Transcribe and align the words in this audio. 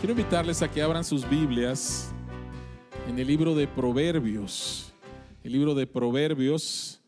Quiero 0.00 0.12
invitarles 0.12 0.62
a 0.62 0.70
que 0.70 0.80
abran 0.80 1.04
sus 1.04 1.28
Biblias 1.28 2.10
en 3.06 3.18
el 3.18 3.26
libro 3.26 3.54
de 3.54 3.68
Proverbios. 3.68 4.94
El 5.44 5.52
libro 5.52 5.74
de 5.74 5.86
Proverbios, 5.86 7.02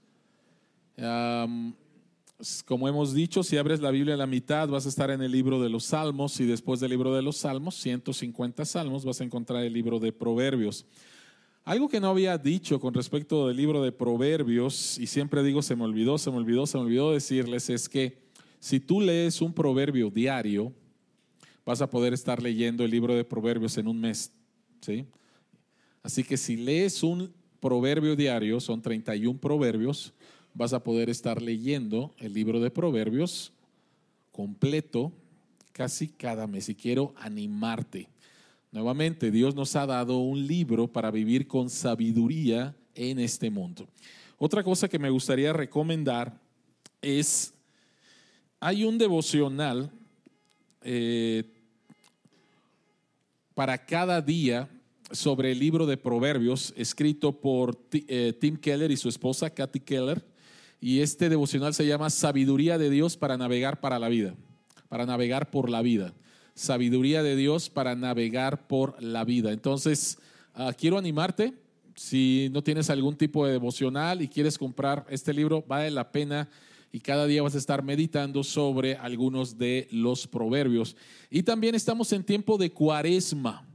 como 2.66 2.88
hemos 2.88 3.14
dicho, 3.14 3.42
si 3.44 3.56
abres 3.56 3.80
la 3.80 3.90
Biblia 3.90 4.12
a 4.12 4.18
la 4.18 4.26
mitad 4.26 4.68
vas 4.68 4.84
a 4.84 4.90
estar 4.90 5.10
en 5.10 5.22
el 5.22 5.32
libro 5.32 5.62
de 5.62 5.70
los 5.70 5.84
Salmos 5.84 6.38
y 6.38 6.44
después 6.44 6.80
del 6.80 6.90
libro 6.90 7.14
de 7.14 7.22
los 7.22 7.38
Salmos, 7.38 7.76
150 7.76 8.66
Salmos, 8.66 9.06
vas 9.06 9.22
a 9.22 9.24
encontrar 9.24 9.64
el 9.64 9.72
libro 9.72 9.98
de 9.98 10.12
Proverbios. 10.12 10.84
Algo 11.64 11.88
que 11.88 11.98
no 11.98 12.10
había 12.10 12.36
dicho 12.36 12.78
con 12.78 12.92
respecto 12.92 13.48
del 13.48 13.56
libro 13.56 13.82
de 13.82 13.92
Proverbios, 13.92 14.98
y 14.98 15.06
siempre 15.06 15.42
digo 15.42 15.62
se 15.62 15.76
me 15.76 15.84
olvidó, 15.84 16.18
se 16.18 16.30
me 16.30 16.36
olvidó, 16.36 16.66
se 16.66 16.76
me 16.76 16.84
olvidó 16.84 17.12
decirles, 17.12 17.70
es 17.70 17.88
que 17.88 18.18
si 18.60 18.80
tú 18.80 19.00
lees 19.00 19.40
un 19.40 19.54
proverbio 19.54 20.10
diario, 20.10 20.74
vas 21.64 21.80
a 21.80 21.90
poder 21.90 22.12
estar 22.12 22.42
leyendo 22.42 22.84
el 22.84 22.90
libro 22.90 23.14
de 23.14 23.24
Proverbios 23.24 23.78
en 23.78 23.88
un 23.88 24.00
mes. 24.00 24.32
¿sí? 24.80 25.06
Así 26.02 26.24
que 26.24 26.36
si 26.36 26.56
lees 26.56 27.02
un 27.02 27.32
proverbio 27.60 28.16
diario, 28.16 28.60
son 28.60 28.82
31 28.82 29.38
proverbios, 29.38 30.12
vas 30.54 30.72
a 30.72 30.82
poder 30.82 31.08
estar 31.08 31.40
leyendo 31.40 32.14
el 32.18 32.34
libro 32.34 32.60
de 32.60 32.70
Proverbios 32.70 33.52
completo 34.32 35.12
casi 35.72 36.08
cada 36.08 36.46
mes. 36.46 36.68
Y 36.68 36.74
quiero 36.74 37.14
animarte. 37.16 38.08
Nuevamente, 38.72 39.30
Dios 39.30 39.54
nos 39.54 39.76
ha 39.76 39.86
dado 39.86 40.18
un 40.18 40.46
libro 40.46 40.88
para 40.88 41.10
vivir 41.10 41.46
con 41.46 41.70
sabiduría 41.70 42.74
en 42.94 43.18
este 43.18 43.50
mundo. 43.50 43.86
Otra 44.38 44.64
cosa 44.64 44.88
que 44.88 44.98
me 44.98 45.10
gustaría 45.10 45.52
recomendar 45.52 46.40
es, 47.00 47.54
hay 48.58 48.84
un 48.84 48.98
devocional 48.98 49.92
eh, 50.84 51.44
para 53.54 53.84
cada 53.84 54.20
día 54.20 54.68
sobre 55.10 55.52
el 55.52 55.58
libro 55.58 55.86
de 55.86 55.96
Proverbios, 55.96 56.72
escrito 56.76 57.32
por 57.40 57.78
eh, 57.92 58.32
Tim 58.40 58.56
Keller 58.56 58.90
y 58.90 58.96
su 58.96 59.08
esposa 59.08 59.50
Kathy 59.50 59.80
Keller. 59.80 60.24
Y 60.80 61.00
este 61.00 61.28
devocional 61.28 61.74
se 61.74 61.86
llama 61.86 62.10
Sabiduría 62.10 62.78
de 62.78 62.90
Dios 62.90 63.16
para 63.16 63.36
navegar 63.36 63.80
para 63.80 63.98
la 63.98 64.08
vida, 64.08 64.34
para 64.88 65.06
navegar 65.06 65.50
por 65.50 65.70
la 65.70 65.82
vida. 65.82 66.12
Sabiduría 66.54 67.22
de 67.22 67.36
Dios 67.36 67.70
para 67.70 67.94
navegar 67.94 68.66
por 68.66 69.00
la 69.02 69.24
vida. 69.24 69.52
Entonces, 69.52 70.18
ah, 70.54 70.72
quiero 70.76 70.98
animarte. 70.98 71.54
Si 71.94 72.48
no 72.52 72.62
tienes 72.62 72.90
algún 72.90 73.16
tipo 73.16 73.46
de 73.46 73.52
devocional 73.52 74.22
y 74.22 74.28
quieres 74.28 74.58
comprar 74.58 75.06
este 75.08 75.32
libro, 75.32 75.62
vale 75.66 75.90
la 75.90 76.10
pena 76.10 76.48
y 76.92 77.00
cada 77.00 77.26
día 77.26 77.42
vas 77.42 77.54
a 77.54 77.58
estar 77.58 77.82
meditando 77.82 78.44
sobre 78.44 78.96
algunos 78.96 79.56
de 79.56 79.88
los 79.90 80.26
proverbios. 80.26 80.94
Y 81.30 81.42
también 81.42 81.74
estamos 81.74 82.12
en 82.12 82.22
tiempo 82.22 82.58
de 82.58 82.70
cuaresma. 82.70 83.66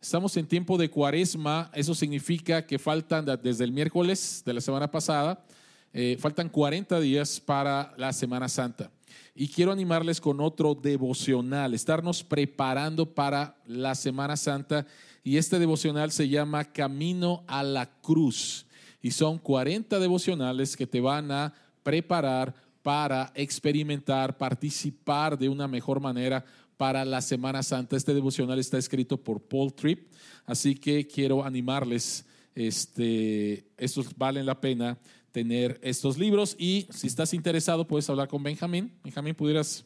Estamos 0.00 0.36
en 0.36 0.46
tiempo 0.46 0.78
de 0.78 0.88
cuaresma, 0.88 1.70
eso 1.74 1.94
significa 1.94 2.64
que 2.64 2.78
faltan 2.78 3.26
desde 3.42 3.64
el 3.64 3.72
miércoles 3.72 4.42
de 4.46 4.54
la 4.54 4.62
semana 4.62 4.90
pasada, 4.90 5.44
eh, 5.92 6.16
faltan 6.18 6.48
40 6.48 7.00
días 7.00 7.38
para 7.38 7.92
la 7.98 8.12
Semana 8.14 8.48
Santa. 8.48 8.90
Y 9.34 9.48
quiero 9.48 9.72
animarles 9.72 10.20
con 10.20 10.40
otro 10.40 10.74
devocional, 10.74 11.74
estarnos 11.74 12.22
preparando 12.22 13.12
para 13.12 13.56
la 13.66 13.94
Semana 13.94 14.36
Santa. 14.36 14.86
Y 15.22 15.36
este 15.36 15.58
devocional 15.58 16.12
se 16.12 16.28
llama 16.28 16.64
Camino 16.64 17.44
a 17.46 17.62
la 17.62 17.90
Cruz. 18.00 18.66
Y 19.02 19.10
son 19.10 19.38
40 19.38 19.98
devocionales 19.98 20.76
que 20.76 20.86
te 20.86 21.00
van 21.00 21.30
a 21.30 21.52
preparar 21.82 22.54
para 22.82 23.30
experimentar, 23.34 24.36
participar 24.38 25.38
de 25.38 25.48
una 25.48 25.68
mejor 25.68 26.00
manera 26.00 26.44
para 26.76 27.04
la 27.04 27.20
Semana 27.20 27.62
Santa. 27.62 27.96
Este 27.96 28.14
devocional 28.14 28.58
está 28.58 28.78
escrito 28.78 29.18
por 29.18 29.42
Paul 29.42 29.74
Tripp, 29.74 30.12
así 30.46 30.74
que 30.74 31.06
quiero 31.06 31.44
animarles, 31.44 32.24
este, 32.54 33.66
estos 33.76 34.16
valen 34.16 34.46
la 34.46 34.60
pena 34.60 34.98
tener 35.30 35.78
estos 35.82 36.18
libros 36.18 36.56
y 36.58 36.88
si 36.90 37.06
estás 37.06 37.34
interesado 37.34 37.86
puedes 37.86 38.08
hablar 38.08 38.28
con 38.28 38.42
Benjamín. 38.42 38.92
Benjamín, 39.04 39.34
pudieras 39.34 39.84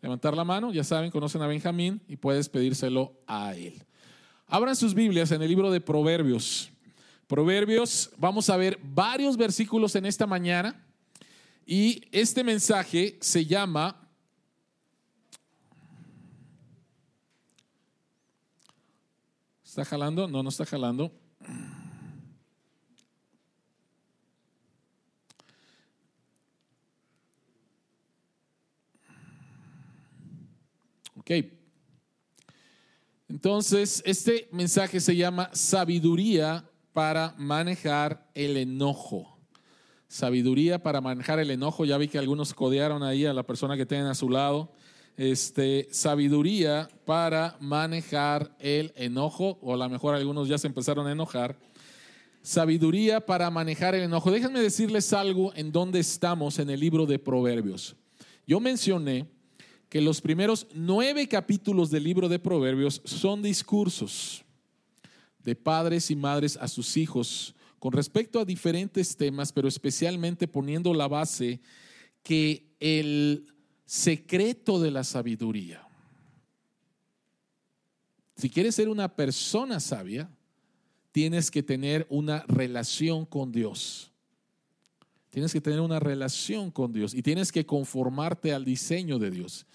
levantar 0.00 0.36
la 0.36 0.44
mano, 0.44 0.72
ya 0.72 0.84
saben, 0.84 1.10
conocen 1.10 1.42
a 1.42 1.46
Benjamín 1.46 2.00
y 2.08 2.16
puedes 2.16 2.48
pedírselo 2.48 3.12
a 3.26 3.54
él. 3.54 3.82
Abran 4.46 4.76
sus 4.76 4.94
Biblias 4.94 5.30
en 5.32 5.42
el 5.42 5.48
libro 5.48 5.70
de 5.70 5.80
Proverbios. 5.80 6.70
Proverbios, 7.26 8.10
vamos 8.16 8.48
a 8.48 8.56
ver 8.56 8.78
varios 8.82 9.36
versículos 9.36 9.94
en 9.94 10.06
esta 10.06 10.26
mañana. 10.26 10.87
Y 11.70 12.08
este 12.12 12.42
mensaje 12.42 13.18
se 13.20 13.44
llama 13.44 14.10
¿Está 19.62 19.84
jalando? 19.84 20.26
No, 20.26 20.42
no 20.42 20.48
está 20.48 20.64
jalando. 20.64 21.12
Ok. 31.16 31.30
Entonces, 33.28 34.02
este 34.06 34.48
mensaje 34.52 35.00
se 35.00 35.14
llama 35.14 35.50
sabiduría 35.52 36.66
para 36.94 37.34
manejar 37.36 38.26
el 38.34 38.56
enojo 38.56 39.37
sabiduría 40.08 40.82
para 40.82 41.00
manejar 41.00 41.38
el 41.38 41.50
enojo. 41.50 41.84
Ya 41.84 41.98
vi 41.98 42.08
que 42.08 42.18
algunos 42.18 42.54
codearon 42.54 43.02
ahí 43.02 43.26
a 43.26 43.34
la 43.34 43.44
persona 43.44 43.76
que 43.76 43.86
tienen 43.86 44.06
a 44.06 44.14
su 44.14 44.28
lado. 44.28 44.72
Este, 45.16 45.88
sabiduría 45.90 46.88
para 47.04 47.56
manejar 47.60 48.54
el 48.58 48.92
enojo, 48.96 49.58
o 49.60 49.74
a 49.74 49.76
lo 49.76 49.88
mejor 49.88 50.14
algunos 50.14 50.48
ya 50.48 50.58
se 50.58 50.66
empezaron 50.66 51.06
a 51.06 51.12
enojar. 51.12 51.58
Sabiduría 52.40 53.24
para 53.24 53.50
manejar 53.50 53.94
el 53.94 54.02
enojo. 54.02 54.30
Déjenme 54.30 54.60
decirles 54.60 55.12
algo 55.12 55.52
en 55.54 55.70
donde 55.72 56.00
estamos 56.00 56.58
en 56.58 56.70
el 56.70 56.80
libro 56.80 57.04
de 57.04 57.18
Proverbios. 57.18 57.96
Yo 58.46 58.60
mencioné 58.60 59.26
que 59.88 60.00
los 60.00 60.20
primeros 60.20 60.66
nueve 60.72 61.26
capítulos 61.28 61.90
del 61.90 62.04
libro 62.04 62.28
de 62.28 62.38
Proverbios 62.38 63.02
son 63.04 63.42
discursos 63.42 64.44
de 65.42 65.56
padres 65.56 66.10
y 66.10 66.16
madres 66.16 66.56
a 66.60 66.68
sus 66.68 66.96
hijos 66.96 67.54
con 67.78 67.92
respecto 67.92 68.40
a 68.40 68.44
diferentes 68.44 69.16
temas, 69.16 69.52
pero 69.52 69.68
especialmente 69.68 70.48
poniendo 70.48 70.92
la 70.94 71.08
base 71.08 71.60
que 72.22 72.66
el 72.80 73.46
secreto 73.84 74.80
de 74.80 74.90
la 74.90 75.04
sabiduría, 75.04 75.86
si 78.36 78.50
quieres 78.50 78.76
ser 78.76 78.88
una 78.88 79.16
persona 79.16 79.80
sabia, 79.80 80.30
tienes 81.10 81.50
que 81.50 81.62
tener 81.62 82.06
una 82.08 82.44
relación 82.46 83.26
con 83.26 83.50
Dios. 83.50 84.12
Tienes 85.30 85.52
que 85.52 85.60
tener 85.60 85.80
una 85.80 86.00
relación 86.00 86.70
con 86.70 86.92
Dios 86.92 87.14
y 87.14 87.22
tienes 87.22 87.50
que 87.50 87.66
conformarte 87.66 88.52
al 88.52 88.64
diseño 88.64 89.18
de 89.18 89.30
Dios. 89.30 89.66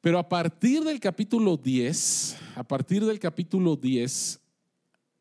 Pero 0.00 0.18
a 0.18 0.28
partir 0.28 0.82
del 0.82 1.00
capítulo 1.00 1.56
10, 1.56 2.36
a 2.56 2.64
partir 2.64 3.04
del 3.04 3.18
capítulo 3.18 3.76
10, 3.76 4.40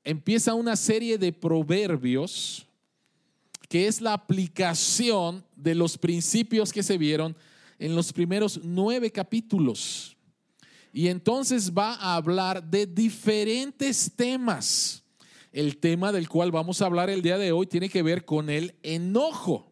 empieza 0.03 0.53
una 0.53 0.75
serie 0.75 1.17
de 1.17 1.31
proverbios 1.31 2.65
que 3.69 3.87
es 3.87 4.01
la 4.01 4.13
aplicación 4.13 5.45
de 5.55 5.75
los 5.75 5.97
principios 5.97 6.73
que 6.73 6.83
se 6.83 6.97
vieron 6.97 7.37
en 7.79 7.95
los 7.95 8.11
primeros 8.11 8.59
nueve 8.63 9.11
capítulos. 9.11 10.17
Y 10.91 11.07
entonces 11.07 11.71
va 11.71 11.93
a 11.95 12.15
hablar 12.15 12.61
de 12.63 12.85
diferentes 12.85 14.11
temas. 14.13 15.03
El 15.53 15.77
tema 15.77 16.11
del 16.11 16.27
cual 16.27 16.51
vamos 16.51 16.81
a 16.81 16.85
hablar 16.85 17.09
el 17.09 17.21
día 17.21 17.37
de 17.37 17.53
hoy 17.53 17.65
tiene 17.65 17.89
que 17.89 18.03
ver 18.03 18.25
con 18.25 18.49
el 18.49 18.75
enojo. 18.83 19.71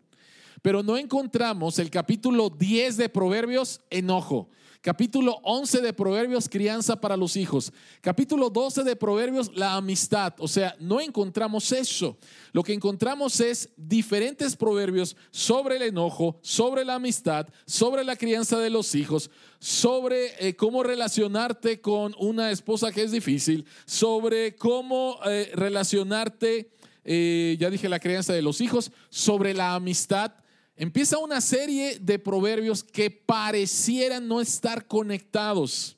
Pero 0.62 0.82
no 0.82 0.98
encontramos 0.98 1.78
el 1.80 1.90
capítulo 1.90 2.50
10 2.50 2.98
de 2.98 3.10
Proverbios, 3.10 3.82
enojo. 3.90 4.50
Capítulo 4.82 5.42
11 5.44 5.82
de 5.82 5.92
Proverbios, 5.92 6.48
crianza 6.48 7.02
para 7.02 7.18
los 7.18 7.36
hijos. 7.36 7.74
Capítulo 8.00 8.50
12 8.50 8.86
de 8.86 8.96
Proverbios, 8.96 9.52
la 9.54 9.76
amistad. 9.76 10.34
O 10.38 10.48
sea, 10.48 10.74
no 10.80 11.02
encontramos 11.02 11.74
eso. 11.74 12.18
Lo 12.54 12.64
que 12.64 12.72
encontramos 12.72 13.42
es 13.42 13.68
diferentes 13.76 14.56
proverbios 14.56 15.18
sobre 15.32 15.76
el 15.76 15.82
enojo, 15.82 16.40
sobre 16.42 16.86
la 16.86 16.96
amistad, 16.96 17.50
sobre 17.66 18.06
la 18.06 18.16
crianza 18.16 18.58
de 18.58 18.70
los 18.70 18.96
hijos, 18.96 19.30
sobre 19.60 20.48
eh, 20.48 20.56
cómo 20.56 20.82
relacionarte 20.82 21.82
con 21.82 22.16
una 22.18 22.50
esposa 22.50 22.94
que 22.94 23.04
es 23.04 23.12
difícil, 23.12 23.66
sobre 23.86 24.56
cómo 24.56 25.20
eh, 25.26 25.52
relacionarte, 25.56 26.72
eh, 27.04 27.58
ya 27.60 27.70
dije 27.70 27.90
la 27.90 28.00
crianza 28.00 28.32
de 28.32 28.42
los 28.42 28.62
hijos, 28.62 28.94
sobre 29.10 29.54
la 29.54 29.76
amistad 29.76 30.32
empieza 30.80 31.20
una 31.20 31.42
serie 31.42 32.00
de 32.00 32.18
proverbios 32.18 32.84
que 32.84 33.12
parecieran 33.12 34.28
no 34.28 34.42
estar 34.42 34.88
conectados, 34.88 35.96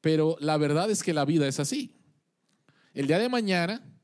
pero 0.00 0.36
la 0.40 0.56
verdad 0.56 0.90
es 0.90 1.04
que 1.04 1.14
la 1.14 1.24
vida 1.24 1.46
es 1.46 1.60
así. 1.60 1.94
El 2.92 3.06
día 3.06 3.20
de 3.20 3.28
mañana 3.28 3.94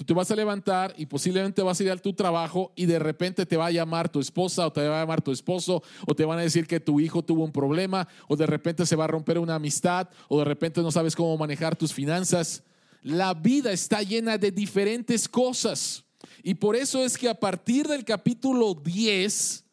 Tú 0.00 0.06
te 0.06 0.14
vas 0.14 0.30
a 0.30 0.34
levantar 0.34 0.94
y 0.96 1.04
posiblemente 1.04 1.60
vas 1.60 1.78
a 1.78 1.82
ir 1.82 1.90
a 1.90 1.96
tu 1.98 2.14
trabajo 2.14 2.72
y 2.74 2.86
de 2.86 2.98
repente 2.98 3.44
te 3.44 3.58
va 3.58 3.66
a 3.66 3.70
llamar 3.70 4.08
tu 4.08 4.18
esposa 4.18 4.66
o 4.66 4.72
te 4.72 4.88
va 4.88 4.96
a 4.96 5.02
llamar 5.02 5.20
tu 5.20 5.30
esposo 5.30 5.82
o 6.06 6.14
te 6.14 6.24
van 6.24 6.38
a 6.38 6.40
decir 6.40 6.66
que 6.66 6.80
tu 6.80 7.00
hijo 7.00 7.22
tuvo 7.22 7.44
un 7.44 7.52
problema 7.52 8.08
o 8.26 8.34
de 8.34 8.46
repente 8.46 8.86
se 8.86 8.96
va 8.96 9.04
a 9.04 9.08
romper 9.08 9.38
una 9.38 9.56
amistad 9.56 10.08
o 10.28 10.38
de 10.38 10.46
repente 10.46 10.80
no 10.80 10.90
sabes 10.90 11.14
cómo 11.14 11.36
manejar 11.36 11.76
tus 11.76 11.92
finanzas. 11.92 12.62
La 13.02 13.34
vida 13.34 13.72
está 13.72 14.02
llena 14.02 14.38
de 14.38 14.50
diferentes 14.50 15.28
cosas 15.28 16.06
y 16.42 16.54
por 16.54 16.76
eso 16.76 17.04
es 17.04 17.18
que 17.18 17.28
a 17.28 17.38
partir 17.38 17.86
del 17.86 18.04
capítulo 18.04 18.74
10 18.74 19.64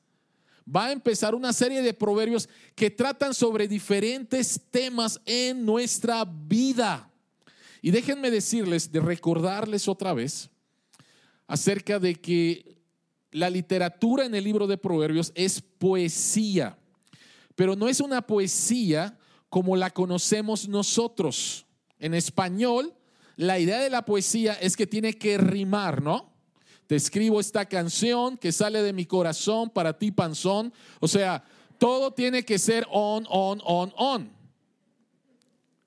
va 0.75 0.87
a 0.87 0.91
empezar 0.91 1.33
una 1.33 1.53
serie 1.53 1.81
de 1.81 1.93
proverbios 1.93 2.49
que 2.75 2.89
tratan 2.89 3.33
sobre 3.33 3.67
diferentes 3.67 4.59
temas 4.69 5.21
en 5.25 5.65
nuestra 5.65 6.25
vida. 6.25 7.09
Y 7.81 7.91
déjenme 7.91 8.31
decirles, 8.31 8.91
de 8.91 8.99
recordarles 8.99 9.87
otra 9.87 10.13
vez 10.13 10.49
acerca 11.47 11.99
de 11.99 12.15
que 12.15 12.77
la 13.31 13.49
literatura 13.49 14.25
en 14.25 14.35
el 14.35 14.43
libro 14.43 14.67
de 14.67 14.77
Proverbios 14.77 15.31
es 15.35 15.61
poesía, 15.61 16.77
pero 17.55 17.75
no 17.75 17.87
es 17.87 18.01
una 18.01 18.21
poesía 18.21 19.17
como 19.49 19.77
la 19.77 19.91
conocemos 19.91 20.67
nosotros. 20.67 21.65
En 21.99 22.13
español, 22.13 22.93
la 23.37 23.59
idea 23.59 23.79
de 23.79 23.89
la 23.89 24.03
poesía 24.03 24.53
es 24.53 24.75
que 24.75 24.87
tiene 24.87 25.13
que 25.13 25.37
rimar, 25.37 26.01
¿no? 26.01 26.36
Te 26.87 26.95
escribo 26.95 27.39
esta 27.39 27.65
canción 27.65 28.37
que 28.37 28.51
sale 28.51 28.81
de 28.81 28.93
mi 28.93 29.05
corazón 29.05 29.69
para 29.69 29.97
ti, 29.97 30.11
panzón. 30.11 30.73
O 30.99 31.07
sea, 31.07 31.43
todo 31.77 32.11
tiene 32.11 32.43
que 32.43 32.57
ser 32.57 32.87
on, 32.89 33.25
on, 33.29 33.61
on, 33.63 33.93
on. 33.97 34.31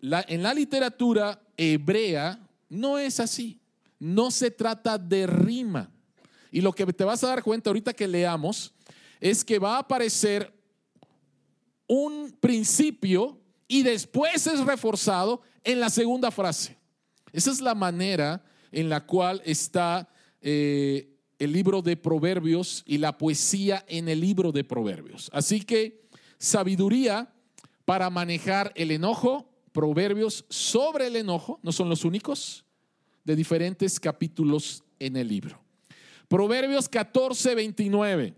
en 0.01 0.43
la 0.43 0.55
literatura 0.55 1.43
hebrea 1.57 2.39
no 2.69 2.99
es 2.99 3.19
así. 3.19 3.61
No 3.99 4.31
se 4.31 4.51
trata 4.51 4.97
de 4.97 5.27
rima. 5.27 5.91
Y 6.51 6.61
lo 6.61 6.73
que 6.73 6.87
te 6.87 7.05
vas 7.05 7.23
a 7.25 7.29
dar 7.29 7.43
cuenta 7.43 7.71
ahorita 7.71 7.93
que 7.93 8.09
leamos 8.09 8.73
es 9.21 9.45
que 9.45 9.59
va 9.59 9.77
a 9.77 9.81
aparecer 9.81 10.53
un 11.87 12.37
principio 12.41 13.39
y 13.69 13.83
después 13.83 14.47
es 14.47 14.61
reforzado 14.65 15.43
en 15.63 15.81
la 15.81 15.91
segunda 15.91 16.31
frase. 16.31 16.79
Esa 17.33 17.51
es 17.51 17.61
la 17.61 17.75
manera 17.75 18.43
en 18.73 18.89
la 18.89 19.05
cual 19.05 19.43
está 19.45 20.09
eh, 20.41 21.17
el 21.39 21.53
libro 21.53 21.83
de 21.83 21.97
Proverbios 21.97 22.83
y 22.87 22.99
la 22.99 23.17
poesía 23.17 23.85
en 23.89 24.09
el 24.09 24.21
libro 24.21 24.53
de 24.53 24.65
Proverbios. 24.65 25.31
Así 25.33 25.63
que 25.63 26.03
sabiduría 26.39 27.33
para 27.85 28.11
manejar 28.11 28.73
el 28.77 28.91
enojo, 28.91 29.51
proverbios 29.73 30.45
sobre 30.49 31.07
el 31.07 31.17
enojo, 31.17 31.59
no 31.63 31.73
son 31.73 31.89
los 31.89 32.05
únicos, 32.05 32.65
de 33.25 33.37
diferentes 33.37 33.99
capítulos 33.99 34.85
en 34.99 35.17
el 35.17 35.29
libro. 35.29 35.61
Proverbios 36.29 36.89
14, 36.89 37.55
29. 37.55 38.35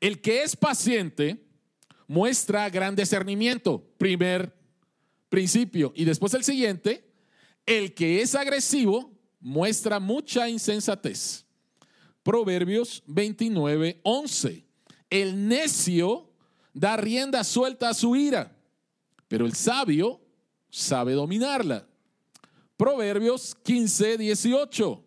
El 0.00 0.20
que 0.20 0.42
es 0.42 0.56
paciente 0.56 1.44
muestra 2.06 2.70
gran 2.70 2.96
discernimiento, 2.96 3.84
primer 3.98 4.54
principio. 5.28 5.92
Y 5.94 6.04
después 6.04 6.34
el 6.34 6.44
siguiente, 6.44 7.04
el 7.66 7.94
que 7.94 8.22
es 8.22 8.34
agresivo 8.34 9.12
muestra 9.40 9.98
mucha 9.98 10.48
insensatez. 10.48 11.44
Proverbios 12.22 13.02
29, 13.06 14.00
11. 14.02 14.64
El 15.08 15.48
necio 15.48 16.30
da 16.72 16.96
rienda 16.96 17.42
suelta 17.42 17.88
a 17.88 17.94
su 17.94 18.14
ira 18.14 18.56
pero 19.30 19.46
el 19.46 19.54
sabio 19.54 20.20
sabe 20.70 21.12
dominarla. 21.12 21.86
Proverbios 22.76 23.54
15, 23.62 24.18
18. 24.18 25.04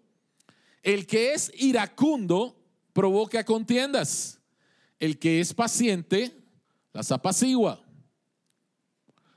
El 0.81 1.05
que 1.05 1.33
es 1.33 1.51
iracundo 1.57 2.55
provoca 2.93 3.43
contiendas. 3.43 4.39
El 4.97 5.19
que 5.19 5.41
es 5.41 5.53
paciente 5.53 6.41
las 6.93 7.11
apacigua. 7.11 7.85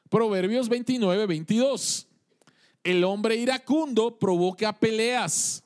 Proverbios 0.09 0.69
29, 0.69 1.27
22. 1.27 2.07
El 2.87 3.03
hombre 3.03 3.35
iracundo 3.35 4.17
provoca 4.17 4.73
peleas. 4.73 5.65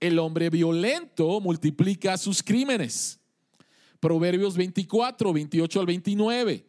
El 0.00 0.18
hombre 0.18 0.50
violento 0.50 1.40
multiplica 1.40 2.18
sus 2.18 2.42
crímenes. 2.42 3.20
Proverbios 4.00 4.56
24, 4.56 5.32
28 5.32 5.78
al 5.78 5.86
29. 5.86 6.66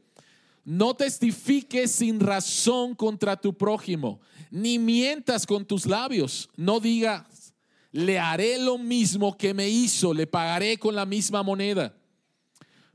No 0.65 0.93
testifiques 0.93 1.89
sin 1.89 2.19
razón 2.19 2.93
contra 2.93 3.35
tu 3.35 3.57
prójimo, 3.57 4.21
ni 4.51 4.77
mientas 4.77 5.47
con 5.47 5.65
tus 5.65 5.87
labios. 5.87 6.47
No 6.55 6.79
digas, 6.79 7.55
le 7.91 8.19
haré 8.19 8.59
lo 8.59 8.77
mismo 8.77 9.35
que 9.35 9.51
me 9.51 9.67
hizo, 9.67 10.13
le 10.13 10.27
pagaré 10.27 10.77
con 10.77 10.93
la 10.93 11.07
misma 11.07 11.41
moneda. 11.41 11.97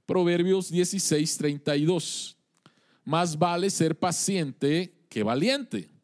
Proverbios 0.07 0.71
16, 0.71 1.37
32. 1.37 2.37
Más 3.05 3.37
vale 3.37 3.71
ser 3.71 3.99
paciente 3.99 4.95
que 5.09 5.25
valiente. 5.25 5.96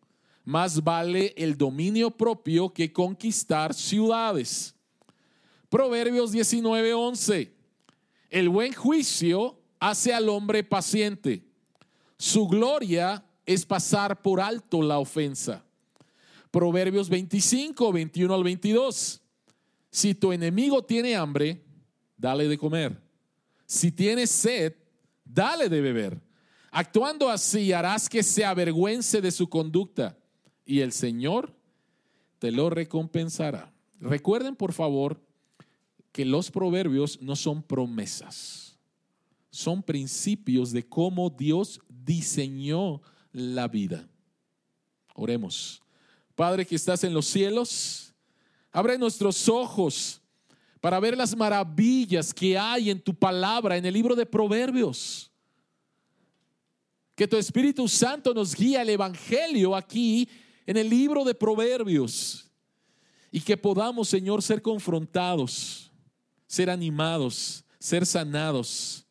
Más 0.45 0.83
vale 0.83 1.35
el 1.37 1.57
dominio 1.57 2.11
propio 2.11 2.73
que 2.73 2.93
conquistar 2.93 3.75
ciudades. 3.75 4.75
Proverbios 5.69 6.33
19, 6.33 6.95
11. 6.95 7.55
El 8.31 8.49
buen 8.49 8.73
juicio 8.73 9.59
hace 9.79 10.13
al 10.13 10.29
hombre 10.29 10.65
paciente 10.65 11.53
su 12.23 12.47
gloria 12.47 13.25
es 13.45 13.67
pasar 13.67 14.23
por 14.23 14.41
alto 14.41 14.81
la 14.81 15.01
ofensa. 15.01 15.65
Proverbios 16.53 17.09
25, 17.09 17.93
21 17.93 18.33
al 18.33 18.45
22. 18.45 19.21
Si 19.91 20.15
tu 20.15 20.31
enemigo 20.31 20.85
tiene 20.85 21.17
hambre, 21.17 21.65
dale 22.17 22.47
de 22.47 22.57
comer. 22.57 22.97
Si 23.67 23.91
tiene 23.91 24.29
sed, 24.29 24.73
dale 25.25 25.69
de 25.69 25.81
beber. 25.81 26.21
Actuando 26.71 27.29
así 27.29 27.73
harás 27.73 28.09
que 28.09 28.23
se 28.23 28.45
avergüence 28.45 29.21
de 29.21 29.33
su 29.33 29.49
conducta 29.49 30.17
y 30.65 30.81
el 30.81 30.93
Señor 30.93 31.55
te 32.39 32.51
lo 32.51 32.71
recompensará. 32.71 33.73
Recuerden, 34.01 34.57
por 34.57 34.73
favor, 34.73 35.21
que 36.11 36.25
los 36.25 36.51
proverbios 36.51 37.21
no 37.23 37.37
son 37.37 37.63
promesas 37.63 38.73
son 39.53 39.83
principios 39.83 40.73
de 40.73 40.83
cómo 40.83 41.29
Dios 41.29 41.79
diseñó 41.87 43.03
la 43.33 43.69
vida. 43.69 44.09
Oremos. 45.15 45.83
Padre 46.35 46.65
que 46.65 46.75
estás 46.75 47.05
en 47.05 47.13
los 47.13 47.27
cielos, 47.27 48.15
abre 48.73 48.97
nuestros 48.97 49.47
ojos 49.51 50.23
para 50.81 50.99
ver 50.99 51.17
las 51.17 51.37
maravillas 51.37 52.33
que 52.33 52.57
hay 52.57 52.89
en 52.89 52.99
tu 52.99 53.15
palabra, 53.15 53.77
en 53.77 53.85
el 53.85 53.93
libro 53.93 54.17
de 54.17 54.25
Proverbios. 54.25 55.31
Que 57.15 57.29
tu 57.29 57.37
Espíritu 57.37 57.87
Santo 57.87 58.33
nos 58.33 58.57
guíe 58.57 58.79
al 58.79 58.89
Evangelio 58.89 59.77
aquí 59.77 60.27
en 60.67 60.77
el 60.77 60.89
libro 60.89 61.25
de 61.25 61.35
Proverbios. 61.35 62.51
Y 63.31 63.41
que 63.41 63.57
podamos, 63.57 64.09
Señor, 64.09 64.43
ser 64.43 64.61
confrontados, 64.61 65.91
ser 66.47 66.69
animados, 66.69 67.65
ser 67.79 68.05
sanados 68.05 69.07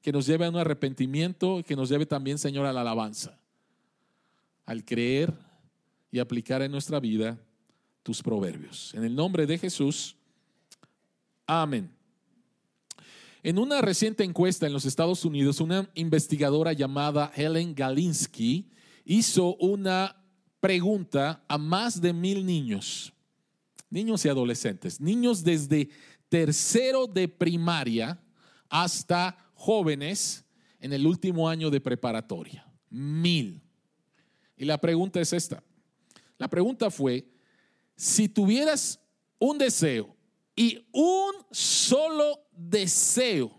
que 0.00 0.12
nos 0.12 0.24
lleve 0.24 0.46
a 0.46 0.50
un 0.50 0.56
arrepentimiento 0.56 1.62
que 1.66 1.74
nos 1.74 1.88
lleve 1.88 2.06
también, 2.06 2.38
Señor, 2.38 2.64
a 2.64 2.72
la 2.72 2.82
alabanza, 2.82 3.40
al 4.64 4.84
creer 4.84 5.34
y 6.12 6.20
aplicar 6.20 6.62
en 6.62 6.70
nuestra 6.70 7.00
vida 7.00 7.38
tus 8.04 8.22
proverbios. 8.22 8.94
En 8.94 9.02
el 9.02 9.16
nombre 9.16 9.46
de 9.46 9.58
Jesús, 9.58 10.14
amén. 11.44 11.90
En 13.42 13.58
una 13.58 13.80
reciente 13.80 14.22
encuesta 14.22 14.66
en 14.66 14.72
los 14.72 14.84
Estados 14.86 15.24
Unidos, 15.24 15.60
una 15.60 15.90
investigadora 15.94 16.72
llamada 16.72 17.32
Helen 17.34 17.74
Galinsky 17.74 18.70
hizo 19.04 19.56
una 19.56 20.24
pregunta 20.60 21.44
a 21.48 21.58
más 21.58 22.00
de 22.00 22.12
mil 22.12 22.44
niños, 22.44 23.12
niños 23.90 24.24
y 24.24 24.28
adolescentes, 24.28 25.00
niños 25.00 25.44
desde 25.44 25.90
tercero 26.28 27.06
de 27.06 27.28
primaria 27.28 28.20
hasta 28.68 29.36
jóvenes 29.54 30.44
en 30.80 30.92
el 30.92 31.06
último 31.06 31.48
año 31.48 31.70
de 31.70 31.80
preparatoria. 31.80 32.66
Mil. 32.90 33.62
Y 34.56 34.64
la 34.64 34.78
pregunta 34.78 35.20
es 35.20 35.32
esta. 35.32 35.62
La 36.38 36.48
pregunta 36.48 36.90
fue, 36.90 37.26
si 37.96 38.28
tuvieras 38.28 39.00
un 39.38 39.58
deseo 39.58 40.14
y 40.54 40.86
un 40.92 41.34
solo 41.50 42.46
deseo 42.52 43.52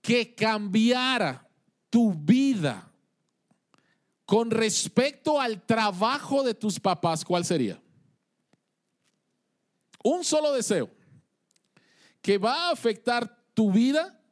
que 0.00 0.34
cambiara 0.34 1.48
tu 1.88 2.14
vida 2.14 2.89
con 4.30 4.52
respecto 4.52 5.40
al 5.40 5.66
trabajo 5.66 6.44
de 6.44 6.54
tus 6.54 6.78
papás, 6.78 7.24
¿cuál 7.24 7.44
sería? 7.44 7.82
Un 10.04 10.22
solo 10.22 10.52
deseo 10.52 10.88
que 12.22 12.38
va 12.38 12.68
a 12.68 12.70
afectar 12.70 13.44
tu 13.54 13.72
vida 13.72 14.22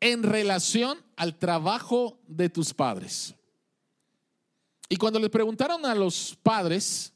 en 0.00 0.22
relación 0.22 1.04
al 1.16 1.38
trabajo 1.38 2.18
de 2.26 2.48
tus 2.48 2.72
padres. 2.72 3.34
Y 4.88 4.96
cuando 4.96 5.18
le 5.18 5.28
preguntaron 5.28 5.84
a 5.84 5.94
los 5.94 6.34
padres 6.42 7.12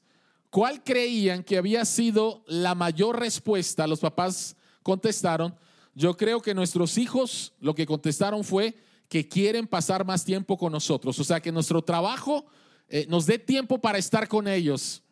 ¿Cuál 0.50 0.82
creían 0.82 1.44
que 1.44 1.56
había 1.56 1.84
sido 1.84 2.42
la 2.48 2.74
mayor 2.74 3.20
respuesta? 3.20 3.86
Los 3.86 4.00
papás 4.00 4.56
contestaron, 4.82 5.56
yo 5.94 6.16
creo 6.16 6.42
que 6.42 6.54
nuestros 6.54 6.98
hijos 6.98 7.52
lo 7.60 7.72
que 7.72 7.86
contestaron 7.86 8.42
fue 8.42 8.74
que 9.10 9.28
quieren 9.28 9.66
pasar 9.66 10.06
más 10.06 10.24
tiempo 10.24 10.56
con 10.56 10.70
nosotros, 10.70 11.18
o 11.18 11.24
sea, 11.24 11.40
que 11.40 11.50
nuestro 11.50 11.82
trabajo 11.82 12.46
eh, 12.88 13.06
nos 13.08 13.26
dé 13.26 13.40
tiempo 13.40 13.80
para 13.80 13.98
estar 13.98 14.28
con 14.28 14.46
ellos. 14.46 15.02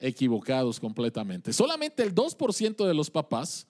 Equivocados 0.00 0.80
completamente. 0.80 1.52
Solamente 1.52 2.02
el 2.02 2.14
2% 2.14 2.86
de 2.86 2.94
los 2.94 3.10
papás 3.10 3.66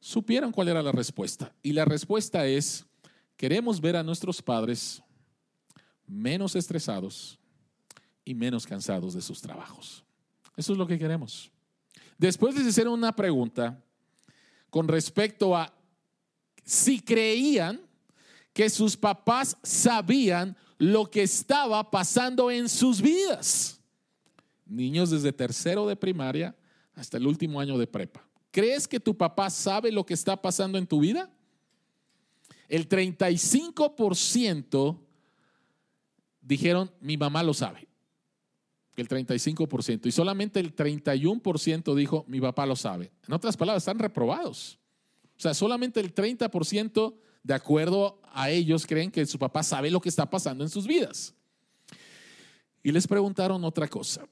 supieron 0.00 0.52
cuál 0.52 0.68
era 0.68 0.82
la 0.82 0.92
respuesta. 0.92 1.54
Y 1.62 1.72
la 1.72 1.86
respuesta 1.86 2.46
es, 2.46 2.84
queremos 3.38 3.80
ver 3.80 3.96
a 3.96 4.02
nuestros 4.02 4.42
padres 4.42 5.02
menos 6.06 6.54
estresados 6.56 7.38
y 8.22 8.34
menos 8.34 8.66
cansados 8.66 9.14
de 9.14 9.22
sus 9.22 9.40
trabajos. 9.40 10.04
Eso 10.58 10.72
es 10.72 10.78
lo 10.78 10.86
que 10.86 10.98
queremos. 10.98 11.50
Después 12.18 12.54
les 12.54 12.66
hicieron 12.66 12.92
una 12.92 13.16
pregunta 13.16 13.82
con 14.68 14.88
respecto 14.88 15.56
a 15.56 15.72
si 16.64 17.00
creían 17.00 17.80
que 18.52 18.68
sus 18.68 18.96
papás 18.96 19.56
sabían 19.62 20.56
lo 20.78 21.10
que 21.10 21.22
estaba 21.22 21.90
pasando 21.90 22.50
en 22.50 22.68
sus 22.68 23.00
vidas. 23.00 23.80
Niños 24.66 25.10
desde 25.10 25.32
tercero 25.32 25.86
de 25.86 25.96
primaria 25.96 26.56
hasta 26.94 27.16
el 27.16 27.26
último 27.26 27.60
año 27.60 27.78
de 27.78 27.86
prepa. 27.86 28.26
¿Crees 28.50 28.86
que 28.86 29.00
tu 29.00 29.16
papá 29.16 29.48
sabe 29.48 29.90
lo 29.90 30.04
que 30.04 30.14
está 30.14 30.40
pasando 30.40 30.78
en 30.78 30.86
tu 30.86 31.00
vida? 31.00 31.30
El 32.68 32.88
35% 32.88 34.98
dijeron, 36.40 36.90
mi 37.00 37.16
mamá 37.16 37.42
lo 37.42 37.54
sabe. 37.54 37.88
El 38.96 39.08
35%. 39.08 40.06
Y 40.06 40.12
solamente 40.12 40.60
el 40.60 40.74
31% 40.74 41.94
dijo, 41.94 42.24
mi 42.28 42.40
papá 42.40 42.66
lo 42.66 42.76
sabe. 42.76 43.10
En 43.26 43.34
otras 43.34 43.56
palabras, 43.56 43.82
están 43.82 43.98
reprobados. 43.98 44.78
O 45.42 45.50
sea, 45.50 45.54
solamente 45.54 45.98
el 45.98 46.14
30% 46.14 47.16
de 47.42 47.52
acuerdo 47.52 48.22
a 48.32 48.48
ellos 48.48 48.86
creen 48.86 49.10
que 49.10 49.26
su 49.26 49.40
papá 49.40 49.64
sabe 49.64 49.90
lo 49.90 50.00
que 50.00 50.08
está 50.08 50.30
pasando 50.30 50.62
en 50.62 50.70
sus 50.70 50.86
vidas. 50.86 51.34
Y 52.80 52.92
les 52.92 53.08
preguntaron 53.08 53.64
otra 53.64 53.88
cosa. 53.88 54.24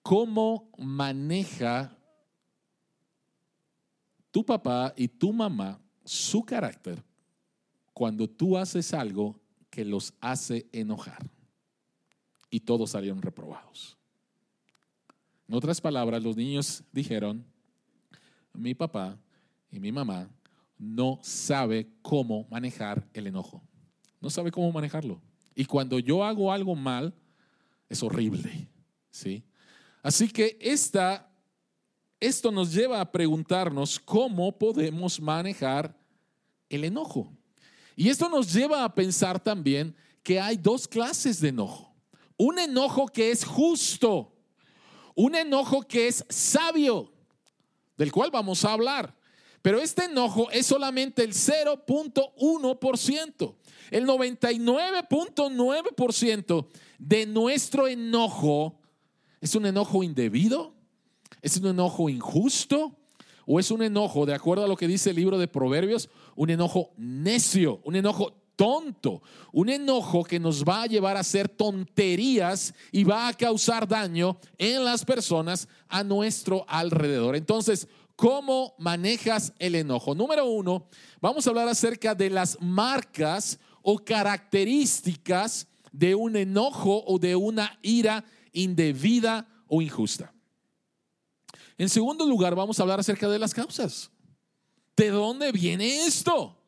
¿Cómo 0.00 0.70
maneja 0.78 1.98
tu 4.30 4.46
papá 4.46 4.94
y 4.96 5.08
tu 5.08 5.32
mamá 5.32 5.80
su 6.04 6.44
carácter 6.44 7.02
cuando 7.92 8.30
tú 8.30 8.56
haces 8.56 8.94
algo 8.94 9.40
que 9.70 9.84
los 9.84 10.14
hace 10.20 10.68
enojar? 10.70 11.28
Y 12.48 12.60
todos 12.60 12.90
salieron 12.90 13.20
reprobados. 13.20 13.98
En 15.48 15.56
otras 15.56 15.80
palabras, 15.80 16.22
los 16.22 16.36
niños 16.36 16.84
dijeron, 16.92 17.50
mi 18.52 18.74
papá 18.74 19.18
y 19.70 19.80
mi 19.80 19.92
mamá 19.92 20.28
no 20.78 21.18
sabe 21.22 21.88
cómo 22.02 22.46
manejar 22.50 23.08
el 23.14 23.26
enojo. 23.26 23.62
No 24.20 24.30
sabe 24.30 24.50
cómo 24.50 24.70
manejarlo. 24.72 25.20
Y 25.54 25.64
cuando 25.64 25.98
yo 25.98 26.24
hago 26.24 26.52
algo 26.52 26.74
mal, 26.74 27.14
es 27.88 28.02
horrible. 28.02 28.68
¿sí? 29.10 29.44
Así 30.02 30.28
que 30.28 30.58
esta, 30.60 31.30
esto 32.18 32.50
nos 32.50 32.72
lleva 32.72 33.00
a 33.00 33.10
preguntarnos 33.10 33.98
cómo 34.00 34.58
podemos 34.58 35.20
manejar 35.20 35.96
el 36.68 36.84
enojo. 36.84 37.32
Y 37.94 38.08
esto 38.08 38.28
nos 38.28 38.52
lleva 38.52 38.84
a 38.84 38.94
pensar 38.94 39.38
también 39.38 39.94
que 40.22 40.40
hay 40.40 40.56
dos 40.56 40.88
clases 40.88 41.40
de 41.40 41.48
enojo. 41.48 41.94
Un 42.36 42.58
enojo 42.58 43.06
que 43.06 43.30
es 43.30 43.44
justo, 43.44 44.34
un 45.14 45.34
enojo 45.34 45.82
que 45.82 46.08
es 46.08 46.24
sabio, 46.28 47.12
del 48.02 48.10
cual 48.10 48.32
vamos 48.32 48.64
a 48.64 48.72
hablar. 48.72 49.14
Pero 49.62 49.78
este 49.78 50.06
enojo 50.06 50.50
es 50.50 50.66
solamente 50.66 51.22
el 51.22 51.34
0.1%. 51.34 53.54
El 53.92 54.08
99.9% 54.08 56.66
de 56.98 57.26
nuestro 57.26 57.86
enojo 57.86 58.80
es 59.40 59.54
un 59.54 59.66
enojo 59.66 60.02
indebido, 60.02 60.74
es 61.42 61.58
un 61.58 61.68
enojo 61.68 62.08
injusto 62.08 62.98
o 63.46 63.60
es 63.60 63.70
un 63.70 63.84
enojo, 63.84 64.26
de 64.26 64.34
acuerdo 64.34 64.64
a 64.64 64.68
lo 64.68 64.76
que 64.76 64.88
dice 64.88 65.10
el 65.10 65.16
libro 65.16 65.38
de 65.38 65.46
Proverbios, 65.46 66.10
un 66.34 66.50
enojo 66.50 66.92
necio, 66.96 67.80
un 67.84 67.94
enojo 67.94 68.41
tonto, 68.56 69.22
un 69.52 69.68
enojo 69.68 70.24
que 70.24 70.40
nos 70.40 70.64
va 70.64 70.82
a 70.82 70.86
llevar 70.86 71.16
a 71.16 71.20
hacer 71.20 71.48
tonterías 71.48 72.74
y 72.90 73.04
va 73.04 73.28
a 73.28 73.34
causar 73.34 73.86
daño 73.88 74.38
en 74.58 74.84
las 74.84 75.04
personas 75.04 75.68
a 75.88 76.04
nuestro 76.04 76.64
alrededor. 76.68 77.36
Entonces, 77.36 77.88
¿cómo 78.16 78.74
manejas 78.78 79.52
el 79.58 79.74
enojo? 79.74 80.14
Número 80.14 80.46
uno, 80.46 80.88
vamos 81.20 81.46
a 81.46 81.50
hablar 81.50 81.68
acerca 81.68 82.14
de 82.14 82.30
las 82.30 82.58
marcas 82.60 83.58
o 83.82 83.98
características 83.98 85.66
de 85.90 86.14
un 86.14 86.36
enojo 86.36 87.04
o 87.06 87.18
de 87.18 87.36
una 87.36 87.78
ira 87.82 88.24
indebida 88.52 89.46
o 89.66 89.82
injusta. 89.82 90.32
En 91.78 91.88
segundo 91.88 92.26
lugar, 92.26 92.54
vamos 92.54 92.78
a 92.78 92.82
hablar 92.82 93.00
acerca 93.00 93.28
de 93.28 93.38
las 93.38 93.54
causas. 93.54 94.10
¿De 94.96 95.10
dónde 95.10 95.52
viene 95.52 96.06
esto? 96.06 96.61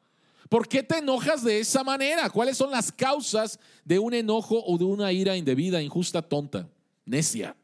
¿Por 0.48 0.68
qué 0.68 0.82
te 0.82 0.98
enojas 0.98 1.42
de 1.42 1.60
esa 1.60 1.82
manera? 1.82 2.28
¿Cuáles 2.30 2.56
son 2.56 2.70
las 2.70 2.92
causas 2.92 3.58
de 3.84 3.98
un 3.98 4.14
enojo 4.14 4.62
o 4.64 4.76
de 4.78 4.84
una 4.84 5.12
ira 5.12 5.36
indebida, 5.36 5.82
injusta, 5.82 6.22
tonta, 6.22 6.68
necia? 7.04 7.56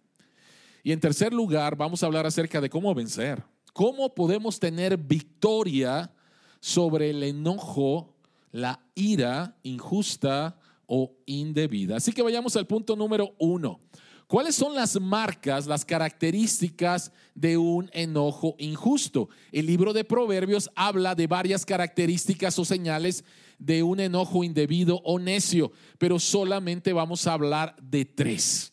Y 0.83 0.93
en 0.93 1.01
tercer 1.01 1.33
lugar, 1.33 1.77
vamos 1.77 2.03
a 2.03 2.07
hablar 2.07 2.27
acerca 2.27 2.61
de 2.61 2.71
cómo 2.71 2.95
vencer. 2.95 3.43
¿Cómo 3.73 4.15
podemos 4.15 4.59
tener 4.59 4.97
victoria 4.97 6.13
sobre 6.59 7.11
el 7.11 7.23
enojo, 7.23 8.15
la 8.51 8.81
ira 8.95 9.57
injusta 9.63 10.59
o 10.87 11.13
indebida? 11.27 11.97
Así 11.97 12.13
que 12.13 12.23
vayamos 12.23 12.57
al 12.57 12.67
punto 12.67 12.97
número 12.97 13.35
uno. 13.39 13.81
¿Cuáles 14.31 14.55
son 14.55 14.77
las 14.77 15.01
marcas, 15.01 15.67
las 15.67 15.85
características 15.85 17.11
de 17.35 17.57
un 17.57 17.91
enojo 17.93 18.55
injusto? 18.61 19.29
El 19.51 19.67
libro 19.67 19.93
de 19.93 20.05
Proverbios 20.05 20.71
habla 20.77 21.17
de 21.17 21.27
varias 21.27 21.67
características 21.67 22.57
o 22.61 22.65
señales 22.65 23.25
de 23.59 23.83
un 23.83 23.99
enojo 23.99 24.45
indebido 24.45 25.01
o 25.03 25.19
necio, 25.19 25.73
pero 25.99 26.21
solamente 26.21 26.93
vamos 26.93 27.27
a 27.27 27.33
hablar 27.33 27.75
de 27.83 28.05
tres. 28.05 28.73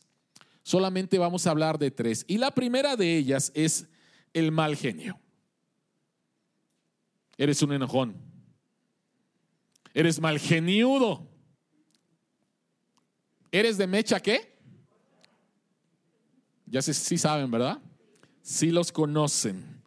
Solamente 0.61 1.17
vamos 1.17 1.47
a 1.47 1.49
hablar 1.49 1.79
de 1.79 1.89
tres. 1.89 2.23
Y 2.27 2.37
la 2.37 2.51
primera 2.51 2.95
de 2.95 3.17
ellas 3.17 3.51
es 3.55 3.87
el 4.33 4.51
mal 4.51 4.75
genio. 4.75 5.19
Eres 7.35 7.63
un 7.63 7.73
enojón. 7.73 8.15
Eres 9.95 10.19
mal 10.19 10.37
geniudo. 10.37 11.27
¿Eres 13.51 13.79
de 13.79 13.87
mecha 13.87 14.19
qué? 14.19 14.56
Ya 16.69 16.81
sí 16.81 17.17
saben, 17.17 17.49
¿verdad? 17.49 17.79
Sí 18.41 18.71
los 18.71 18.91
conocen. 18.91 19.81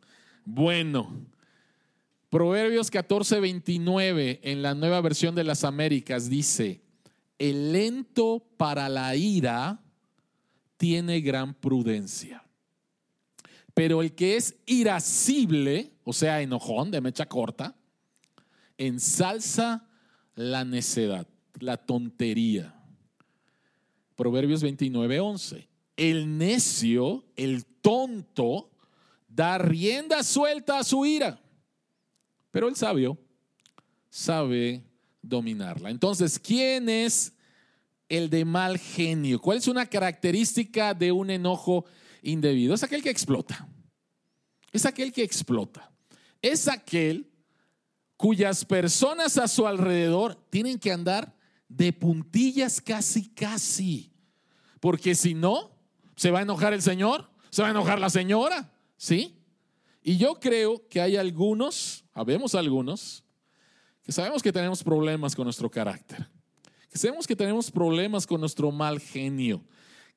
Bueno, 0.45 1.27
Proverbios 2.31 2.91
14, 2.91 3.41
29 3.41 4.41
en 4.43 4.63
la 4.63 4.75
nueva 4.75 5.01
versión 5.01 5.35
de 5.35 5.45
las 5.45 5.65
Américas 5.65 6.31
dice, 6.31 6.81
el 7.39 7.73
lento 7.73 8.47
para 8.57 8.89
la 8.89 9.17
ira 9.17 9.81
tiene 10.77 11.21
gran 11.21 11.55
prudencia, 11.55 12.45
pero 13.75 14.01
el 14.01 14.15
que 14.15 14.37
es 14.37 14.55
irascible, 14.65 15.93
o 16.05 16.13
sea, 16.13 16.41
enojón 16.41 16.91
de 16.91 17.01
mecha 17.01 17.27
corta, 17.27 17.77
ensalza 18.79 19.89
la 20.37 20.65
necedad, 20.65 21.27
la 21.59 21.77
tontería. 21.79 22.75
Proverbios 24.15 24.63
29, 24.63 25.19
11 25.21 25.70
el 26.01 26.39
necio, 26.39 27.27
el 27.37 27.67
tonto, 27.67 28.71
da 29.29 29.59
rienda 29.59 30.23
suelta 30.23 30.79
a 30.79 30.85
su 30.85 31.05
ira, 31.05 31.39
pero 32.51 32.69
el 32.69 32.75
sabio 32.75 33.19
sabe 34.09 34.83
dominarla. 35.21 35.91
Entonces, 35.91 36.39
¿quién 36.39 36.89
es 36.89 37.35
el 38.09 38.31
de 38.31 38.47
mal 38.47 38.79
genio? 38.79 39.43
¿Cuál 39.43 39.59
es 39.59 39.69
una 39.69 39.85
característica 39.85 40.95
de 40.95 41.13
un 41.13 41.29
enojo 41.29 41.85
indebido? 42.23 42.73
Es 42.73 42.83
aquel 42.83 43.03
que 43.03 43.11
explota. 43.11 43.69
Es 44.73 44.87
aquel 44.87 45.13
que 45.13 45.23
explota. 45.23 45.93
Es 46.41 46.67
aquel 46.67 47.31
cuyas 48.17 48.65
personas 48.65 49.37
a 49.37 49.47
su 49.47 49.67
alrededor 49.67 50.35
tienen 50.49 50.79
que 50.79 50.93
andar 50.93 51.37
de 51.69 51.93
puntillas 51.93 52.81
casi, 52.81 53.29
casi. 53.29 54.15
Porque 54.81 55.15
si 55.15 55.35
no, 55.35 55.79
¿Se 56.21 56.31
va 56.31 56.41
a 56.41 56.43
enojar 56.43 56.75
el 56.75 56.83
Señor? 56.83 57.31
¿Se 57.49 57.63
va 57.63 57.69
a 57.69 57.71
enojar 57.71 57.99
la 57.99 58.11
señora? 58.11 58.71
¿Sí? 58.99 59.43
Y 60.03 60.19
yo 60.19 60.39
creo 60.39 60.87
que 60.87 61.01
hay 61.01 61.17
algunos, 61.17 62.05
habemos 62.13 62.55
algunos, 62.55 63.25
que 64.03 64.13
sabemos 64.13 64.43
que 64.43 64.53
tenemos 64.53 64.85
problemas 64.85 65.35
con 65.35 65.45
nuestro 65.45 65.71
carácter, 65.71 66.29
que 66.91 66.99
sabemos 66.99 67.27
que 67.27 67.35
tenemos 67.35 67.71
problemas 67.71 68.27
con 68.27 68.39
nuestro 68.39 68.71
mal 68.71 69.01
genio, 69.01 69.65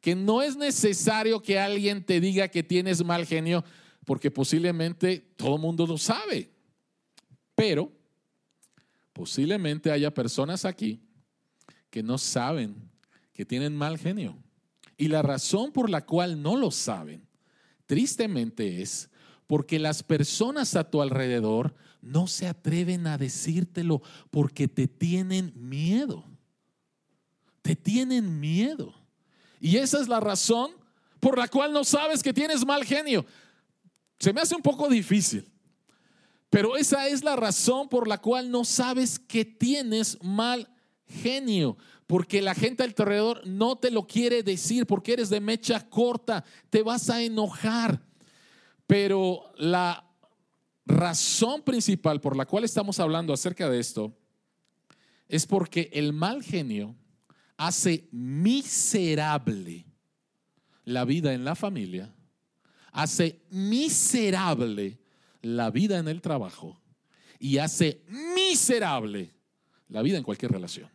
que 0.01 0.13
no 0.13 0.41
es 0.41 0.57
necesario 0.57 1.41
que 1.41 1.57
alguien 1.57 2.05
te 2.05 2.19
diga 2.19 2.49
que 2.49 2.63
tienes 2.63 3.01
mal 3.01 3.25
genio, 3.25 3.63
porque 4.05 4.29
posiblemente 4.29 5.19
todo 5.37 5.55
el 5.55 5.61
mundo 5.61 5.87
lo 5.87 5.97
sabe. 5.97 6.51
Pero 7.55 7.89
posiblemente 9.13 9.89
haya 9.89 10.13
personas 10.13 10.65
aquí 10.65 10.99
que 11.89 12.03
no 12.03 12.17
saben 12.17 12.91
que 13.31 13.45
tienen 13.45 13.73
mal 13.73 13.97
genio. 13.97 14.37
Y 14.97 15.07
la 15.07 15.21
razón 15.21 15.71
por 15.71 15.89
la 15.89 16.05
cual 16.05 16.41
no 16.41 16.55
lo 16.55 16.71
saben, 16.71 17.27
tristemente 17.85 18.81
es 18.81 19.09
porque 19.47 19.79
las 19.79 20.03
personas 20.03 20.75
a 20.75 20.89
tu 20.89 21.01
alrededor 21.01 21.75
no 22.01 22.27
se 22.27 22.47
atreven 22.47 23.07
a 23.07 23.17
decírtelo 23.17 24.01
porque 24.29 24.67
te 24.67 24.87
tienen 24.87 25.53
miedo. 25.55 26.25
Te 27.61 27.75
tienen 27.75 28.39
miedo. 28.39 28.93
Y 29.59 29.77
esa 29.77 30.01
es 30.01 30.07
la 30.07 30.19
razón 30.19 30.71
por 31.19 31.37
la 31.37 31.47
cual 31.47 31.71
no 31.71 31.83
sabes 31.83 32.21
que 32.21 32.33
tienes 32.33 32.65
mal 32.65 32.83
genio. 32.83 33.25
Se 34.19 34.33
me 34.33 34.41
hace 34.41 34.55
un 34.55 34.61
poco 34.61 34.89
difícil, 34.89 35.49
pero 36.49 36.75
esa 36.75 37.07
es 37.07 37.23
la 37.23 37.35
razón 37.35 37.87
por 37.87 38.07
la 38.07 38.19
cual 38.19 38.51
no 38.51 38.65
sabes 38.65 39.17
que 39.17 39.45
tienes 39.45 40.21
mal 40.21 40.69
genio. 41.07 41.77
Porque 42.07 42.41
la 42.41 42.53
gente 42.53 42.83
alrededor 42.83 43.45
no 43.47 43.77
te 43.77 43.91
lo 43.91 44.05
quiere 44.07 44.43
decir, 44.43 44.85
porque 44.85 45.13
eres 45.13 45.29
de 45.29 45.39
mecha 45.39 45.89
corta, 45.89 46.43
te 46.69 46.81
vas 46.81 47.09
a 47.09 47.21
enojar. 47.21 48.01
Pero 48.87 49.51
la 49.57 50.05
razón 50.85 51.61
principal 51.61 52.19
por 52.19 52.35
la 52.35 52.45
cual 52.45 52.63
estamos 52.63 52.99
hablando 52.99 53.33
acerca 53.33 53.69
de 53.69 53.79
esto 53.79 54.17
es 55.27 55.45
porque 55.45 55.89
el 55.93 56.13
mal 56.13 56.43
genio 56.43 56.95
hace 57.57 58.09
miserable 58.11 59.85
la 60.83 61.05
vida 61.05 61.33
en 61.33 61.45
la 61.45 61.55
familia, 61.55 62.13
hace 62.91 63.41
miserable 63.49 64.99
la 65.41 65.71
vida 65.71 65.97
en 65.97 66.07
el 66.07 66.21
trabajo 66.21 66.81
y 67.39 67.57
hace 67.57 68.03
miserable 68.07 69.33
la 69.87 70.01
vida 70.01 70.17
en 70.17 70.23
cualquier 70.23 70.51
relación. 70.51 70.89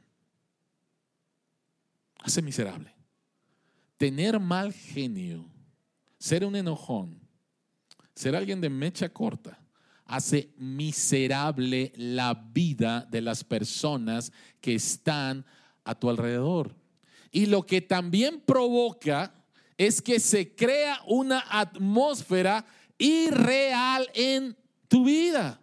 Hace 2.19 2.43
miserable. 2.43 2.95
Tener 3.97 4.39
mal 4.39 4.73
genio, 4.73 5.45
ser 6.19 6.45
un 6.45 6.57
enojón, 6.57 7.21
ser 8.15 8.37
alguien 8.37 8.61
de 8.61 8.71
mecha 8.71 9.09
corta, 9.09 9.59
hace 10.05 10.53
miserable 10.57 11.93
la 11.97 12.35
vida 12.35 13.07
de 13.11 13.21
las 13.21 13.45
personas 13.45 14.33
que 14.61 14.75
están 14.75 15.45
a 15.85 15.95
tu 15.95 16.09
alrededor. 16.09 16.75
Y 17.31 17.47
lo 17.47 17.67
que 17.67 17.81
también 17.81 18.41
provoca 18.41 19.35
es 19.77 20.03
que 20.03 20.19
se 20.19 20.55
crea 20.55 21.01
una 21.07 21.45
atmósfera 21.49 22.65
irreal 22.99 24.09
en 24.15 24.57
tu 24.89 25.05
vida. 25.05 25.61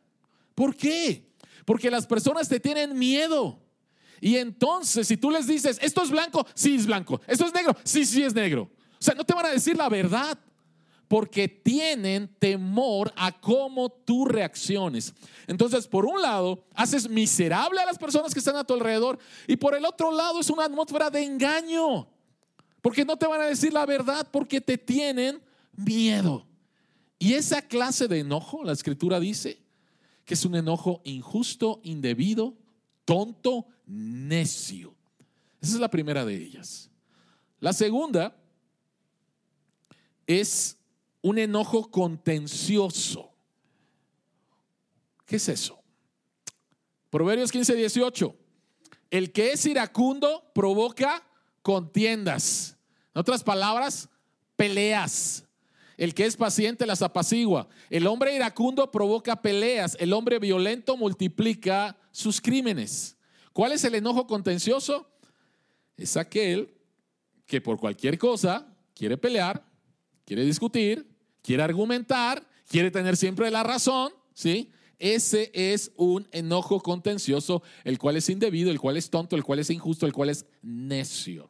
¿Por 0.53 0.75
qué? 0.75 1.27
Porque 1.65 1.91
las 1.91 2.05
personas 2.07 2.47
te 2.47 2.59
tienen 2.59 2.97
miedo. 2.97 3.59
Y 4.25 4.37
entonces, 4.37 5.07
si 5.07 5.17
tú 5.17 5.29
les 5.29 5.45
dices, 5.45 5.77
esto 5.83 6.01
es 6.01 6.09
blanco, 6.09 6.47
sí 6.55 6.73
es 6.73 6.87
blanco. 6.87 7.21
Esto 7.27 7.45
es 7.45 7.53
negro, 7.53 7.77
sí, 7.83 8.07
sí 8.07 8.23
es 8.23 8.33
negro. 8.33 8.71
O 8.93 8.97
sea, 8.97 9.13
no 9.13 9.23
te 9.23 9.35
van 9.35 9.45
a 9.45 9.49
decir 9.49 9.77
la 9.77 9.87
verdad 9.87 10.35
porque 11.07 11.47
tienen 11.47 12.35
temor 12.39 13.13
a 13.15 13.39
cómo 13.39 13.87
tú 13.87 14.25
reacciones. 14.25 15.13
Entonces, 15.45 15.87
por 15.87 16.07
un 16.07 16.23
lado, 16.23 16.65
haces 16.73 17.07
miserable 17.07 17.79
a 17.79 17.85
las 17.85 17.99
personas 17.99 18.33
que 18.33 18.39
están 18.39 18.55
a 18.55 18.63
tu 18.63 18.73
alrededor 18.73 19.19
y 19.47 19.57
por 19.57 19.75
el 19.75 19.85
otro 19.85 20.11
lado 20.11 20.39
es 20.39 20.49
una 20.49 20.65
atmósfera 20.65 21.11
de 21.11 21.23
engaño, 21.23 22.07
porque 22.81 23.05
no 23.05 23.17
te 23.17 23.27
van 23.27 23.41
a 23.41 23.45
decir 23.45 23.73
la 23.73 23.85
verdad 23.85 24.27
porque 24.31 24.59
te 24.59 24.79
tienen 24.79 25.39
miedo. 25.75 26.47
Y 27.19 27.35
esa 27.35 27.61
clase 27.61 28.07
de 28.07 28.21
enojo, 28.21 28.63
la 28.63 28.73
escritura 28.73 29.19
dice, 29.19 29.61
que 30.25 30.33
es 30.33 30.45
un 30.45 30.55
enojo 30.55 31.01
injusto, 31.03 31.79
indebido, 31.83 32.55
tonto, 33.05 33.67
necio. 33.85 34.95
Esa 35.61 35.73
es 35.73 35.79
la 35.79 35.89
primera 35.89 36.25
de 36.25 36.35
ellas. 36.35 36.89
La 37.59 37.73
segunda 37.73 38.35
es 40.27 40.77
un 41.21 41.39
enojo 41.39 41.89
contencioso. 41.89 43.31
¿Qué 45.25 45.37
es 45.37 45.49
eso? 45.49 45.79
Proverbios 47.09 47.51
15, 47.51 47.75
18. 47.75 48.35
El 49.09 49.31
que 49.31 49.53
es 49.53 49.65
iracundo 49.65 50.43
provoca 50.53 51.27
contiendas. 51.61 52.77
En 53.13 53.21
otras 53.21 53.43
palabras, 53.43 54.09
peleas. 54.55 55.45
El 55.97 56.13
que 56.13 56.25
es 56.25 56.35
paciente 56.35 56.85
las 56.85 57.01
apacigua. 57.01 57.67
El 57.89 58.05
hombre 58.07 58.35
iracundo 58.35 58.91
provoca 58.91 59.41
peleas. 59.41 59.95
El 59.99 60.13
hombre 60.13 60.39
violento 60.39 60.97
multiplica 60.97 61.97
sus 62.11 62.41
crímenes. 62.41 63.14
¿Cuál 63.55 63.71
es 63.71 63.85
el 63.85 63.95
enojo 63.95 64.27
contencioso? 64.27 65.07
Es 65.95 66.17
aquel 66.17 66.75
que 67.45 67.61
por 67.61 67.79
cualquier 67.79 68.17
cosa 68.17 68.67
quiere 68.93 69.15
pelear, 69.15 69.65
quiere 70.25 70.43
discutir, 70.43 71.07
quiere 71.41 71.63
argumentar, 71.63 72.45
quiere 72.67 72.91
tener 72.91 73.15
siempre 73.15 73.49
la 73.49 73.63
razón, 73.63 74.11
¿sí? 74.33 74.71
Ese 74.99 75.51
es 75.53 75.93
un 75.95 76.27
enojo 76.33 76.81
contencioso, 76.81 77.63
el 77.85 77.97
cual 77.97 78.17
es 78.17 78.27
indebido, 78.27 78.71
el 78.71 78.79
cual 78.81 78.97
es 78.97 79.09
tonto, 79.09 79.37
el 79.37 79.45
cual 79.45 79.59
es 79.59 79.69
injusto, 79.69 80.05
el 80.05 80.11
cual 80.11 80.31
es 80.31 80.45
necio. 80.61 81.49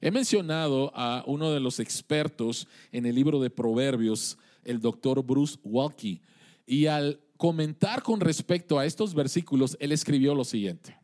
He 0.00 0.10
mencionado 0.10 0.92
a 0.94 1.24
uno 1.26 1.52
de 1.52 1.60
los 1.60 1.78
expertos 1.78 2.66
en 2.90 3.04
el 3.04 3.14
libro 3.14 3.38
de 3.38 3.50
Proverbios, 3.50 4.38
el 4.64 4.80
doctor 4.80 5.22
Bruce 5.22 5.58
Walkie, 5.62 6.22
y 6.64 6.86
al 6.86 7.20
comentar 7.36 8.02
con 8.02 8.18
respecto 8.20 8.78
a 8.78 8.86
estos 8.86 9.12
versículos, 9.12 9.76
él 9.78 9.92
escribió 9.92 10.34
lo 10.34 10.44
siguiente. 10.44 11.01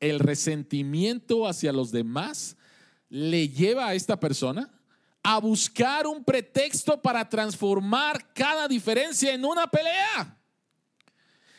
El 0.00 0.18
resentimiento 0.18 1.46
hacia 1.46 1.72
los 1.72 1.90
demás 1.90 2.56
le 3.08 3.48
lleva 3.48 3.88
a 3.88 3.94
esta 3.94 4.18
persona 4.18 4.70
a 5.22 5.38
buscar 5.38 6.06
un 6.06 6.24
pretexto 6.24 7.00
para 7.00 7.28
transformar 7.28 8.32
cada 8.32 8.68
diferencia 8.68 9.34
en 9.34 9.44
una 9.44 9.66
pelea. 9.66 10.38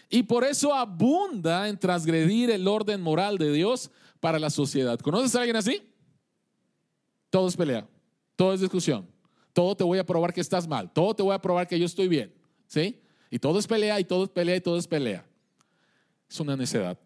Y 0.10 0.24
por 0.24 0.44
eso 0.44 0.74
abunda 0.74 1.68
en 1.68 1.78
transgredir 1.78 2.50
el 2.50 2.68
orden 2.68 3.02
moral 3.02 3.38
de 3.38 3.52
Dios 3.52 3.92
para 4.20 4.40
la 4.40 4.50
sociedad. 4.50 5.00
¿Conoces 5.00 5.36
a 5.36 5.40
alguien 5.40 5.56
así? 5.56 5.84
Todo 7.30 7.48
es 7.48 7.56
pelea, 7.56 7.88
todo 8.36 8.54
es 8.54 8.62
discusión, 8.62 9.08
todo 9.54 9.76
te 9.76 9.84
voy 9.84 10.00
a 10.00 10.06
probar 10.06 10.34
que 10.34 10.42
estás 10.42 10.68
mal, 10.68 10.92
todo 10.92 11.14
te 11.14 11.22
voy 11.22 11.36
a 11.36 11.42
probar 11.42 11.68
que 11.68 11.78
yo 11.78 11.86
estoy 11.86 12.08
bien, 12.08 12.34
¿sí? 12.66 13.00
Y 13.30 13.38
todo 13.38 13.60
es 13.60 13.68
pelea, 13.68 14.00
y 14.00 14.04
todo 14.04 14.24
es 14.24 14.30
pelea, 14.30 14.56
y 14.56 14.62
todo 14.62 14.78
es 14.80 14.88
pelea. 14.88 15.24
Es 16.28 16.40
una 16.40 16.58
necedad, 16.58 16.98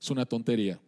es 0.00 0.10
una 0.10 0.24
tontería, 0.24 0.80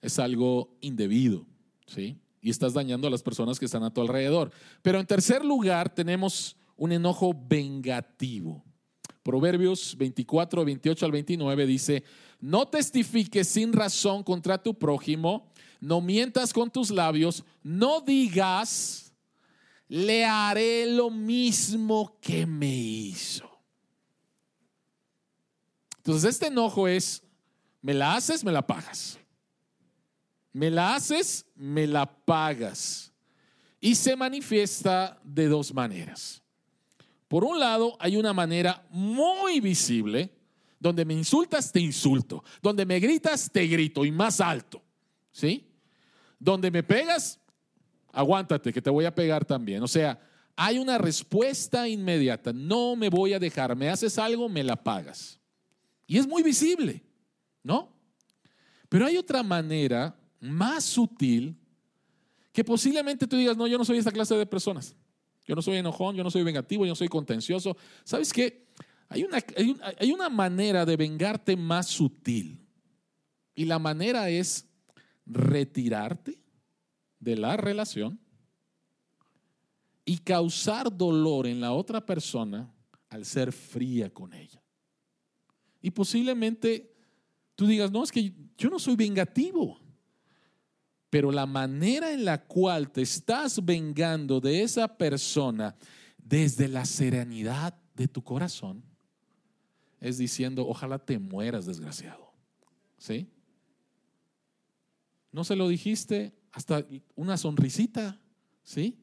es 0.00 0.18
algo 0.18 0.76
indebido, 0.80 1.46
¿sí? 1.86 2.18
y 2.44 2.50
estás 2.50 2.74
dañando 2.74 3.08
a 3.08 3.10
las 3.10 3.22
personas 3.22 3.58
que 3.58 3.64
están 3.64 3.84
a 3.84 3.94
tu 3.94 4.02
alrededor. 4.02 4.50
Pero 4.82 5.00
en 5.00 5.06
tercer 5.06 5.42
lugar 5.42 5.88
tenemos 5.88 6.58
un 6.76 6.92
enojo 6.92 7.34
vengativo. 7.48 8.62
Proverbios 9.22 9.96
24, 9.96 10.62
28 10.62 11.06
al 11.06 11.12
29 11.12 11.66
dice, 11.66 12.04
no 12.40 12.68
testifiques 12.68 13.48
sin 13.48 13.72
razón 13.72 14.22
contra 14.22 14.62
tu 14.62 14.78
prójimo, 14.78 15.50
no 15.80 16.02
mientas 16.02 16.52
con 16.52 16.70
tus 16.70 16.90
labios, 16.90 17.42
no 17.62 18.02
digas, 18.02 19.14
le 19.88 20.26
haré 20.26 20.84
lo 20.84 21.08
mismo 21.08 22.18
que 22.20 22.44
me 22.44 22.76
hizo. 22.76 23.48
Entonces 25.96 26.28
este 26.28 26.48
enojo 26.48 26.86
es, 26.86 27.23
me 27.84 27.92
la 27.92 28.14
haces, 28.14 28.42
me 28.42 28.50
la 28.50 28.66
pagas. 28.66 29.18
Me 30.54 30.70
la 30.70 30.94
haces, 30.94 31.44
me 31.54 31.86
la 31.86 32.06
pagas. 32.06 33.12
Y 33.78 33.94
se 33.94 34.16
manifiesta 34.16 35.20
de 35.22 35.48
dos 35.48 35.74
maneras. 35.74 36.42
Por 37.28 37.44
un 37.44 37.60
lado, 37.60 37.94
hay 38.00 38.16
una 38.16 38.32
manera 38.32 38.86
muy 38.88 39.60
visible, 39.60 40.32
donde 40.80 41.04
me 41.04 41.12
insultas, 41.12 41.70
te 41.70 41.78
insulto. 41.78 42.42
Donde 42.62 42.86
me 42.86 42.98
gritas, 43.00 43.50
te 43.52 43.66
grito 43.66 44.06
y 44.06 44.10
más 44.10 44.40
alto. 44.40 44.82
¿Sí? 45.30 45.70
Donde 46.38 46.70
me 46.70 46.82
pegas, 46.82 47.38
aguántate, 48.12 48.72
que 48.72 48.80
te 48.80 48.88
voy 48.88 49.04
a 49.04 49.14
pegar 49.14 49.44
también. 49.44 49.82
O 49.82 49.88
sea, 49.88 50.18
hay 50.56 50.78
una 50.78 50.96
respuesta 50.96 51.86
inmediata. 51.86 52.50
No 52.50 52.96
me 52.96 53.10
voy 53.10 53.34
a 53.34 53.38
dejar. 53.38 53.76
Me 53.76 53.90
haces 53.90 54.18
algo, 54.18 54.48
me 54.48 54.64
la 54.64 54.82
pagas. 54.82 55.38
Y 56.06 56.16
es 56.16 56.26
muy 56.26 56.42
visible, 56.42 57.04
¿no? 57.64 57.92
Pero 58.88 59.06
hay 59.06 59.16
otra 59.16 59.42
manera 59.42 60.16
más 60.38 60.84
sutil 60.84 61.56
que 62.52 62.62
posiblemente 62.62 63.26
tú 63.26 63.36
digas, 63.36 63.56
no, 63.56 63.66
yo 63.66 63.76
no 63.76 63.84
soy 63.84 63.98
esta 63.98 64.12
clase 64.12 64.36
de 64.36 64.46
personas. 64.46 64.94
Yo 65.44 65.56
no 65.56 65.62
soy 65.62 65.78
enojón, 65.78 66.14
yo 66.14 66.22
no 66.22 66.30
soy 66.30 66.44
vengativo, 66.44 66.84
yo 66.84 66.92
no 66.92 66.96
soy 66.96 67.08
contencioso. 67.08 67.76
¿Sabes 68.04 68.32
qué? 68.32 68.68
Hay 69.08 69.24
una, 69.24 69.38
hay 69.98 70.12
una 70.12 70.28
manera 70.28 70.86
de 70.86 70.96
vengarte 70.96 71.56
más 71.56 71.88
sutil. 71.88 72.60
Y 73.54 73.64
la 73.64 73.78
manera 73.78 74.30
es 74.30 74.66
retirarte 75.26 76.38
de 77.18 77.36
la 77.36 77.56
relación 77.56 78.20
y 80.04 80.18
causar 80.18 80.94
dolor 80.94 81.46
en 81.46 81.60
la 81.60 81.72
otra 81.72 82.04
persona 82.04 82.72
al 83.08 83.24
ser 83.24 83.52
fría 83.52 84.12
con 84.12 84.32
ella. 84.34 84.62
Y 85.80 85.90
posiblemente 85.90 86.93
tú 87.54 87.66
digas, 87.66 87.90
no, 87.90 88.02
es 88.02 88.12
que 88.12 88.32
yo 88.56 88.70
no 88.70 88.78
soy 88.78 88.96
vengativo. 88.96 89.78
Pero 91.10 91.30
la 91.30 91.46
manera 91.46 92.12
en 92.12 92.24
la 92.24 92.44
cual 92.44 92.90
te 92.90 93.02
estás 93.02 93.64
vengando 93.64 94.40
de 94.40 94.62
esa 94.62 94.88
persona 94.96 95.76
desde 96.18 96.66
la 96.66 96.84
serenidad 96.84 97.74
de 97.94 98.08
tu 98.08 98.22
corazón 98.22 98.82
es 100.00 100.18
diciendo, 100.18 100.66
ojalá 100.66 100.98
te 100.98 101.18
mueras, 101.18 101.66
desgraciado. 101.66 102.32
¿Sí? 102.98 103.28
No 105.30 105.44
se 105.44 105.56
lo 105.56 105.68
dijiste 105.68 106.34
hasta 106.52 106.86
una 107.14 107.36
sonrisita, 107.36 108.20
¿sí? 108.62 108.98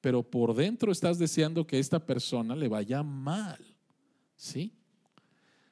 Pero 0.00 0.22
por 0.22 0.54
dentro 0.54 0.92
estás 0.92 1.18
deseando 1.18 1.66
que 1.66 1.78
esta 1.78 2.04
persona 2.04 2.54
le 2.54 2.68
vaya 2.68 3.02
mal, 3.02 3.58
¿sí? 4.36 4.72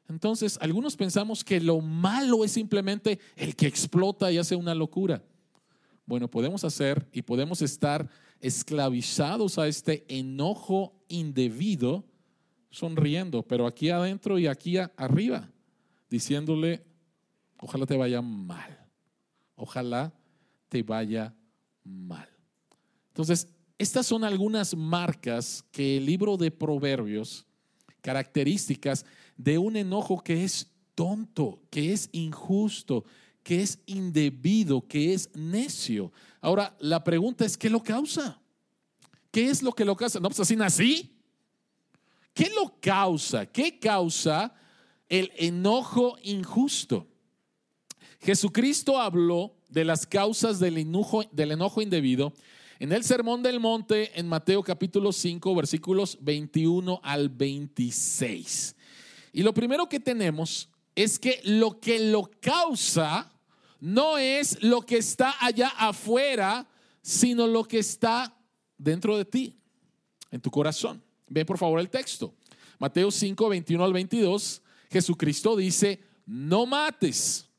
Entonces, 0.09 0.59
algunos 0.61 0.97
pensamos 0.97 1.43
que 1.43 1.61
lo 1.61 1.81
malo 1.81 2.45
es 2.45 2.53
simplemente 2.53 3.19
el 3.37 3.57
que 3.57 3.67
explota 3.67 4.31
y 4.31 4.38
hace 4.38 4.55
una 4.55 4.75
locura. 4.75 5.23
Bueno, 6.07 6.29
podemos 6.31 6.64
hacer 6.64 7.09
y 7.12 7.23
podemos 7.23 7.62
estar 7.62 8.09
esclavizados 8.40 9.59
a 9.59 9.67
este 9.67 10.05
enojo 10.09 10.95
indebido 11.09 12.05
sonriendo, 12.71 13.43
pero 13.43 13.67
aquí 13.67 13.88
adentro 13.88 14.38
y 14.38 14.47
aquí 14.47 14.77
arriba, 14.97 15.51
diciéndole, 16.11 16.85
ojalá 17.59 17.87
te 17.87 17.97
vaya 17.97 18.21
mal, 18.21 18.87
ojalá 19.55 20.12
te 20.69 20.83
vaya 20.83 21.35
mal. 21.85 22.29
Entonces, 23.09 23.49
estas 23.79 24.07
son 24.07 24.25
algunas 24.25 24.77
marcas 24.77 25.64
que 25.71 25.97
el 25.97 26.07
libro 26.07 26.37
de 26.37 26.51
Proverbios, 26.51 27.47
características 28.01 29.07
de 29.37 29.59
un 29.59 29.77
enojo 29.77 30.23
que 30.23 30.44
es 30.44 30.70
tonto, 30.94 31.61
que 31.70 31.92
es 31.92 32.09
injusto, 32.12 33.05
que 33.42 33.62
es 33.62 33.79
indebido, 33.87 34.87
que 34.87 35.14
es 35.14 35.31
necio. 35.35 36.12
Ahora, 36.40 36.77
la 36.81 37.05
pregunta 37.05 37.44
es, 37.44 37.57
¿qué 37.57 37.68
lo 37.68 37.83
causa? 37.83 38.40
¿Qué 39.31 39.51
es 39.51 39.62
lo 39.62 39.73
que 39.73 39.85
lo 39.85 39.97
causa? 39.97 40.20
No, 40.20 40.29
pues 40.29 40.40
así 40.40 40.57
nací. 40.57 41.11
¿Qué 42.33 42.51
lo 42.55 42.79
causa? 42.81 43.47
¿Qué 43.47 43.79
causa 43.79 44.55
el 45.09 45.31
enojo 45.37 46.16
injusto? 46.23 47.07
Jesucristo 48.20 48.99
habló 48.99 49.57
de 49.68 49.85
las 49.85 50.07
causas 50.07 50.59
del 50.59 50.79
enojo, 50.79 51.25
del 51.33 51.53
enojo 51.53 51.83
indebido 51.83 52.33
en 52.81 52.92
el 52.92 53.05
Sermón 53.05 53.42
del 53.42 53.61
Monte 53.61 54.18
en 54.18 54.29
Mateo 54.29 54.62
capítulo 54.62 55.12
5 55.12 55.55
versículos 55.55 56.18
21 56.20 57.01
al 57.03 57.29
26. 57.29 58.77
Y 59.35 59.42
lo 59.42 59.53
primero 59.53 59.88
que 59.88 59.99
tenemos 59.99 60.68
es 60.94 61.18
que 61.18 61.40
lo 61.42 61.81
que 61.81 61.99
lo 61.99 62.31
causa 62.40 63.33
no 63.81 64.16
es 64.16 64.62
lo 64.62 64.83
que 64.83 64.99
está 64.99 65.35
allá 65.40 65.73
afuera, 65.77 66.68
sino 67.03 67.49
lo 67.49 67.64
que 67.64 67.81
está 67.81 68.38
dentro 68.79 69.16
de 69.18 69.25
ti, 69.25 69.59
en 70.31 70.40
tu 70.40 70.53
corazón. 70.53 71.03
Ve 71.27 71.44
por 71.44 71.59
favor 71.59 71.81
el 71.81 71.90
texto. 71.90 72.33
Mateo 72.79 73.11
5, 73.11 73.49
21 73.49 73.85
al 73.85 73.92
22, 73.92 74.62
Jesucristo 74.88 75.57
dice, 75.57 76.01
no 76.27 76.64
mates. 76.64 77.51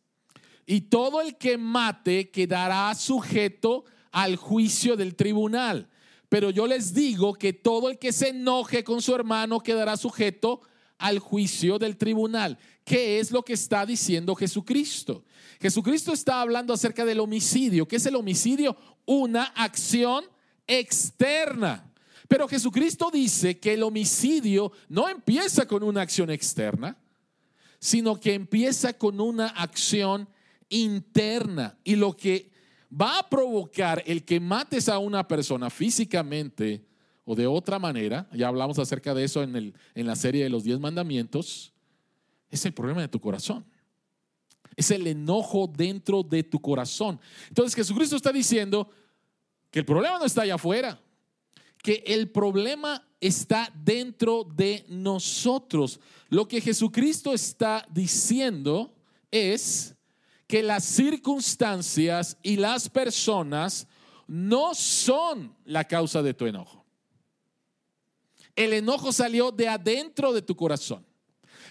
Y 0.65 0.79
todo 0.79 1.19
el 1.19 1.35
que 1.35 1.57
mate 1.57 2.31
quedará 2.31 2.95
sujeto 2.95 3.83
al 4.13 4.37
juicio 4.37 4.95
del 4.95 5.17
tribunal. 5.17 5.89
Pero 6.29 6.51
yo 6.51 6.67
les 6.67 6.93
digo 6.93 7.33
que 7.33 7.51
todo 7.51 7.89
el 7.89 7.99
que 7.99 8.13
se 8.13 8.29
enoje 8.29 8.85
con 8.85 9.01
su 9.01 9.13
hermano 9.13 9.59
quedará 9.59 9.97
sujeto 9.97 10.61
al 10.97 11.19
juicio 11.19 11.77
del 11.77 11.97
tribunal. 11.97 12.57
¿Qué 12.83 13.19
es 13.19 13.31
lo 13.31 13.43
que 13.43 13.53
está 13.53 13.85
diciendo 13.85 14.35
Jesucristo? 14.35 15.23
Jesucristo 15.59 16.13
está 16.13 16.41
hablando 16.41 16.73
acerca 16.73 17.05
del 17.05 17.19
homicidio. 17.19 17.87
¿Qué 17.87 17.95
es 17.95 18.05
el 18.05 18.15
homicidio? 18.15 18.77
Una 19.05 19.43
acción 19.43 20.25
externa. 20.67 21.91
Pero 22.27 22.47
Jesucristo 22.47 23.09
dice 23.11 23.59
que 23.59 23.73
el 23.73 23.83
homicidio 23.83 24.71
no 24.89 25.07
empieza 25.09 25.67
con 25.67 25.83
una 25.83 26.01
acción 26.01 26.29
externa, 26.29 26.97
sino 27.79 28.19
que 28.19 28.33
empieza 28.33 28.93
con 28.93 29.19
una 29.21 29.47
acción 29.47 30.27
interna. 30.69 31.77
Y 31.83 31.95
lo 31.95 32.15
que 32.15 32.51
va 32.89 33.19
a 33.19 33.29
provocar 33.29 34.03
el 34.05 34.23
que 34.25 34.39
mates 34.39 34.89
a 34.89 34.97
una 34.97 35.27
persona 35.27 35.69
físicamente 35.69 36.85
o 37.25 37.35
de 37.35 37.47
otra 37.47 37.79
manera, 37.79 38.29
ya 38.31 38.47
hablamos 38.47 38.77
acerca 38.79 39.13
de 39.13 39.23
eso 39.23 39.41
en, 39.41 39.55
el, 39.55 39.73
en 39.95 40.05
la 40.05 40.15
serie 40.15 40.43
de 40.43 40.49
los 40.49 40.63
diez 40.63 40.79
mandamientos, 40.79 41.73
es 42.49 42.65
el 42.65 42.73
problema 42.73 43.01
de 43.01 43.07
tu 43.07 43.19
corazón. 43.19 43.65
Es 44.75 44.91
el 44.91 45.07
enojo 45.07 45.67
dentro 45.67 46.21
de 46.21 46.43
tu 46.43 46.59
corazón. 46.59 47.19
Entonces 47.49 47.75
Jesucristo 47.75 48.15
está 48.15 48.31
diciendo 48.31 48.89
que 49.71 49.79
el 49.79 49.85
problema 49.85 50.19
no 50.19 50.25
está 50.25 50.43
allá 50.43 50.55
afuera, 50.55 51.01
que 51.81 52.03
el 52.05 52.29
problema 52.29 53.03
está 53.19 53.71
dentro 53.83 54.43
de 54.43 54.85
nosotros. 54.87 55.99
Lo 56.29 56.47
que 56.47 56.61
Jesucristo 56.61 57.33
está 57.33 57.85
diciendo 57.91 58.93
es 59.31 59.95
que 60.47 60.61
las 60.61 60.83
circunstancias 60.83 62.37
y 62.43 62.57
las 62.57 62.87
personas 62.89 63.87
no 64.27 64.75
son 64.75 65.55
la 65.65 65.83
causa 65.85 66.21
de 66.21 66.33
tu 66.33 66.45
enojo. 66.45 66.84
El 68.55 68.73
enojo 68.73 69.11
salió 69.11 69.51
de 69.51 69.67
adentro 69.67 70.33
de 70.33 70.41
tu 70.41 70.55
corazón. 70.55 71.05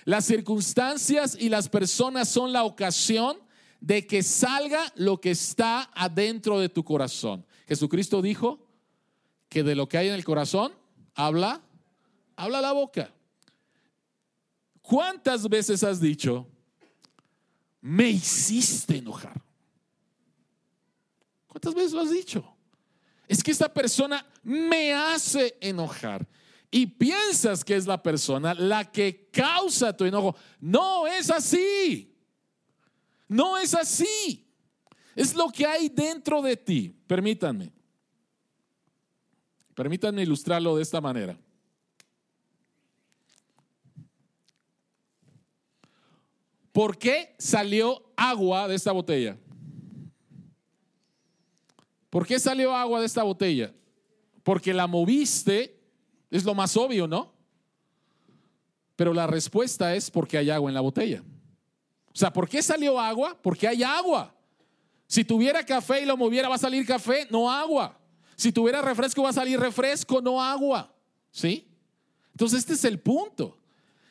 Las 0.05 0.27
circunstancias 0.27 1.37
y 1.39 1.49
las 1.49 1.69
personas 1.69 2.29
son 2.29 2.53
la 2.53 2.65
ocasión 2.65 3.39
de 3.81 4.07
que 4.07 4.23
salga 4.23 4.93
lo 4.97 5.21
que 5.21 5.31
está 5.31 5.91
adentro 5.95 6.59
de 6.59 6.69
tu 6.69 6.85
corazón. 6.85 7.47
Jesucristo 7.67 8.21
dijo, 8.21 8.65
que 9.55 9.63
de 9.63 9.77
lo 9.77 9.89
que 9.89 9.99
hay 9.99 10.09
en 10.09 10.15
el 10.15 10.25
corazón 10.25 10.73
habla, 11.15 11.61
habla 12.35 12.61
la 12.61 12.73
boca. 12.73 13.15
¿Cuántas 14.83 15.49
veces 15.49 15.85
has 15.85 16.01
dicho, 16.01 16.49
me 17.81 18.11
hiciste 18.11 18.97
enojar? 18.97 19.41
¿Cuántas 21.47 21.73
veces 21.73 21.93
lo 21.93 22.01
has 22.01 22.11
dicho? 22.11 22.45
Es 23.29 23.45
que 23.45 23.53
esta 23.53 23.73
persona 23.73 24.27
me 24.43 24.93
hace 24.93 25.57
enojar. 25.61 26.27
Y 26.77 26.89
piensas 26.89 27.63
que 27.63 27.77
es 27.77 27.87
la 27.87 28.03
persona 28.03 28.53
la 28.53 28.91
que 28.91 29.29
causa 29.31 29.97
tu 29.97 30.07
enojo. 30.07 30.35
No 30.59 31.07
es 31.07 31.31
así. 31.31 32.13
No 33.29 33.57
es 33.57 33.75
así. 33.75 34.45
Es 35.15 35.37
lo 35.37 35.51
que 35.51 35.65
hay 35.65 35.89
dentro 35.89 36.43
de 36.43 36.57
ti. 36.57 36.93
Permítanme. 37.07 37.71
Permítanme 39.73 40.25
ilustrarlo 40.25 40.75
de 40.75 40.83
esta 40.83 41.01
manera. 41.01 41.39
¿Por 46.73 46.99
qué 46.99 47.37
salió 47.39 48.03
agua 48.17 48.67
de 48.67 48.75
esta 48.75 48.91
botella? 48.91 49.39
¿Por 52.11 52.27
qué 52.27 52.41
salió 52.41 52.75
agua 52.75 52.99
de 52.99 53.07
esta 53.07 53.23
botella? 53.23 53.73
Porque 54.43 54.75
la 54.75 54.89
moviste, 54.89 55.84
es 56.37 56.45
lo 56.45 56.55
más 56.55 56.77
obvio, 56.77 57.07
¿no? 57.07 57.33
Pero 58.97 59.15
la 59.15 59.27
respuesta 59.27 59.95
es 59.95 60.11
porque 60.11 60.37
hay 60.37 60.51
agua 60.51 60.71
en 60.71 60.75
la 60.75 60.81
botella. 60.81 61.23
O 62.13 62.17
sea, 62.17 62.33
¿por 62.33 62.49
qué 62.49 62.63
salió 62.63 62.99
agua? 62.99 63.39
Porque 63.41 63.69
hay 63.69 63.83
agua. 63.83 64.35
Si 65.07 65.25
tuviera 65.25 65.65
café 65.65 66.03
y 66.03 66.07
lo 66.07 66.17
moviera, 66.17 66.49
va 66.49 66.57
a 66.57 66.59
salir 66.59 66.87
café, 66.87 67.29
no 67.31 67.51
agua. 67.51 67.99
Si 68.37 68.51
tuviera 68.51 68.83
refresco 68.83 69.23
va 69.23 69.31
a 69.31 69.33
salir 69.33 69.61
refresco, 69.61 70.21
no 70.21 70.43
agua. 70.43 70.93
¿Sí? 71.31 71.69
Entonces 72.33 72.61
este 72.61 72.73
es 72.75 72.85
el 72.85 72.99
punto. 72.99 73.57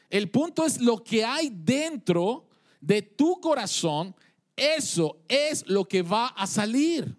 El 0.09 0.29
punto 0.29 0.65
es 0.65 0.79
lo 0.79 1.03
que 1.03 1.25
hay 1.25 1.49
dentro 1.49 2.47
de 2.79 3.01
tu 3.01 3.39
corazón, 3.41 4.15
eso 4.55 5.17
es 5.27 5.67
lo 5.67 5.85
que 5.85 6.01
va 6.01 6.27
a 6.27 6.45
salir. 6.45 7.17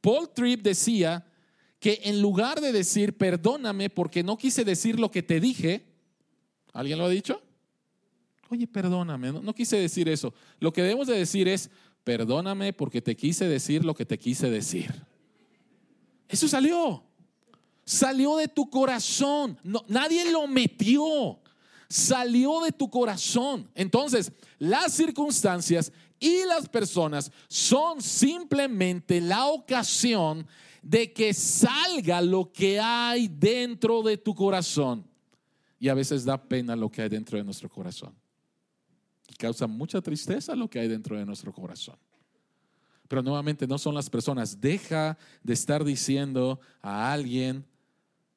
Paul 0.00 0.30
Tripp 0.30 0.62
decía 0.62 1.26
que 1.80 2.00
en 2.04 2.20
lugar 2.20 2.60
de 2.60 2.72
decir 2.72 3.16
perdóname 3.16 3.90
porque 3.90 4.22
no 4.22 4.36
quise 4.36 4.64
decir 4.64 4.98
lo 4.98 5.10
que 5.10 5.22
te 5.22 5.40
dije, 5.40 5.84
¿alguien 6.72 6.98
lo 6.98 7.06
ha 7.06 7.10
dicho? 7.10 7.40
Oye, 8.50 8.66
perdóname, 8.66 9.32
no, 9.32 9.54
quise 9.54 9.76
decir 9.76 10.08
eso. 10.08 10.32
Lo 10.58 10.72
que 10.72 10.82
debemos 10.82 11.06
de 11.06 11.18
decir 11.18 11.48
es 11.48 11.70
perdóname 12.02 12.72
porque 12.72 13.02
te 13.02 13.14
quise 13.14 13.46
decir 13.46 13.84
lo 13.84 13.94
que 13.94 14.06
te 14.06 14.18
quise 14.18 14.48
decir. 14.48 14.94
Eso 16.28 16.48
salió. 16.48 17.04
Salió 17.84 18.36
de 18.36 18.48
tu 18.48 18.68
corazón. 18.70 19.58
No, 19.62 19.84
nadie 19.88 20.30
lo 20.30 20.46
metió. 20.46 21.38
Salió 21.88 22.60
de 22.60 22.72
tu 22.72 22.88
corazón. 22.88 23.70
Entonces, 23.74 24.32
las 24.58 24.92
circunstancias 24.94 25.92
y 26.18 26.44
las 26.46 26.68
personas 26.68 27.30
son 27.48 28.02
simplemente 28.02 29.20
la 29.20 29.46
ocasión 29.46 30.46
de 30.88 31.12
que 31.12 31.34
salga 31.34 32.22
lo 32.22 32.50
que 32.50 32.80
hay 32.80 33.28
dentro 33.28 34.02
de 34.02 34.16
tu 34.16 34.34
corazón. 34.34 35.06
Y 35.78 35.90
a 35.90 35.94
veces 35.94 36.24
da 36.24 36.42
pena 36.42 36.74
lo 36.74 36.90
que 36.90 37.02
hay 37.02 37.10
dentro 37.10 37.36
de 37.36 37.44
nuestro 37.44 37.68
corazón. 37.68 38.14
Y 39.28 39.34
causa 39.34 39.66
mucha 39.66 40.00
tristeza 40.00 40.56
lo 40.56 40.66
que 40.70 40.80
hay 40.80 40.88
dentro 40.88 41.18
de 41.18 41.26
nuestro 41.26 41.52
corazón. 41.52 41.96
Pero 43.06 43.22
nuevamente 43.22 43.66
no 43.66 43.76
son 43.76 43.94
las 43.94 44.08
personas. 44.08 44.62
Deja 44.62 45.18
de 45.42 45.52
estar 45.52 45.84
diciendo 45.84 46.58
a 46.80 47.12
alguien, 47.12 47.66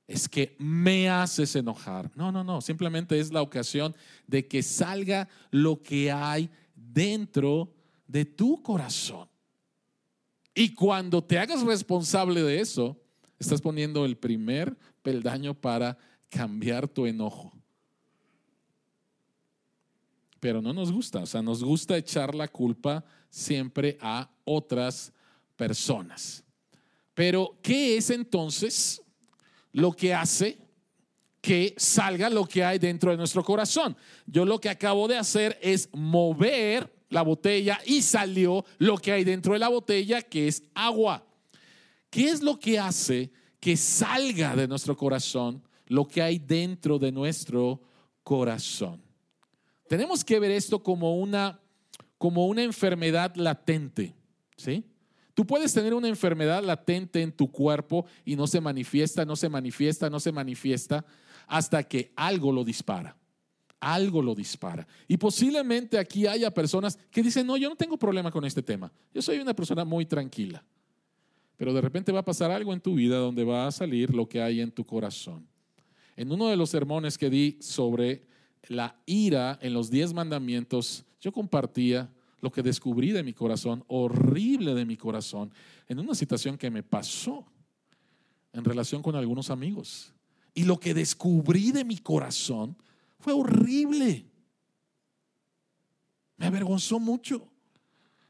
es 0.06 0.28
que 0.28 0.54
me 0.60 1.10
haces 1.10 1.56
enojar. 1.56 2.12
No, 2.16 2.34
no, 2.34 2.44
no. 2.44 2.60
Simplemente 2.60 3.18
es 3.18 3.32
la 3.32 3.42
ocasión 3.42 3.96
de 4.28 4.46
que 4.46 4.62
salga 4.62 5.30
lo 5.52 5.82
que 5.82 6.12
hay 6.12 6.50
dentro 6.76 7.74
de 8.08 8.26
tu 8.26 8.62
corazón. 8.62 9.31
Y 10.54 10.74
cuando 10.74 11.24
te 11.24 11.40
hagas 11.40 11.62
responsable 11.62 12.44
de 12.44 12.60
eso, 12.60 13.00
estás 13.40 13.62
poniendo 13.62 14.06
el 14.06 14.18
primer 14.18 14.78
peldaño 15.02 15.54
para 15.54 15.98
cambiar 16.30 16.88
tu 16.88 17.06
enojo. 17.06 17.54
Pero 20.40 20.62
no 20.62 20.74
nos 20.74 20.92
gusta, 20.92 21.20
o 21.20 21.26
sea, 21.26 21.42
nos 21.42 21.64
gusta 21.64 21.98
echar 21.98 22.34
la 22.34 22.48
culpa 22.48 23.06
siempre 23.30 23.98
a 24.02 24.30
otras 24.44 25.14
personas. 25.56 26.44
Pero, 27.14 27.60
¿qué 27.62 27.98
es 27.98 28.10
entonces 28.10 29.02
lo 29.72 29.92
que 29.92 30.14
hace 30.14 30.58
que 31.42 31.74
salga 31.78 32.30
lo 32.30 32.46
que 32.46 32.64
hay 32.64 32.80
dentro 32.80 33.12
de 33.12 33.18
nuestro 33.18 33.44
corazón? 33.44 33.96
Yo 34.26 34.46
lo 34.46 34.60
que 34.60 34.70
acabo 34.70 35.08
de 35.08 35.18
hacer 35.18 35.60
es 35.62 35.90
mover 35.94 36.92
la 37.12 37.22
botella 37.22 37.80
y 37.86 38.02
salió 38.02 38.66
lo 38.80 38.98
que 38.98 39.12
hay 39.12 39.24
dentro 39.24 39.54
de 39.54 39.60
la 39.60 39.68
botella, 39.68 40.22
que 40.24 40.48
es 40.48 40.64
agua. 40.74 41.24
¿Qué 42.10 42.30
es 42.30 42.42
lo 42.42 42.58
que 42.58 42.80
hace 42.80 43.32
que 43.60 43.78
salga 43.78 44.56
de 44.56 44.68
nuestro 44.68 44.98
corazón 44.98 45.62
lo 45.86 46.08
que 46.08 46.22
hay 46.22 46.40
dentro 46.40 46.98
de 46.98 47.12
nuestro 47.12 47.82
corazón? 48.24 49.02
Tenemos 49.88 50.24
que 50.24 50.40
ver 50.40 50.52
esto 50.52 50.82
como 50.82 51.18
una, 51.18 51.60
como 52.18 52.48
una 52.48 52.64
enfermedad 52.64 53.36
latente, 53.36 54.16
¿sí? 54.56 54.86
Tú 55.34 55.46
puedes 55.46 55.74
tener 55.74 55.94
una 55.94 56.08
enfermedad 56.08 56.64
latente 56.64 57.22
en 57.22 57.32
tu 57.32 57.52
cuerpo 57.52 58.06
y 58.26 58.36
no 58.36 58.48
se 58.48 58.62
manifiesta, 58.62 59.26
no 59.26 59.36
se 59.36 59.50
manifiesta, 59.50 60.10
no 60.10 60.20
se 60.20 60.32
manifiesta 60.32 61.06
hasta 61.48 61.84
que 61.84 62.12
algo 62.16 62.52
lo 62.52 62.64
dispara 62.64 63.21
algo 63.82 64.22
lo 64.22 64.34
dispara. 64.34 64.88
Y 65.08 65.18
posiblemente 65.18 65.98
aquí 65.98 66.28
haya 66.28 66.54
personas 66.54 66.98
que 67.10 67.24
dicen, 67.24 67.46
no, 67.46 67.58
yo 67.58 67.68
no 67.68 67.76
tengo 67.76 67.98
problema 67.98 68.32
con 68.32 68.46
este 68.46 68.62
tema. 68.62 68.92
Yo 69.14 69.22
soy 69.22 69.40
una 69.40 69.54
persona 69.54 69.84
muy 69.84 70.06
tranquila. 70.06 70.64
Pero 71.58 71.74
de 71.74 71.82
repente 71.82 72.12
va 72.12 72.20
a 72.20 72.26
pasar 72.26 72.52
algo 72.52 72.72
en 72.74 72.80
tu 72.80 72.96
vida 72.96 73.18
donde 73.18 73.44
va 73.44 73.68
a 73.68 73.72
salir 73.72 74.14
lo 74.16 74.30
que 74.30 74.42
hay 74.42 74.62
en 74.62 74.72
tu 74.72 74.86
corazón. 74.86 75.48
En 76.16 76.32
uno 76.32 76.48
de 76.48 76.56
los 76.56 76.70
sermones 76.70 77.18
que 77.18 77.30
di 77.30 77.58
sobre 77.60 78.26
la 78.68 78.96
ira 79.06 79.60
en 79.62 79.74
los 79.74 79.90
diez 79.90 80.14
mandamientos, 80.14 81.04
yo 81.20 81.32
compartía 81.32 82.12
lo 82.40 82.52
que 82.52 82.64
descubrí 82.64 83.12
de 83.12 83.24
mi 83.24 83.34
corazón, 83.34 83.84
horrible 83.88 84.74
de 84.74 84.86
mi 84.86 84.98
corazón, 84.98 85.52
en 85.88 86.00
una 86.00 86.16
situación 86.16 86.58
que 86.58 86.72
me 86.72 86.84
pasó 86.84 87.46
en 88.54 88.64
relación 88.64 89.02
con 89.02 89.16
algunos 89.16 89.50
amigos. 89.50 90.14
Y 90.54 90.66
lo 90.66 90.80
que 90.80 90.94
descubrí 90.94 91.72
de 91.72 91.86
mi 91.86 91.98
corazón 91.98 92.76
fue 93.22 93.34
horrible. 93.34 94.26
Me 96.38 96.48
avergonzó 96.48 97.00
mucho 97.00 97.48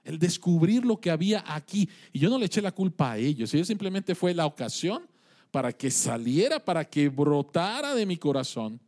el 0.04 0.20
descubrir 0.20 0.86
lo 0.86 1.00
que 1.00 1.10
había 1.10 1.44
aquí. 1.48 1.90
Y 2.12 2.20
yo 2.20 2.30
no 2.30 2.38
le 2.38 2.46
eché 2.46 2.62
la 2.62 2.72
culpa 2.72 3.14
a 3.14 3.18
ellos. 3.18 3.54
Ellos 3.54 3.68
simplemente 3.68 4.16
fue 4.16 4.34
la 4.34 4.46
ocasión 4.46 5.08
para 5.52 5.72
que 5.72 5.90
saliera, 5.92 6.64
para 6.64 6.86
que 6.86 7.10
brotara 7.10 7.96
de 7.96 8.06
mi 8.06 8.18
corazón 8.18 8.80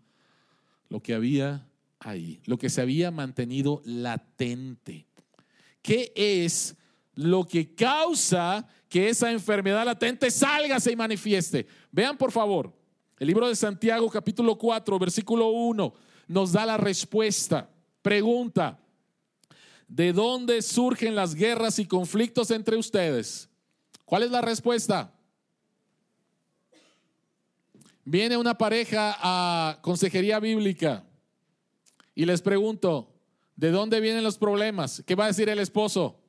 lo 0.89 1.01
que 1.01 1.13
había 1.13 1.67
ahí, 1.99 2.41
lo 2.45 2.57
que 2.57 2.69
se 2.69 2.81
había 2.81 3.11
mantenido 3.11 3.81
latente. 3.85 5.07
¿Qué 5.81 6.11
es 6.15 6.75
lo 7.15 7.45
que 7.45 7.75
causa 7.75 8.67
que 8.89 9.09
esa 9.09 9.31
enfermedad 9.31 9.85
latente 9.85 10.31
salga, 10.31 10.79
se 10.79 10.95
manifieste? 10.95 11.67
Vean 11.91 12.17
por 12.17 12.31
favor, 12.31 12.73
el 13.19 13.27
libro 13.27 13.47
de 13.47 13.55
Santiago 13.55 14.09
capítulo 14.09 14.57
4, 14.57 14.99
versículo 14.99 15.49
1, 15.49 15.93
nos 16.27 16.51
da 16.51 16.65
la 16.65 16.77
respuesta. 16.77 17.69
Pregunta, 18.01 18.79
¿de 19.87 20.13
dónde 20.13 20.61
surgen 20.61 21.15
las 21.15 21.35
guerras 21.35 21.79
y 21.79 21.85
conflictos 21.85 22.51
entre 22.51 22.75
ustedes? 22.75 23.49
¿Cuál 24.05 24.23
es 24.23 24.31
la 24.31 24.41
respuesta? 24.41 25.13
Viene 28.05 28.35
una 28.35 28.57
pareja 28.57 29.15
a 29.19 29.79
consejería 29.81 30.39
bíblica 30.39 31.05
y 32.13 32.25
les 32.25 32.41
pregunto, 32.41 33.13
¿de 33.55 33.71
dónde 33.71 34.01
vienen 34.01 34.23
los 34.23 34.37
problemas? 34.37 35.03
¿Qué 35.05 35.15
va 35.15 35.25
a 35.25 35.27
decir 35.27 35.47
el 35.49 35.59
esposo? 35.59 36.19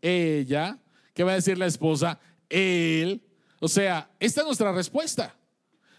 Ella. 0.00 0.78
¿Qué 1.14 1.22
va 1.24 1.32
a 1.32 1.36
decir 1.36 1.58
la 1.58 1.66
esposa? 1.66 2.18
Él. 2.48 3.22
O 3.60 3.68
sea, 3.68 4.10
esta 4.18 4.40
es 4.40 4.46
nuestra 4.46 4.72
respuesta. 4.72 5.36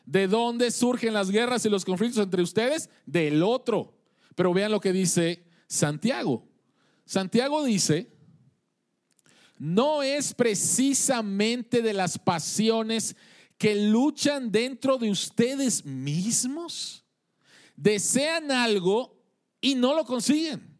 ¿De 0.06 0.28
dónde 0.28 0.72
surgen 0.72 1.14
las 1.14 1.32
guerras 1.32 1.66
y 1.66 1.70
los 1.70 1.86
conflictos 1.86 2.24
entre 2.24 2.42
ustedes? 2.42 2.90
Del 3.06 3.42
otro. 3.42 3.94
Pero 4.36 4.54
vean 4.54 4.72
lo 4.72 4.82
que 4.82 4.92
dice 4.92 5.46
Santiago. 5.68 6.48
Santiago 7.06 7.64
dice, 7.64 8.12
no 9.58 10.04
es 10.04 10.34
precisamente 10.34 11.82
de 11.82 11.94
las 11.94 12.18
pasiones 12.18 13.16
que 13.58 13.76
luchan 13.76 14.52
dentro 14.52 14.98
de 14.98 15.10
ustedes 15.10 15.86
mismos. 15.86 17.06
Desean 17.76 18.52
algo 18.52 19.18
y 19.62 19.76
no 19.76 19.96
lo 19.96 20.04
consiguen. 20.06 20.78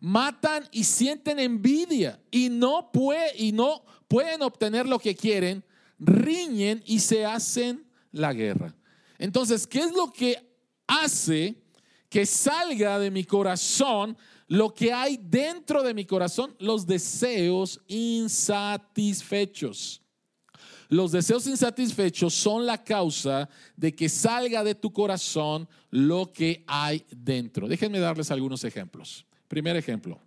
Matan 0.00 0.66
y 0.72 0.84
sienten 0.84 1.38
envidia 1.38 2.20
y 2.30 2.48
no, 2.48 2.90
pueden 2.90 4.42
obtener 4.42 4.88
lo 4.88 4.98
que 4.98 5.14
quieren. 5.14 5.64
Riñen 5.98 6.82
y 6.86 6.98
se 6.98 7.24
hacen 7.24 7.86
la 8.12 8.32
guerra. 8.32 8.74
Entonces, 9.18 9.66
¿qué 9.66 9.80
es 9.80 9.92
lo 9.92 10.10
que 10.12 10.36
hace 10.86 11.60
que 12.08 12.24
salga 12.26 12.98
de 12.98 13.10
mi 13.10 13.24
corazón 13.24 14.16
lo 14.48 14.74
que 14.74 14.92
hay 14.92 15.18
dentro 15.22 15.82
de 15.82 15.94
mi 15.94 16.04
corazón? 16.04 16.54
Los 16.58 16.86
deseos 16.86 17.80
insatisfechos. 17.86 20.02
Los 20.88 21.12
deseos 21.12 21.46
insatisfechos 21.46 22.34
son 22.34 22.66
la 22.66 22.84
causa 22.84 23.48
de 23.76 23.94
que 23.94 24.10
salga 24.10 24.62
de 24.62 24.74
tu 24.74 24.92
corazón 24.92 25.66
lo 25.90 26.30
que 26.32 26.64
hay 26.66 27.06
dentro. 27.10 27.66
Déjenme 27.66 27.98
darles 27.98 28.30
algunos 28.30 28.62
ejemplos. 28.64 29.24
Primer 29.48 29.74
ejemplo. 29.76 30.20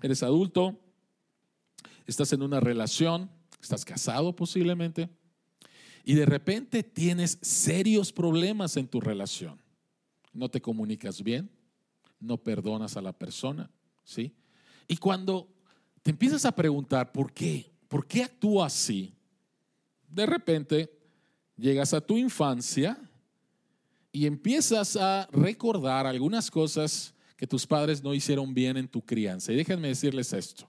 Eres 0.00 0.22
adulto, 0.22 0.78
estás 2.06 2.32
en 2.32 2.42
una 2.42 2.60
relación, 2.60 3.28
estás 3.60 3.84
casado 3.84 4.36
posiblemente 4.36 5.10
y 6.04 6.14
de 6.14 6.26
repente 6.26 6.82
tienes 6.82 7.38
serios 7.42 8.12
problemas 8.12 8.76
en 8.76 8.88
tu 8.88 9.00
relación. 9.00 9.60
No 10.32 10.48
te 10.48 10.60
comunicas 10.60 11.22
bien, 11.22 11.50
no 12.18 12.38
perdonas 12.38 12.96
a 12.96 13.02
la 13.02 13.12
persona, 13.12 13.70
¿sí? 14.04 14.34
Y 14.88 14.96
cuando 14.96 15.48
te 16.02 16.10
empiezas 16.10 16.44
a 16.44 16.52
preguntar 16.52 17.12
por 17.12 17.32
qué, 17.32 17.70
por 17.88 18.06
qué 18.06 18.24
actúa 18.24 18.66
así, 18.66 19.14
de 20.08 20.26
repente 20.26 20.90
llegas 21.56 21.94
a 21.94 22.00
tu 22.00 22.16
infancia 22.16 22.98
y 24.10 24.26
empiezas 24.26 24.96
a 24.96 25.28
recordar 25.32 26.06
algunas 26.06 26.50
cosas 26.50 27.14
que 27.36 27.46
tus 27.46 27.66
padres 27.66 28.02
no 28.02 28.14
hicieron 28.14 28.52
bien 28.52 28.76
en 28.76 28.88
tu 28.88 29.04
crianza. 29.04 29.52
Y 29.52 29.56
déjenme 29.56 29.88
decirles 29.88 30.32
esto. 30.32 30.68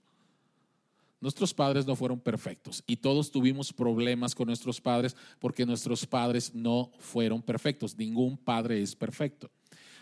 Nuestros 1.23 1.53
padres 1.53 1.87
no 1.87 1.95
fueron 1.95 2.19
perfectos 2.19 2.83
y 2.85 2.97
todos 2.97 3.31
tuvimos 3.31 3.71
problemas 3.71 4.35
con 4.35 4.47
nuestros 4.47 4.81
padres 4.81 5.15
porque 5.39 5.65
nuestros 5.65 6.05
padres 6.05 6.53
no 6.53 6.91
fueron 6.99 7.41
perfectos. 7.41 7.97
Ningún 7.97 8.35
padre 8.35 8.81
es 8.81 8.93
perfecto. 8.93 9.49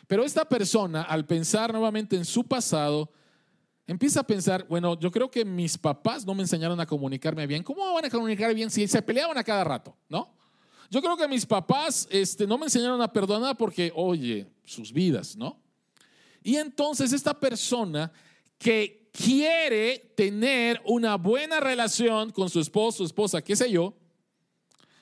Pero 0.08 0.24
esta 0.24 0.50
persona, 0.50 1.04
al 1.04 1.28
pensar 1.28 1.72
nuevamente 1.72 2.16
en 2.16 2.26
su 2.26 2.44
pasado, 2.44 3.12
empieza 3.86 4.22
a 4.22 4.24
pensar, 4.24 4.66
bueno, 4.68 5.00
yo 5.00 5.12
creo 5.12 5.30
que 5.30 5.46
mis 5.46 5.78
papás 5.78 6.26
no 6.26 6.34
me 6.34 6.42
enseñaron 6.42 6.80
a 6.80 6.88
comunicarme 6.88 7.46
bien. 7.46 7.62
¿Cómo 7.62 7.94
van 7.94 8.06
a 8.06 8.10
comunicar 8.10 8.56
bien 8.56 8.72
si 8.72 8.88
se 8.88 9.04
peleaban 9.04 9.38
a 9.38 9.44
cada 9.44 9.64
rato? 9.64 9.96
¿No? 10.10 10.34
Yo 10.90 11.04
creo 11.04 11.16
que 11.16 11.28
mis 11.28 11.46
papás 11.46 12.08
este, 12.10 12.48
no 12.48 12.58
me 12.58 12.66
enseñaron 12.66 13.00
a 13.00 13.14
perdonar 13.14 13.56
porque, 13.56 13.92
oye, 13.94 14.52
sus 14.66 14.92
vidas, 14.92 15.38
¿no? 15.38 15.62
Y 16.42 16.56
entonces 16.56 17.14
esta 17.14 17.40
persona 17.40 18.12
que 18.58 19.01
quiere 19.12 20.14
tener 20.16 20.82
una 20.86 21.18
buena 21.18 21.60
relación 21.60 22.32
con 22.32 22.50
su 22.50 22.60
esposo, 22.60 23.00
su 23.00 23.06
esposa, 23.06 23.42
qué 23.42 23.56
sé 23.56 23.72
yo, 23.72 23.94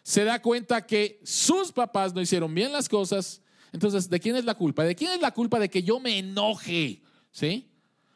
se 0.04 0.24
da 0.24 0.42
cuenta 0.42 0.86
que 0.86 1.20
sus 1.24 1.72
papás 1.72 2.14
no 2.14 2.22
hicieron 2.22 2.54
bien 2.54 2.72
las 2.72 2.90
cosas. 2.90 3.42
Entonces, 3.72 4.10
¿de 4.10 4.20
quién 4.20 4.36
es 4.36 4.46
la 4.46 4.56
culpa? 4.56 4.84
¿De 4.84 4.96
quién 4.96 5.12
es 5.12 5.22
la 5.22 5.32
culpa 5.32 5.60
de 5.60 5.70
que 5.70 5.84
yo 5.84 6.00
me 6.00 6.18
enoje? 6.18 7.02
¿Sí? 7.32 7.70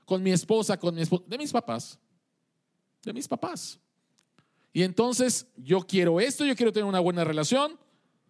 con 0.06 0.21
mi 0.21 0.32
esposa, 0.32 0.77
con 0.77 0.95
mi 0.95 1.01
esposa, 1.01 1.23
de 1.27 1.38
mis 1.38 1.51
papás, 1.51 1.99
de 3.03 3.13
mis 3.13 3.27
papás. 3.27 3.79
Y 4.71 4.84
entonces 4.84 5.47
yo 5.58 5.82
quiero 5.82 6.19
esto, 6.19 6.45
yo 6.45 6.56
quiero 6.56 6.71
tener 6.71 6.86
una 6.86 6.99
buena 6.99 7.23
relación, 7.23 7.79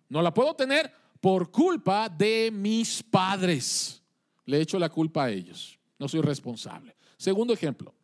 no 0.10 0.22
la 0.22 0.34
puedo 0.34 0.56
tener 0.56 0.92
por 1.20 1.52
culpa 1.52 2.10
de 2.10 2.52
mis 2.52 3.02
padres. 3.02 4.02
Le 4.46 4.62
echo 4.62 4.78
la 4.78 4.90
culpa 4.90 5.26
a 5.26 5.30
ellos, 5.32 5.80
no 5.98 6.08
soy 6.08 6.22
responsable. 6.22 6.96
Segundo 7.24 7.54
ejemplo, 7.54 7.96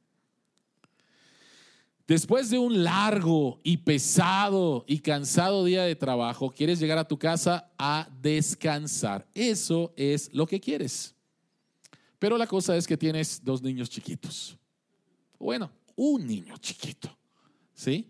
Después 2.07 2.49
de 2.49 2.57
un 2.57 2.83
largo 2.83 3.59
y 3.63 3.77
pesado 3.77 4.83
y 4.87 4.97
cansado 4.97 5.63
día 5.63 5.83
de 5.83 5.95
trabajo, 5.95 6.49
quieres 6.49 6.79
llegar 6.79 6.97
a 6.97 7.07
tu 7.07 7.19
casa 7.19 7.69
a 7.77 8.09
descansar. 8.19 9.27
Eso 9.35 9.93
es 9.95 10.33
lo 10.33 10.47
que 10.47 10.59
quieres. 10.59 11.13
Pero 12.17 12.35
la 12.35 12.47
cosa 12.47 12.75
es 12.75 12.87
que 12.87 12.97
tienes 12.97 13.43
dos 13.43 13.61
niños 13.61 13.91
chiquitos. 13.91 14.57
Bueno, 15.37 15.69
un 15.95 16.25
niño 16.25 16.57
chiquito. 16.57 17.15
¿Sí? 17.75 18.07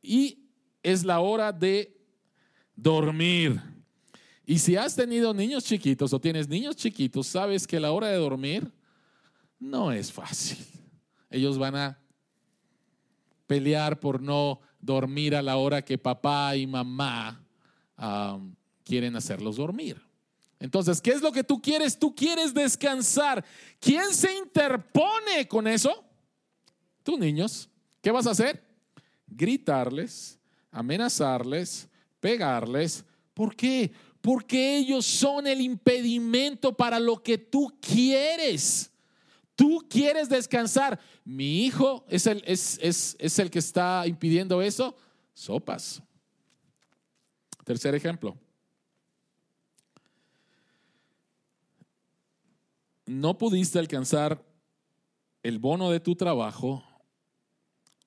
Y 0.00 0.38
es 0.80 1.04
la 1.04 1.18
hora 1.18 1.50
de 1.50 1.92
dormir. 2.76 3.60
Y 4.46 4.60
si 4.60 4.76
has 4.76 4.94
tenido 4.94 5.34
niños 5.34 5.64
chiquitos 5.64 6.12
o 6.12 6.20
tienes 6.20 6.46
niños 6.46 6.76
chiquitos, 6.76 7.26
sabes 7.26 7.66
que 7.66 7.80
la 7.80 7.90
hora 7.90 8.06
de 8.06 8.18
dormir 8.18 8.70
no 9.64 9.92
es 9.92 10.12
fácil. 10.12 10.58
Ellos 11.30 11.58
van 11.58 11.74
a 11.74 11.98
pelear 13.46 13.98
por 13.98 14.20
no 14.20 14.60
dormir 14.78 15.34
a 15.34 15.42
la 15.42 15.56
hora 15.56 15.82
que 15.82 15.98
papá 15.98 16.54
y 16.56 16.66
mamá 16.66 17.42
quieren 18.84 19.16
hacerlos 19.16 19.56
dormir. 19.56 20.00
Entonces, 20.60 21.00
¿qué 21.00 21.10
es 21.10 21.22
lo 21.22 21.32
que 21.32 21.44
tú 21.44 21.60
quieres? 21.60 21.98
Tú 21.98 22.14
quieres 22.14 22.54
descansar. 22.54 23.44
¿Quién 23.80 24.12
se 24.12 24.34
interpone 24.36 25.48
con 25.48 25.66
eso? 25.66 26.04
Tú, 27.02 27.18
niños. 27.18 27.68
¿Qué 28.00 28.10
vas 28.10 28.26
a 28.26 28.30
hacer? 28.30 28.62
Gritarles, 29.26 30.38
amenazarles, 30.70 31.88
pegarles. 32.20 33.04
¿Por 33.32 33.56
qué? 33.56 33.92
Porque 34.20 34.78
ellos 34.78 35.04
son 35.04 35.46
el 35.46 35.60
impedimento 35.60 36.74
para 36.74 36.98
lo 37.00 37.22
que 37.22 37.36
tú 37.38 37.76
quieres. 37.80 38.90
Tú 39.56 39.86
quieres 39.88 40.28
descansar. 40.28 40.98
Mi 41.24 41.64
hijo 41.64 42.04
es 42.08 42.26
el, 42.26 42.42
es, 42.46 42.78
es, 42.80 43.38
el 43.38 43.50
que 43.50 43.60
está 43.60 44.06
impidiendo 44.06 44.60
eso. 44.60 44.96
Sopas. 45.32 46.02
Tercer 47.64 47.94
ejemplo. 47.94 48.36
No 53.06 53.36
pudiste 53.36 53.78
alcanzar 53.78 54.44
el 55.42 55.58
bono 55.58 55.90
de 55.90 56.00
tu 56.00 56.16
trabajo, 56.16 56.82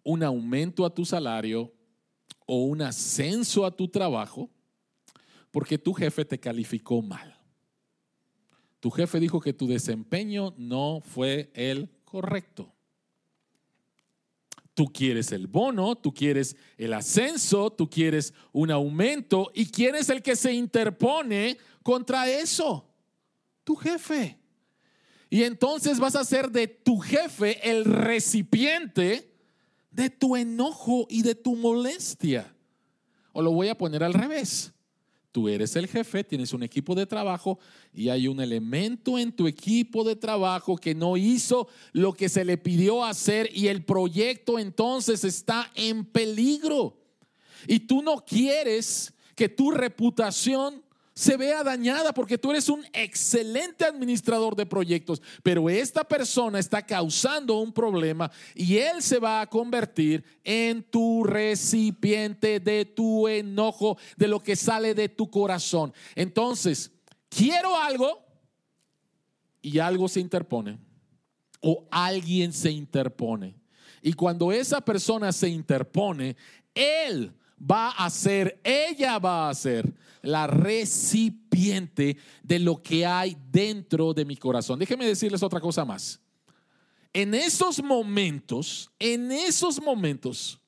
un 0.03 0.23
aumento 0.23 0.85
a 0.85 0.93
tu 0.93 1.05
salario 1.05 1.71
o 2.45 2.63
un 2.63 2.81
ascenso 2.81 3.65
a 3.65 3.75
tu 3.75 3.87
trabajo 3.87 4.49
porque 5.51 5.77
tu 5.77 5.93
jefe 5.93 6.25
te 6.25 6.39
calificó 6.39 7.01
mal. 7.01 7.36
Tu 8.87 8.91
jefe 8.91 9.19
dijo 9.19 9.41
que 9.41 9.51
tu 9.51 9.67
desempeño 9.67 10.53
no 10.55 11.01
fue 11.01 11.51
el 11.53 11.89
correcto. 12.05 12.73
Tú 14.73 14.85
quieres 14.85 15.33
el 15.33 15.47
bono, 15.47 15.97
tú 15.97 16.13
quieres 16.13 16.55
el 16.77 16.93
ascenso, 16.93 17.69
tú 17.69 17.89
quieres 17.89 18.33
un 18.53 18.71
aumento 18.71 19.51
y 19.53 19.65
quién 19.65 19.95
es 19.95 20.09
el 20.09 20.23
que 20.23 20.37
se 20.37 20.53
interpone 20.53 21.57
contra 21.83 22.29
eso? 22.29 22.89
Tu 23.65 23.75
jefe. 23.75 24.39
Y 25.29 25.43
entonces 25.43 25.99
vas 25.99 26.15
a 26.15 26.23
ser 26.23 26.49
de 26.49 26.69
tu 26.69 26.97
jefe 26.99 27.69
el 27.69 27.83
recipiente 27.83 29.35
de 29.91 30.09
tu 30.09 30.37
enojo 30.37 31.07
y 31.09 31.23
de 31.23 31.35
tu 31.35 31.57
molestia. 31.57 32.55
O 33.33 33.41
lo 33.41 33.51
voy 33.51 33.67
a 33.67 33.77
poner 33.77 34.01
al 34.01 34.13
revés. 34.13 34.71
Tú 35.31 35.49
eres 35.49 35.75
el 35.75 35.87
jefe, 35.87 36.23
tienes 36.23 36.53
un 36.53 36.63
equipo 36.63 36.95
de 36.95 37.05
trabajo 37.05 37.59
y 37.93 38.09
hay 38.09 38.27
un 38.27 38.39
elemento 38.39 39.19
en 39.19 39.31
tu 39.31 39.47
equipo 39.47 40.03
de 40.03 40.15
trabajo 40.15 40.77
que 40.77 40.95
no 40.95 41.17
hizo 41.17 41.67
lo 41.91 42.13
que 42.13 42.29
se 42.29 42.45
le 42.45 42.57
pidió 42.57 43.03
hacer 43.03 43.49
y 43.53 43.67
el 43.67 43.83
proyecto 43.83 44.57
entonces 44.57 45.23
está 45.23 45.71
en 45.75 46.05
peligro. 46.05 46.97
Y 47.67 47.79
tú 47.81 48.01
no 48.01 48.23
quieres 48.25 49.13
que 49.35 49.49
tu 49.49 49.71
reputación 49.71 50.81
se 51.17 51.35
vea 51.35 51.63
dañada 51.63 52.13
porque 52.13 52.37
tú 52.37 52.51
eres 52.51 52.69
un 52.69 52.85
excelente 52.93 53.83
administrador 53.83 54.55
de 54.55 54.67
proyectos, 54.67 55.19
pero 55.41 55.67
esta 55.67 56.03
persona 56.03 56.59
está 56.59 56.85
causando 56.85 57.57
un 57.57 57.73
problema 57.73 58.29
y 58.53 58.77
él 58.77 59.01
se 59.01 59.17
va 59.17 59.41
a 59.41 59.47
convertir 59.47 60.23
en 60.43 60.83
tu 60.83 61.23
recipiente 61.23 62.59
de 62.59 62.85
tu 62.85 63.27
enojo, 63.27 63.97
de 64.15 64.27
lo 64.27 64.43
que 64.43 64.55
sale 64.55 64.93
de 64.93 65.09
tu 65.09 65.27
corazón. 65.31 65.91
Entonces, 66.13 66.91
quiero 67.29 67.75
algo 67.75 68.23
y 69.59 69.79
algo 69.79 70.07
se 70.07 70.19
interpone 70.19 70.77
o 71.61 71.87
alguien 71.89 72.53
se 72.53 72.69
interpone. 72.69 73.55
Y 74.03 74.13
cuando 74.13 74.51
esa 74.51 74.81
persona 74.81 75.31
se 75.31 75.49
interpone, 75.49 76.37
él 76.75 77.33
va 77.59 77.91
a 77.91 78.09
ser, 78.09 78.59
ella 78.63 79.19
va 79.19 79.49
a 79.49 79.53
ser 79.53 79.93
la 80.21 80.47
recipiente 80.47 82.17
de 82.43 82.59
lo 82.59 82.81
que 82.81 83.05
hay 83.05 83.37
dentro 83.49 84.13
de 84.13 84.25
mi 84.25 84.35
corazón. 84.35 84.79
Déjenme 84.79 85.05
decirles 85.05 85.43
otra 85.43 85.59
cosa 85.59 85.85
más. 85.85 86.19
En 87.13 87.33
esos 87.33 87.81
momentos, 87.81 88.91
en 88.99 89.31
esos 89.31 89.81
momentos 89.81 90.59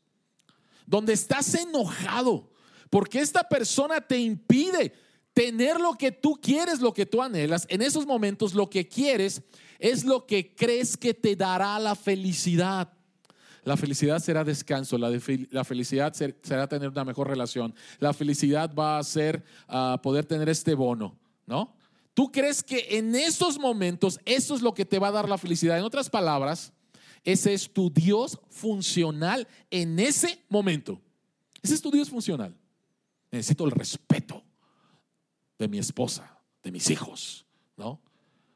donde 0.85 1.13
estás 1.13 1.53
enojado 1.53 2.49
porque 2.89 3.19
esta 3.19 3.43
persona 3.43 4.01
te 4.01 4.17
impide 4.17 4.93
tener 5.33 5.79
lo 5.79 5.93
que 5.93 6.11
tú 6.11 6.39
quieres, 6.41 6.79
lo 6.79 6.93
que 6.93 7.05
tú 7.05 7.21
anhelas, 7.21 7.65
en 7.69 7.81
esos 7.81 8.05
momentos 8.05 8.53
lo 8.53 8.69
que 8.69 8.87
quieres 8.87 9.41
es 9.77 10.03
lo 10.03 10.25
que 10.25 10.53
crees 10.55 10.97
que 10.97 11.13
te 11.13 11.35
dará 11.35 11.79
la 11.79 11.95
felicidad. 11.95 12.91
La 13.63 13.77
felicidad 13.77 14.19
será 14.19 14.43
descanso, 14.43 14.97
la, 14.97 15.09
felicidad 15.63 16.13
será 16.13 16.67
tener 16.67 16.89
una 16.89 17.05
mejor 17.05 17.27
relación, 17.27 17.73
la 17.99 18.13
felicidad 18.13 18.73
va 18.73 18.97
a 18.97 19.03
ser 19.03 19.43
ah, 19.67 19.99
poder 20.01 20.25
tener 20.25 20.49
este 20.49 20.73
bono, 20.73 21.17
¿no? 21.45 21.75
¿Tú 22.13 22.31
crees 22.31 22.63
que 22.63 22.97
en 22.97 23.15
esos 23.15 23.59
momentos 23.59 24.19
eso 24.25 24.55
es 24.55 24.61
lo 24.61 24.73
que 24.73 24.85
te 24.85 24.99
va 24.99 25.07
a 25.07 25.11
dar 25.11 25.29
la 25.29 25.37
felicidad? 25.37 25.77
En 25.77 25.83
otras 25.83 26.09
palabras, 26.09 26.73
ese 27.23 27.53
es 27.53 27.71
tu 27.71 27.89
Dios 27.89 28.39
funcional 28.49 29.47
en 29.69 29.99
ese 29.99 30.43
momento. 30.49 31.01
Ese 31.61 31.75
es 31.75 31.81
tu 31.81 31.91
Dios 31.91 32.09
funcional. 32.09 32.55
Necesito 33.31 33.65
el 33.65 33.71
respeto 33.71 34.43
de 35.57 35.67
mi 35.67 35.77
esposa, 35.77 36.39
de 36.63 36.71
mis 36.71 36.89
hijos, 36.89 37.45
¿no? 37.77 38.01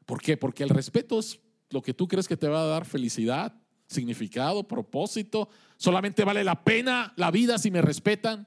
¿Por 0.04 0.20
qué? 0.20 0.36
Porque 0.36 0.62
el 0.62 0.70
respeto 0.70 1.18
es 1.18 1.40
lo 1.70 1.82
que 1.82 1.94
tú 1.94 2.08
crees 2.08 2.28
que 2.28 2.36
te 2.36 2.48
va 2.48 2.62
a 2.62 2.66
dar 2.66 2.84
felicidad, 2.84 3.54
significado, 3.86 4.66
propósito. 4.66 5.48
Solamente 5.76 6.24
vale 6.24 6.44
la 6.44 6.62
pena 6.64 7.12
la 7.16 7.30
vida 7.30 7.58
si 7.58 7.70
me 7.70 7.82
respetan. 7.82 8.46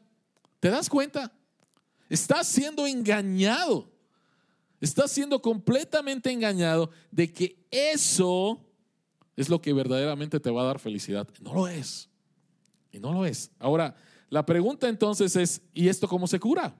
¿Te 0.59 0.69
das 0.69 0.89
cuenta? 0.89 1.31
Estás 2.09 2.47
siendo 2.47 2.87
engañado. 2.87 3.91
Estás 4.79 5.11
siendo 5.11 5.41
completamente 5.41 6.31
engañado 6.31 6.91
de 7.11 7.31
que 7.31 7.65
eso 7.71 8.63
es 9.35 9.49
lo 9.49 9.61
que 9.61 9.73
verdaderamente 9.73 10.39
te 10.39 10.51
va 10.51 10.61
a 10.61 10.65
dar 10.65 10.79
felicidad. 10.79 11.27
No 11.41 11.53
lo 11.53 11.67
es. 11.67 12.09
Y 12.91 12.99
no 12.99 13.11
lo 13.13 13.25
es. 13.25 13.51
Ahora, 13.59 13.95
la 14.29 14.45
pregunta 14.45 14.87
entonces 14.87 15.35
es, 15.35 15.61
¿y 15.73 15.87
esto 15.87 16.07
cómo 16.07 16.27
se 16.27 16.39
cura? 16.39 16.75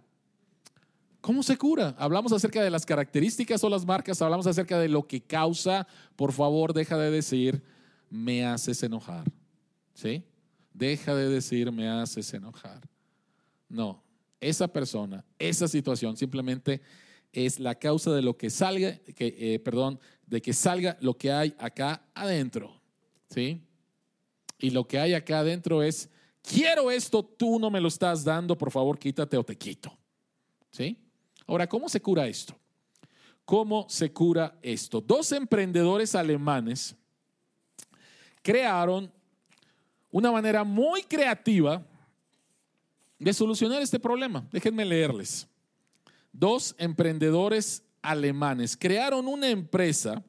¿Cómo 1.22 1.44
se 1.44 1.58
cura? 1.58 1.96
Hablamos 1.98 2.32
acerca 2.32 2.62
de 2.62 2.70
las 2.70 2.86
características 2.86 3.64
o 3.64 3.70
las 3.70 3.86
marcas, 3.86 4.22
hablamos 4.22 4.48
acerca 4.48 4.80
de 4.80 4.90
lo 4.90 5.08
que 5.08 5.22
causa. 5.22 5.88
Por 6.16 6.32
favor, 6.32 6.74
deja 6.74 6.98
de 6.98 7.12
decir 7.12 7.64
me 8.10 8.46
haces 8.46 8.82
enojar. 8.84 9.26
¿Sí? 9.94 10.24
Deja 10.74 11.16
de 11.16 11.30
decir 11.30 11.72
me 11.72 11.88
haces 11.88 12.34
enojar. 12.34 12.82
No, 13.68 14.04
esa 14.40 14.68
persona, 14.68 15.26
esa 15.40 15.68
situación 15.68 16.16
simplemente 16.16 16.82
es 17.34 17.60
la 17.60 17.76
causa 17.76 18.12
de 18.12 18.22
lo 18.22 18.38
que 18.38 18.50
salga, 18.50 18.98
que, 18.98 19.36
eh, 19.38 19.60
perdón, 19.60 20.00
de 20.26 20.42
que 20.42 20.54
salga 20.54 20.98
lo 21.02 21.18
que 21.18 21.32
hay 21.32 21.56
acá 21.58 22.04
adentro. 22.14 22.82
¿Sí? 23.30 23.62
Y 24.60 24.70
lo 24.70 24.88
que 24.88 25.00
hay 25.00 25.14
acá 25.14 25.40
adentro 25.40 25.84
es, 25.84 26.10
quiero 26.42 26.90
esto, 26.90 27.24
tú 27.24 27.60
no 27.60 27.70
me 27.70 27.82
lo 27.82 27.90
estás 27.90 28.24
dando, 28.24 28.58
por 28.58 28.72
favor 28.72 28.98
quítate 28.98 29.38
o 29.38 29.44
te 29.44 29.58
quito. 29.58 29.96
¿Sí? 30.72 30.98
Ahora, 31.46 31.68
¿cómo 31.68 31.90
se 31.90 32.02
cura 32.02 32.28
esto? 32.28 32.58
¿Cómo 33.46 33.86
se 33.90 34.12
cura 34.12 34.58
esto? 34.62 35.00
Dos 35.00 35.32
emprendedores 35.32 36.16
alemanes 36.16 36.96
crearon 38.48 39.12
una 40.10 40.32
manera 40.32 40.64
muy 40.64 41.04
creativa 41.04 41.86
de 43.20 43.34
solucionar 43.34 43.82
este 43.82 44.00
problema. 44.00 44.48
Déjenme 44.54 44.86
leerles. 44.86 45.46
Dos 46.32 46.74
emprendedores 46.78 47.84
alemanes 48.02 48.78
crearon 48.78 49.28
una 49.28 49.50
empresa 49.50 50.24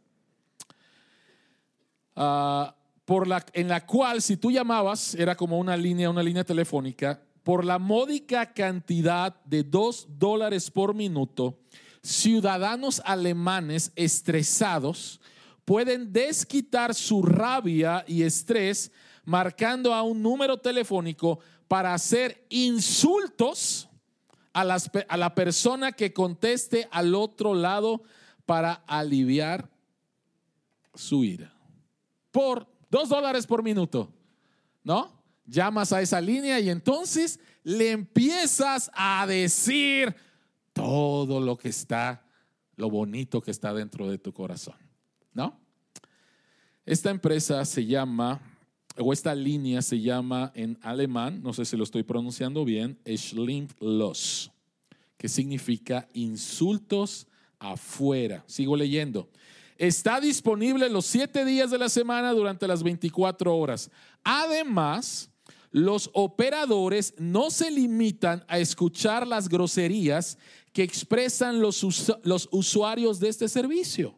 ah, 2.16 2.75
por 3.05 3.29
la, 3.29 3.47
en 3.53 3.69
la 3.69 3.87
cual 3.87 4.21
si 4.21 4.37
tú 4.37 4.51
llamabas, 4.51 5.14
era 5.14 5.37
como 5.37 5.57
una 5.57 5.77
línea, 5.77 6.11
una 6.11 6.25
línea 6.25 6.43
telefónica, 6.43 7.23
por 7.45 7.64
la 7.64 7.79
módica 7.79 8.53
cantidad 8.53 9.41
de 9.45 9.62
dos 9.62 10.09
dólares 10.19 10.73
por 10.73 10.93
minuto, 10.93 11.57
ciudadanos 12.03 13.01
alemanes 13.05 13.93
estresados 13.95 15.21
pueden 15.69 16.14
desquitar 16.14 16.95
su 16.95 17.23
rabia 17.23 18.03
y 18.09 18.23
estrés 18.23 18.91
marcando 19.27 19.93
a 19.93 20.01
un 20.01 20.23
número 20.23 20.57
telefónico 20.57 21.41
para 21.69 21.93
hacer 21.93 22.47
insultos 22.49 23.87
a, 24.55 24.64
la 24.64 25.35
persona 25.35 25.93
que 25.93 26.14
conteste 26.14 26.89
al 26.91 27.14
otro 27.14 27.53
lado 27.53 28.01
para 28.47 28.83
aliviar 28.87 29.69
su 30.95 31.23
ira. 31.23 31.53
Por 32.31 32.66
dos 32.89 33.11
dólares 33.11 33.47
por 33.47 33.62
minuto, 33.62 34.11
¿no? 34.85 35.21
llamas 35.45 35.93
a 35.93 36.01
esa 36.01 36.23
línea 36.23 36.59
y 36.61 36.71
entonces 36.71 37.41
le 37.62 37.91
empiezas 37.91 38.91
a 38.95 39.27
decir 39.27 40.16
todo 40.73 41.43
lo 41.43 41.59
que 41.59 41.69
está, 41.69 42.25
lo 42.77 42.89
bonito 42.89 43.43
que 43.43 43.51
está 43.51 43.75
dentro 43.75 44.09
de 44.09 44.16
tu 44.16 44.33
corazón, 44.33 44.88
¿no? 45.39 45.59
Esta 46.84 47.11
empresa 47.11 47.64
se 47.64 47.86
llama, 47.86 48.41
o 48.99 49.12
esta 49.12 49.34
línea 49.34 49.80
se 49.82 50.01
llama 50.01 50.51
en 50.55 50.76
alemán, 50.82 51.41
no 51.43 51.53
sé 51.53 51.64
si 51.64 51.76
lo 51.76 51.84
estoy 51.84 52.03
pronunciando 52.03 52.64
bien, 52.64 52.99
Schlimmlos, 53.07 54.51
que 55.16 55.28
significa 55.28 56.09
insultos 56.12 57.28
afuera. 57.61 58.43
Sigo 58.47 58.76
leyendo. 58.76 59.28
Está 59.76 60.20
disponible 60.20 60.89
los 60.89 61.07
siete 61.07 61.45
días 61.45 61.70
de 61.70 61.78
la 61.78 61.89
semana 61.89 62.32
durante 62.32 62.66
las 62.66 62.82
24 62.82 63.57
horas. 63.57 63.93
Además, 64.24 65.30
los 65.70 66.11
operadores 66.14 67.14
no 67.16 67.51
se 67.51 67.70
limitan 67.70 68.45
a 68.49 68.59
escuchar 68.59 69.24
las 69.24 69.49
groserías 69.49 70.36
que 70.72 70.82
expresan 70.82 71.61
los, 71.61 71.84
usuarios 72.51 73.20
de 73.20 73.28
este 73.28 73.49
servicio. 73.49 74.14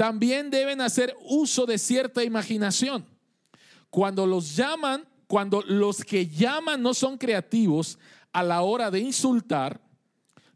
También 0.00 0.48
deben 0.48 0.80
hacer 0.80 1.14
uso 1.24 1.66
de 1.66 1.76
cierta 1.76 2.24
imaginación. 2.24 3.04
Cuando 3.90 4.26
los 4.26 4.56
llaman, 4.56 5.06
cuando 5.26 5.60
los 5.60 6.02
que 6.06 6.26
llaman 6.26 6.80
no 6.80 6.94
son 6.94 7.18
creativos 7.18 7.98
a 8.32 8.42
la 8.42 8.62
hora 8.62 8.90
de 8.90 9.00
insultar, 9.00 9.78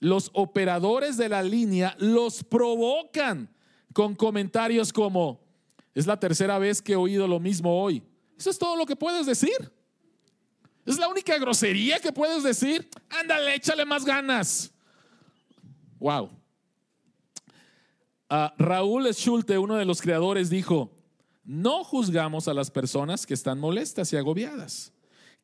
los 0.00 0.30
operadores 0.32 1.18
de 1.18 1.28
la 1.28 1.42
línea 1.42 1.94
los 1.98 2.42
provocan 2.42 3.54
con 3.92 4.14
comentarios 4.14 4.94
como, 4.94 5.42
es 5.94 6.06
la 6.06 6.18
tercera 6.18 6.58
vez 6.58 6.80
que 6.80 6.94
he 6.94 6.96
oído 6.96 7.28
lo 7.28 7.38
mismo 7.38 7.82
hoy. 7.82 8.02
Eso 8.38 8.48
es 8.48 8.58
todo 8.58 8.76
lo 8.76 8.86
que 8.86 8.96
puedes 8.96 9.26
decir. 9.26 9.70
Es 10.86 10.96
la 10.96 11.06
única 11.06 11.36
grosería 11.36 12.00
que 12.00 12.12
puedes 12.12 12.42
decir. 12.42 12.88
Ándale, 13.10 13.56
échale 13.56 13.84
más 13.84 14.06
ganas. 14.06 14.72
Wow. 15.98 16.30
Ah, 18.36 18.52
Raúl 18.58 19.06
Schulte, 19.14 19.58
uno 19.58 19.76
de 19.76 19.84
los 19.84 20.02
creadores, 20.02 20.50
dijo, 20.50 20.90
no 21.44 21.84
juzgamos 21.84 22.48
a 22.48 22.52
las 22.52 22.68
personas 22.68 23.26
que 23.26 23.34
están 23.34 23.60
molestas 23.60 24.12
y 24.12 24.16
agobiadas. 24.16 24.92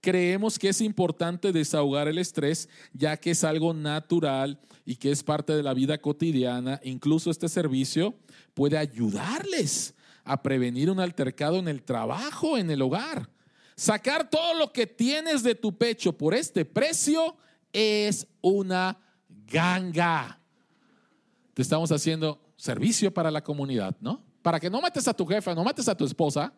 Creemos 0.01 0.59
que 0.59 0.71
es 0.71 0.81
importante 0.81 1.53
desahogar 1.53 2.09
el 2.09 2.19
estrés, 2.19 2.69
ya 2.93 3.17
que 3.17 3.31
es 3.31 3.45
algo 3.45 3.73
natural 3.75 4.59
y 4.85 4.97
que 4.97 5.13
es 5.13 5.23
parte 5.23 5.53
de 5.53 5.63
la 5.63 5.73
vida 5.73 5.99
cotidiana. 5.99 6.81
Incluso 6.83 7.31
este 7.31 7.49
servicio 7.49 8.13
puede 8.55 8.77
ayudarles 8.77 9.95
a 10.25 10.43
prevenir 10.43 10.91
un 10.91 10.99
altercado 10.99 11.61
en 11.61 11.69
el 11.69 11.85
trabajo, 11.85 12.59
en 12.59 12.73
el 12.73 12.83
hogar. 12.83 13.31
Sacar 13.77 14.29
todo 14.29 14.55
lo 14.55 14.73
que 14.73 14.89
tienes 14.89 15.45
de 15.45 15.55
tu 15.55 15.79
pecho 15.79 16.13
por 16.19 16.35
este 16.35 16.65
precio 16.65 17.37
es 17.73 18.27
una 18.41 18.99
ganga. 19.47 20.41
Te 21.55 21.63
estamos 21.63 21.93
haciendo 21.93 22.50
servicio 22.61 23.13
para 23.13 23.31
la 23.31 23.43
comunidad, 23.43 23.97
¿no? 24.01 24.23
Para 24.43 24.61
que 24.61 24.69
no 24.69 24.81
mates 24.81 25.09
a 25.09 25.15
tu 25.15 25.25
jefa, 25.25 25.55
no 25.55 25.65
mates 25.65 25.89
a 25.89 25.97
tu 25.97 26.05
esposa, 26.05 26.53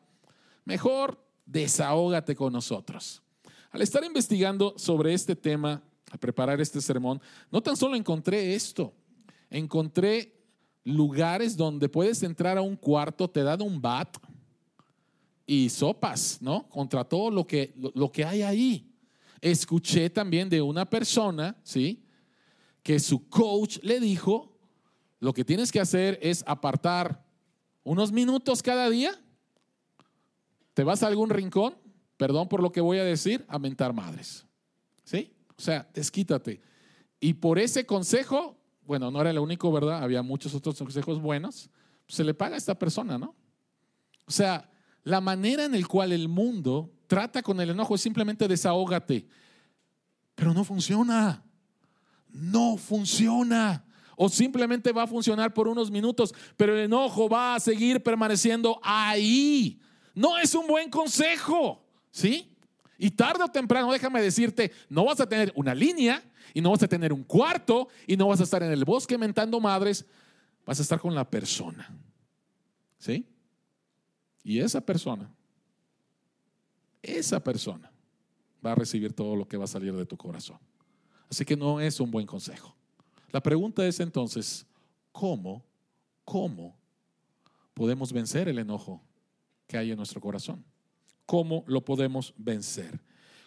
mejor 0.65 1.25
desahógate 1.47 2.35
con 2.35 2.53
nosotros. 2.53 3.23
Al 3.71 3.83
estar 3.83 4.03
investigando 4.05 4.75
sobre 4.77 5.15
este 5.15 5.37
tema, 5.37 5.83
al 6.11 6.19
preparar 6.19 6.61
este 6.61 6.81
sermón, 6.81 7.21
no 7.51 7.63
tan 7.63 7.77
solo 7.77 7.95
encontré 7.95 8.55
esto, 8.55 8.93
encontré 9.49 10.35
lugares 10.85 11.57
donde 11.57 11.89
puedes 11.89 12.23
entrar 12.23 12.59
a 12.59 12.63
un 12.63 12.77
cuarto, 12.77 13.31
te 13.31 13.43
dan 13.43 13.63
un 13.63 13.81
bat, 13.81 14.17
y 15.47 15.69
sopas, 15.69 16.39
¿no? 16.41 16.69
Contra 16.69 17.05
todo 17.05 17.31
lo 17.31 17.47
que, 17.47 17.75
lo, 17.77 18.11
que 18.11 18.25
hay 18.25 18.43
ahí. 18.43 18.91
Escuché 19.41 20.09
también 20.09 20.49
de 20.49 20.63
una 20.63 20.89
persona, 20.89 21.57
¿sí? 21.63 22.05
Que 22.83 22.99
su 22.99 23.29
coach 23.29 23.79
le 23.83 24.01
dijo, 24.01 24.52
lo 25.23 25.33
que 25.33 25.45
tienes 25.45 25.71
que 25.71 25.79
hacer 25.79 26.19
es 26.21 26.43
apartar 26.49 27.25
unos 27.85 28.11
minutos 28.11 28.61
cada 28.61 28.91
día. 28.91 29.15
Te 30.75 30.83
vas 30.83 31.05
a 31.05 31.07
algún 31.07 31.31
rincón, 31.31 31.77
perdón 32.17 32.49
por 32.49 32.61
lo 32.61 32.73
que 32.73 32.81
voy 32.81 32.99
a 32.99 33.05
decir, 33.05 33.45
a 33.47 33.61
mentar 33.61 33.93
madres. 33.93 34.45
¿Sí? 35.05 35.33
O 35.57 35.63
sea, 35.63 35.89
desquítate. 35.95 36.61
Y 37.21 37.35
por 37.35 37.61
ese 37.61 37.87
consejo, 37.87 38.59
bueno, 38.85 39.13
no 39.13 39.21
era 39.21 39.31
el 39.31 39.39
único, 39.39 39.71
¿verdad? 39.71 40.03
Había 40.03 40.23
muchos 40.23 40.57
otros 40.57 40.77
consejos 40.77 41.21
buenos. 41.21 41.71
se 42.09 42.25
le 42.25 42.35
paga 42.35 42.57
a 42.57 42.59
esta 42.59 42.77
persona, 42.77 43.17
¿no? 43.17 43.37
O 44.27 44.33
sea, 44.33 44.69
la 45.05 45.21
manera 45.21 45.67
en 45.67 45.81
la 45.81 45.87
cual 45.87 46.11
el 46.11 46.27
mundo 46.27 46.91
trata 47.07 47.43
con 47.43 47.61
el 47.61 47.71
enojo 47.71 47.95
es 47.95 48.01
simplemente 48.01 48.49
desahógate. 48.49 49.29
Pero 50.35 50.53
no 50.53 50.65
funciona. 50.65 51.45
No 52.29 52.77
funciona. 52.77 53.85
O 54.25 54.29
simplemente 54.29 54.93
va 54.93 55.03
a 55.03 55.07
funcionar 55.09 55.53
por 55.53 55.67
unos 55.67 55.91
minutos, 55.91 56.33
pero 56.57 56.77
el 56.77 56.85
enojo 56.85 57.29
va 57.29 57.57
a 57.57 57.61
seguir 57.61 58.01
permaneciendo 58.01 58.79
ahí. 58.81 59.81
No 60.15 60.39
es 60.39 60.55
un 60.55 60.69
buen 60.69 60.89
consejo. 60.91 61.85
¿Sí? 62.13 62.55
Y 62.99 63.11
tarde 63.11 63.43
o 63.43 63.49
temprano, 63.49 63.91
déjame 63.91 64.23
decirte, 64.23 64.71
no 64.89 65.07
vas 65.07 65.19
a 65.19 65.29
tener 65.29 65.53
una 65.57 65.75
línea 65.75 66.23
y 66.55 66.61
no 66.61 66.71
vas 66.71 66.85
a 66.85 66.87
tener 66.87 67.13
un 67.13 67.25
cuarto 67.25 67.89
y 68.07 68.17
no 68.17 68.29
vas 68.29 68.39
a 68.39 68.45
estar 68.45 68.63
en 68.63 68.71
el 68.71 68.85
bosque 68.85 69.19
mentando 69.19 69.59
madres, 69.59 70.07
vas 70.65 70.79
a 70.79 70.83
estar 70.83 71.01
con 71.01 71.17
la 71.17 71.29
persona. 71.29 71.93
¿Sí? 72.99 73.27
Y 74.45 74.61
esa 74.61 74.81
persona, 74.81 75.29
esa 77.03 77.43
persona 77.43 77.91
va 78.65 78.71
a 78.71 78.77
recibir 78.77 79.15
todo 79.15 79.35
lo 79.35 79.49
que 79.49 79.57
va 79.57 79.65
a 79.65 79.67
salir 79.67 79.93
de 79.97 80.07
tu 80.07 80.17
corazón. 80.17 80.61
Así 81.29 81.45
que 81.45 81.57
no 81.57 81.81
es 81.81 81.99
un 81.99 82.13
buen 82.13 82.29
consejo. 82.29 82.77
La 83.33 83.43
pregunta 83.43 83.87
es 83.87 83.99
entonces, 83.99 84.67
¿cómo, 85.11 85.65
cómo 86.25 86.77
podemos 87.73 88.13
vencer 88.13 88.49
el 88.49 88.59
enojo 88.59 89.03
que 89.67 89.79
hay 89.79 89.91
en 89.91 89.97
nuestro 89.97 90.21
corazón? 90.21 90.63
¿Cómo 91.25 91.65
lo 91.67 91.83
podemos 91.83 92.35
vencer? 92.37 93.01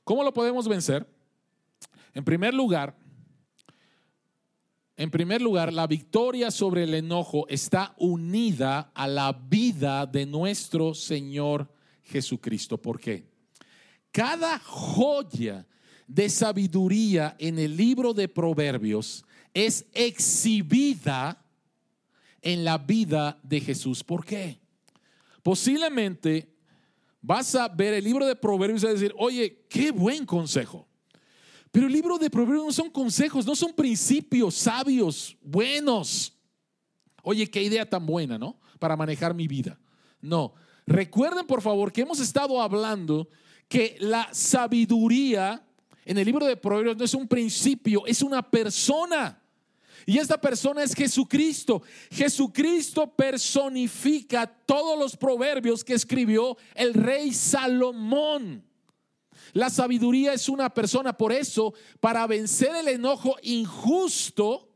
¿Cómo 0.03 0.23
lo 0.23 0.33
podemos 0.33 0.67
vencer? 0.67 1.07
En 2.15 2.23
primer 2.23 2.53
lugar, 2.53 2.97
en 4.97 5.11
primer 5.11 5.41
lugar, 5.41 5.71
la 5.71 5.86
victoria 5.86 6.49
sobre 6.49 6.83
el 6.83 6.93
enojo 6.93 7.45
está 7.47 7.93
unida 7.99 8.91
a 8.95 9.07
la 9.07 9.33
vida 9.33 10.05
de 10.05 10.25
nuestro 10.25 10.93
Señor 10.93 11.69
Jesucristo. 12.01 12.81
¿Por 12.81 12.99
qué? 12.99 13.29
Cada 14.11 14.57
joya 14.59 15.67
de 16.07 16.29
sabiduría 16.29 17.36
en 17.38 17.59
el 17.59 17.75
libro 17.75 18.13
de 18.13 18.29
Proverbios 18.29 19.24
es 19.56 19.86
exhibida 19.93 21.41
en 22.41 22.66
la 22.66 22.78
vida 22.78 23.39
de 23.41 23.62
Jesús. 23.62 24.03
¿Por 24.03 24.24
qué? 24.24 24.60
Posiblemente 25.41 26.53
vas 27.22 27.56
a 27.56 27.70
ver 27.70 27.93
el 27.93 28.03
libro 28.03 28.26
de 28.28 28.36
Proverbios 28.36 28.84
y 28.84 28.88
a 28.88 28.89
decir, 28.93 29.16
oye, 29.18 29.66
qué 29.70 29.91
buen 29.91 30.26
consejo. 30.26 30.88
Pero 31.72 31.88
el 31.88 31.93
libro 31.93 32.18
de 32.18 32.30
Proverbios 32.30 32.66
no 32.66 32.72
son 32.74 32.89
consejos, 32.89 33.45
no 33.45 33.56
son 33.56 33.74
principios 33.74 34.56
sabios, 34.56 35.38
buenos. 35.41 36.34
Oye, 37.24 37.49
qué 37.49 37.64
idea 37.64 37.89
tan 37.89 38.06
buena, 38.06 38.38
¿no? 38.38 38.60
Para 38.78 38.97
manejar 38.97 39.34
mi 39.34 39.47
vida. 39.47 39.80
No. 40.20 40.53
Recuerden, 40.86 41.47
por 41.47 41.62
favor, 41.62 41.93
que 41.93 42.01
hemos 42.01 42.20
estado 42.20 42.62
hablando 42.62 43.30
que 43.70 43.95
la 43.99 44.28
sabiduría 44.34 45.66
en 46.03 46.18
el 46.18 46.26
libro 46.26 46.45
de 46.45 46.58
Proverbios 46.58 46.97
no 46.97 47.06
es 47.06 47.14
un 47.14 47.28
principio, 47.28 48.06
es 48.06 48.22
una 48.22 48.41
persona. 48.41 49.41
Y 50.06 50.20
esta 50.20 50.39
persona 50.39 50.84
es 50.84 50.93
Jesucristo. 50.93 51.82
Jesucristo 52.12 53.08
personifica 53.16 54.45
todos 54.45 54.99
los 54.99 55.18
proverbios 55.18 55.84
que 55.84 55.93
escribió 55.95 56.58
el 56.76 56.93
rey 56.93 57.34
Salomón. 57.34 58.64
La 59.53 59.70
sabiduría 59.70 60.34
es 60.34 60.49
una 60.49 60.70
persona, 60.74 61.18
por 61.18 61.32
eso, 61.32 61.74
para 61.99 62.28
vencer 62.28 62.76
el 62.76 62.89
enojo 62.89 63.36
injusto, 63.41 64.70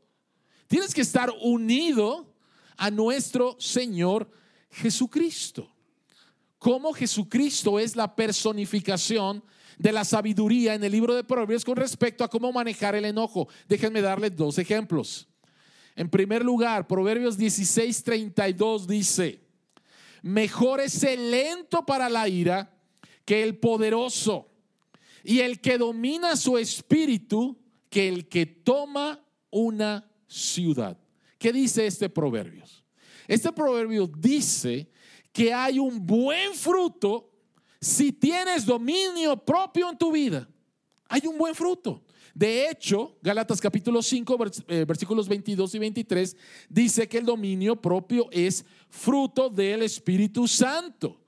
tienes 0.66 0.94
que 0.94 1.02
estar 1.02 1.30
unido 1.42 2.34
a 2.76 2.90
nuestro 2.90 3.56
Señor 3.60 4.30
Jesucristo. 4.70 5.70
cómo 6.58 6.92
Jesucristo 6.92 7.78
es 7.78 7.96
la 7.96 8.14
personificación 8.14 9.42
de 9.78 9.92
la 9.92 10.04
sabiduría 10.04 10.74
en 10.74 10.84
el 10.84 10.92
libro 10.92 11.14
de 11.14 11.24
Proverbios 11.24 11.64
con 11.64 11.76
respecto 11.76 12.24
a 12.24 12.28
cómo 12.28 12.52
manejar 12.52 12.94
el 12.94 13.04
enojo. 13.04 13.48
Déjenme 13.68 14.00
darles 14.00 14.36
dos 14.36 14.58
ejemplos. 14.58 15.28
En 15.96 16.08
primer 16.08 16.44
lugar, 16.44 16.86
Proverbios 16.86 17.38
16:32 17.38 18.86
dice, 18.86 19.40
mejor 20.22 20.80
es 20.80 21.02
el 21.02 21.30
lento 21.30 21.84
para 21.84 22.08
la 22.08 22.28
ira 22.28 22.76
que 23.24 23.42
el 23.42 23.58
poderoso, 23.58 24.50
y 25.22 25.40
el 25.40 25.60
que 25.60 25.78
domina 25.78 26.36
su 26.36 26.56
espíritu 26.58 27.58
que 27.88 28.08
el 28.08 28.28
que 28.28 28.46
toma 28.46 29.22
una 29.50 30.08
ciudad. 30.26 30.98
¿Qué 31.38 31.52
dice 31.52 31.86
este 31.86 32.08
proverbio? 32.08 32.64
Este 33.26 33.52
proverbio 33.52 34.06
dice 34.06 34.90
que 35.32 35.52
hay 35.52 35.78
un 35.78 36.04
buen 36.04 36.54
fruto 36.54 37.29
si 37.80 38.12
tienes 38.12 38.66
dominio 38.66 39.36
propio 39.36 39.88
en 39.90 39.96
tu 39.96 40.12
vida. 40.12 40.48
Hay 41.08 41.26
un 41.26 41.38
buen 41.38 41.54
fruto. 41.54 42.04
De 42.34 42.68
hecho, 42.68 43.18
Galatas 43.22 43.60
capítulo 43.60 44.02
5, 44.02 44.38
eh, 44.68 44.84
versículos 44.86 45.28
22 45.28 45.74
y 45.74 45.78
23, 45.78 46.36
dice 46.68 47.08
que 47.08 47.18
el 47.18 47.24
dominio 47.24 47.74
propio 47.74 48.28
es 48.30 48.64
fruto 48.88 49.48
del 49.48 49.82
Espíritu 49.82 50.46
Santo. 50.46 51.20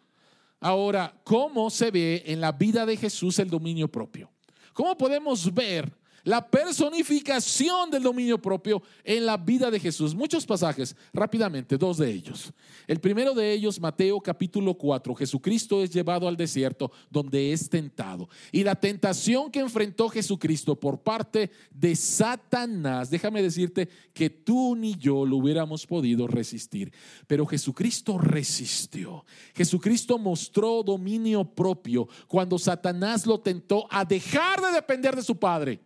Ahora, 0.61 1.21
¿cómo 1.25 1.71
se 1.71 1.91
ve 1.91 2.23
en 2.27 2.41
la 2.41 2.53
vida 2.53 2.87
de 2.87 2.97
Jesús 2.97 3.39
el 3.41 3.51
dominio 3.51 3.89
propio? 3.89 4.31
¿Cómo 4.73 4.97
podemos 4.97 5.53
ver 5.53 5.93
la 6.25 6.49
personificación 6.49 7.91
del 7.91 8.03
dominio 8.03 8.41
propio 8.41 8.83
en 9.05 9.27
la 9.27 9.37
vida 9.37 9.70
de 9.70 9.81
Jesús. 9.81 10.14
Muchos 10.14 10.47
pasajes, 10.47 10.97
rápidamente, 11.12 11.77
dos 11.77 11.99
de 11.99 12.11
ellos. 12.11 12.53
El 12.87 13.01
primero 13.01 13.35
de 13.35 13.53
ellos, 13.53 13.81
Mateo 13.81 14.20
capítulo 14.20 14.75
4, 14.75 15.14
Jesucristo 15.14 15.83
es 15.83 15.93
llevado 15.93 16.29
al 16.29 16.37
desierto 16.37 16.93
donde 17.11 17.53
es 17.53 17.68
tentado. 17.68 18.29
Y 18.51 18.62
la 18.62 18.75
tentación 18.75 19.51
que 19.51 19.61
enfrentó 19.61 20.09
Jesucristo 20.09 20.79
por 20.79 21.01
parte 21.01 21.51
de 21.70 21.97
Satanás, 21.97 23.11
déjame 23.11 23.43
decirte 23.43 23.89
que 24.12 24.31
tú 24.31 24.77
ni 24.77 24.95
yo 24.97 25.27
lo 25.27 25.39
hubiéramos 25.39 25.87
podido 25.87 26.27
resistir, 26.27 26.93
pero 27.27 27.47
Jesucristo 27.47 28.18
resistió. 28.18 29.25
Jesucristo 29.55 30.18
mostró 30.18 30.83
dominio 30.83 31.45
propio 31.45 32.09
cuando 32.29 32.59
Satanás 32.59 33.27
lo 33.27 33.41
tentó 33.41 33.87
a 33.91 34.05
dejar 34.05 34.61
de 34.61 34.73
depender 34.73 35.16
de 35.16 35.23
su 35.23 35.37
Padre 35.37 35.81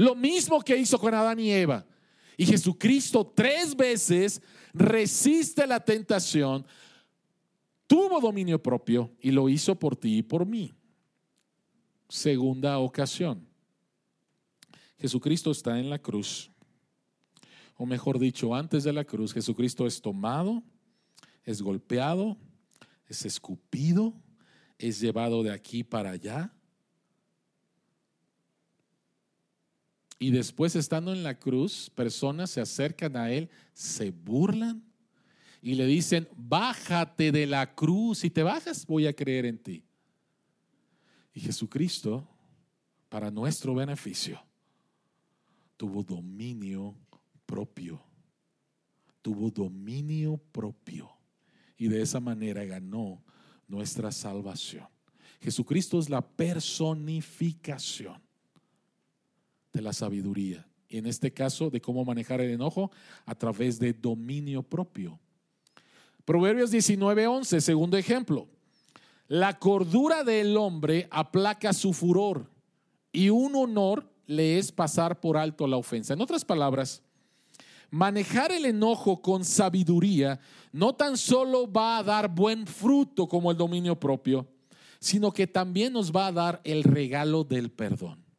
lo 0.00 0.14
mismo 0.14 0.62
que 0.62 0.78
hizo 0.78 0.98
con 0.98 1.12
Adán 1.12 1.38
y 1.40 1.50
Eva. 1.50 1.86
Y 2.38 2.46
Jesucristo 2.46 3.30
tres 3.36 3.76
veces 3.76 4.40
resiste 4.72 5.66
la 5.66 5.78
tentación, 5.78 6.66
tuvo 7.86 8.18
dominio 8.18 8.62
propio 8.62 9.14
y 9.20 9.30
lo 9.30 9.50
hizo 9.50 9.78
por 9.78 9.94
ti 9.96 10.16
y 10.16 10.22
por 10.22 10.46
mí. 10.46 10.72
Segunda 12.08 12.78
ocasión. 12.78 13.46
Jesucristo 14.98 15.50
está 15.50 15.78
en 15.78 15.90
la 15.90 15.98
cruz. 15.98 16.50
O 17.76 17.84
mejor 17.84 18.18
dicho, 18.18 18.54
antes 18.54 18.84
de 18.84 18.94
la 18.94 19.04
cruz, 19.04 19.34
Jesucristo 19.34 19.86
es 19.86 20.00
tomado, 20.00 20.62
es 21.44 21.60
golpeado, 21.60 22.38
es 23.06 23.26
escupido, 23.26 24.14
es 24.78 24.98
llevado 24.98 25.42
de 25.42 25.52
aquí 25.52 25.84
para 25.84 26.12
allá 26.12 26.54
Y 30.22 30.32
después 30.32 30.76
estando 30.76 31.14
en 31.14 31.22
la 31.22 31.38
cruz, 31.38 31.90
personas 31.94 32.50
se 32.50 32.60
acercan 32.60 33.16
a 33.16 33.32
él, 33.32 33.48
se 33.72 34.10
burlan 34.10 34.84
y 35.62 35.76
le 35.76 35.86
dicen, 35.86 36.28
bájate 36.36 37.32
de 37.32 37.46
la 37.46 37.74
cruz, 37.74 38.18
si 38.18 38.28
te 38.28 38.42
bajas 38.42 38.84
voy 38.84 39.06
a 39.06 39.14
creer 39.14 39.46
en 39.46 39.56
ti. 39.56 39.82
Y 41.32 41.40
Jesucristo, 41.40 42.28
para 43.08 43.30
nuestro 43.30 43.74
beneficio, 43.74 44.44
tuvo 45.78 46.02
dominio 46.02 46.94
propio, 47.46 48.04
tuvo 49.22 49.50
dominio 49.50 50.36
propio 50.52 51.10
y 51.78 51.88
de 51.88 52.02
esa 52.02 52.20
manera 52.20 52.62
ganó 52.66 53.24
nuestra 53.66 54.12
salvación. 54.12 54.86
Jesucristo 55.40 55.98
es 55.98 56.10
la 56.10 56.20
personificación 56.20 58.20
de 59.72 59.82
la 59.82 59.92
sabiduría. 59.92 60.66
Y 60.88 60.98
en 60.98 61.06
este 61.06 61.32
caso, 61.32 61.70
de 61.70 61.80
cómo 61.80 62.04
manejar 62.04 62.40
el 62.40 62.50
enojo 62.50 62.90
a 63.24 63.34
través 63.34 63.78
de 63.78 63.92
dominio 63.92 64.62
propio. 64.62 65.18
Proverbios 66.24 66.70
19:11, 66.70 67.60
segundo 67.60 67.96
ejemplo. 67.96 68.48
La 69.28 69.58
cordura 69.58 70.24
del 70.24 70.56
hombre 70.56 71.06
aplaca 71.10 71.72
su 71.72 71.92
furor 71.92 72.50
y 73.12 73.30
un 73.30 73.54
honor 73.54 74.10
le 74.26 74.58
es 74.58 74.72
pasar 74.72 75.20
por 75.20 75.36
alto 75.36 75.66
la 75.66 75.76
ofensa. 75.76 76.14
En 76.14 76.20
otras 76.20 76.44
palabras, 76.44 77.02
manejar 77.90 78.50
el 78.52 78.64
enojo 78.64 79.22
con 79.22 79.44
sabiduría 79.44 80.40
no 80.72 80.94
tan 80.94 81.16
solo 81.16 81.70
va 81.70 81.98
a 81.98 82.02
dar 82.02 82.28
buen 82.32 82.66
fruto 82.66 83.26
como 83.28 83.50
el 83.50 83.56
dominio 83.56 83.98
propio, 83.98 84.48
sino 85.00 85.32
que 85.32 85.46
también 85.46 85.92
nos 85.92 86.12
va 86.12 86.28
a 86.28 86.32
dar 86.32 86.60
el 86.64 86.84
regalo 86.84 87.44
del 87.44 87.70
perdón. 87.70 88.29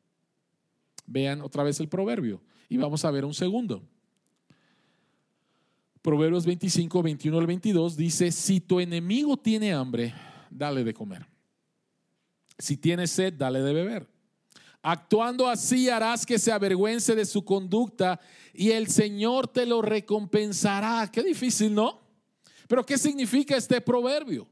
Vean 1.11 1.41
otra 1.41 1.63
vez 1.63 1.79
el 1.81 1.89
proverbio 1.89 2.41
y 2.69 2.77
vamos 2.77 3.03
a 3.03 3.11
ver 3.11 3.25
un 3.25 3.33
segundo. 3.33 3.83
Proverbios 6.01 6.45
25, 6.45 7.03
21 7.03 7.37
al 7.37 7.47
22 7.47 7.97
dice, 7.97 8.31
si 8.31 8.61
tu 8.61 8.79
enemigo 8.79 9.35
tiene 9.35 9.73
hambre, 9.73 10.13
dale 10.49 10.83
de 10.83 10.93
comer. 10.93 11.25
Si 12.57 12.77
tiene 12.77 13.07
sed, 13.07 13.33
dale 13.33 13.61
de 13.61 13.73
beber. 13.73 14.07
Actuando 14.81 15.47
así 15.47 15.89
harás 15.89 16.25
que 16.25 16.39
se 16.39 16.51
avergüence 16.51 17.13
de 17.13 17.25
su 17.25 17.43
conducta 17.43 18.19
y 18.53 18.71
el 18.71 18.87
Señor 18.87 19.47
te 19.47 19.65
lo 19.65 19.81
recompensará. 19.81 21.09
Qué 21.11 21.23
difícil, 21.23 21.75
¿no? 21.75 21.99
Pero 22.67 22.85
¿qué 22.85 22.97
significa 22.97 23.57
este 23.57 23.81
proverbio? 23.81 24.47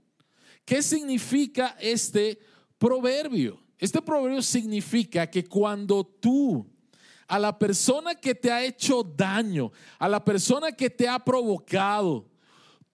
¿Qué 0.66 0.84
significa 0.84 1.78
este 1.80 2.38
proverbio? 2.78 3.60
Este 3.80 4.02
proverbio 4.02 4.42
significa 4.42 5.26
que 5.28 5.46
cuando 5.46 6.04
tú 6.04 6.70
a 7.28 7.40
la 7.40 7.58
persona 7.58 8.14
que 8.14 8.36
te 8.36 8.52
ha 8.52 8.64
hecho 8.64 9.04
daño, 9.04 9.72
a 9.98 10.10
la 10.10 10.24
persona 10.24 10.74
que 10.74 10.90
te 10.90 11.08
ha 11.08 11.18
provocado, 11.18 12.28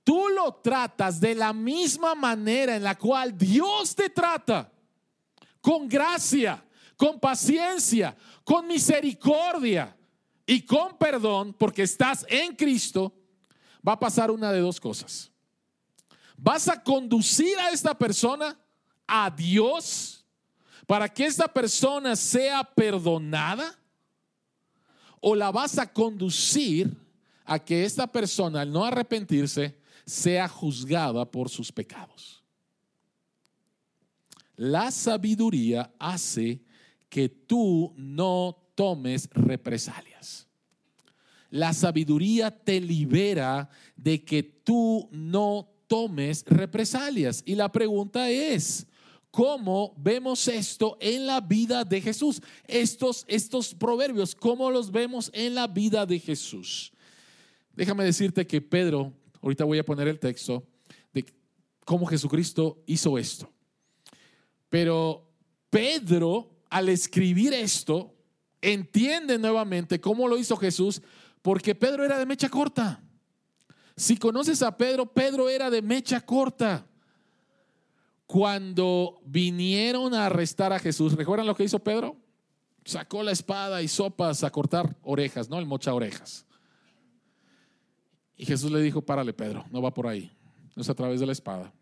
tú 0.03 0.29
lo 0.29 0.53
tratas 0.53 1.19
de 1.19 1.33
la 1.33 1.53
misma 1.53 2.13
manera 2.13 2.75
en 2.75 2.83
la 2.83 2.95
cual 2.95 3.35
Dios 3.35 3.95
te 3.95 4.09
trata, 4.09 4.71
con 5.59 5.87
gracia, 5.87 6.63
con 6.95 7.19
paciencia, 7.19 8.15
con 8.43 8.67
misericordia 8.67 9.97
y 10.45 10.61
con 10.61 10.97
perdón, 10.99 11.55
porque 11.57 11.81
estás 11.81 12.25
en 12.29 12.55
Cristo, 12.55 13.11
va 13.87 13.93
a 13.93 13.99
pasar 13.99 14.29
una 14.29 14.51
de 14.51 14.59
dos 14.59 14.79
cosas. 14.79 15.31
Vas 16.37 16.67
a 16.67 16.83
conducir 16.83 17.57
a 17.57 17.71
esta 17.71 17.97
persona 17.97 18.55
a 19.07 19.31
Dios 19.31 20.14
para 20.85 21.09
que 21.09 21.25
esta 21.25 21.47
persona 21.47 22.15
sea 22.15 22.63
perdonada? 22.63 23.77
¿O 25.19 25.35
la 25.35 25.51
vas 25.51 25.79
a 25.79 25.91
conducir 25.91 26.95
a 27.43 27.57
que 27.57 27.83
esta 27.83 28.05
persona, 28.05 28.61
al 28.61 28.71
no 28.71 28.85
arrepentirse, 28.85 29.75
sea 30.05 30.47
juzgada 30.47 31.25
por 31.25 31.49
sus 31.49 31.71
pecados? 31.71 32.43
La 34.55 34.91
sabiduría 34.91 35.91
hace 35.99 36.61
que 37.09 37.27
tú 37.29 37.93
no 37.97 38.55
tomes 38.75 39.29
represalias. 39.31 40.47
La 41.49 41.73
sabiduría 41.73 42.51
te 42.51 42.79
libera 42.79 43.69
de 43.95 44.23
que 44.23 44.43
tú 44.43 45.07
no 45.11 45.69
tomes 45.87 46.43
represalias. 46.45 47.41
Y 47.45 47.55
la 47.55 47.71
pregunta 47.71 48.29
es, 48.29 48.87
cómo 49.35 49.93
vemos 49.97 50.47
esto 50.47 50.95
en 51.01 51.27
la 51.27 51.41
vida 51.41 51.83
de 51.83 51.99
Jesús. 51.99 52.41
Estos, 52.65 53.25
estos 53.27 53.75
proverbios, 53.75 54.33
cómo 54.33 54.71
los 54.71 54.89
vemos 54.89 55.29
en 55.33 55.55
la 55.55 55.67
vida 55.67 56.05
de 56.05 56.19
Jesús. 56.19 56.93
Déjame 57.73 58.05
decirte 58.05 58.47
que 58.47 58.61
Pedro, 58.61 59.11
ahorita 59.41 59.65
voy 59.65 59.77
a 59.77 59.83
poner 59.83 60.07
el 60.07 60.21
texto 60.21 60.65
de 61.11 61.25
cómo 61.83 62.05
Jesucristo 62.05 62.81
hizo 62.85 63.17
esto. 63.17 63.51
Pero 64.69 65.29
Pedro, 65.69 66.61
al 66.69 66.87
escribir 66.87 67.53
esto, 67.53 68.15
entiende 68.61 69.37
nuevamente 69.37 69.99
cómo 69.99 70.29
lo 70.29 70.37
hizo 70.37 70.55
Jesús, 70.55 71.01
porque 71.41 71.75
Pedro 71.75 72.05
era 72.05 72.17
de 72.17 72.25
mecha 72.25 72.47
corta. 72.47 73.03
Si 73.97 74.15
conoces 74.15 74.61
a 74.61 74.77
Pedro, 74.77 75.05
Pedro 75.13 75.49
era 75.49 75.69
de 75.69 75.81
mecha 75.81 76.21
corta 76.21 76.87
cuando 78.25 79.21
vinieron 79.25 80.13
a 80.13 80.25
arrestar 80.25 80.73
a 80.73 80.79
Jesús, 80.79 81.13
¿recuerdan 81.13 81.47
lo 81.47 81.55
que 81.55 81.63
hizo 81.63 81.79
Pedro? 81.79 82.15
Sacó 82.83 83.23
la 83.23 83.31
espada 83.31 83.81
y 83.81 83.87
sopas 83.87 84.43
a 84.43 84.51
cortar 84.51 84.95
orejas, 85.03 85.49
¿no? 85.49 85.59
El 85.59 85.65
mocha 85.65 85.93
orejas. 85.93 86.45
Y 88.37 88.45
Jesús 88.45 88.71
le 88.71 88.81
dijo, 88.81 89.01
párale 89.01 89.33
Pedro, 89.33 89.65
no 89.71 89.81
va 89.81 89.93
por 89.93 90.07
ahí, 90.07 90.31
no 90.75 90.81
es 90.81 90.89
a 90.89 90.93
través 90.93 91.19
de 91.19 91.25
la 91.25 91.31
espada, 91.31 91.73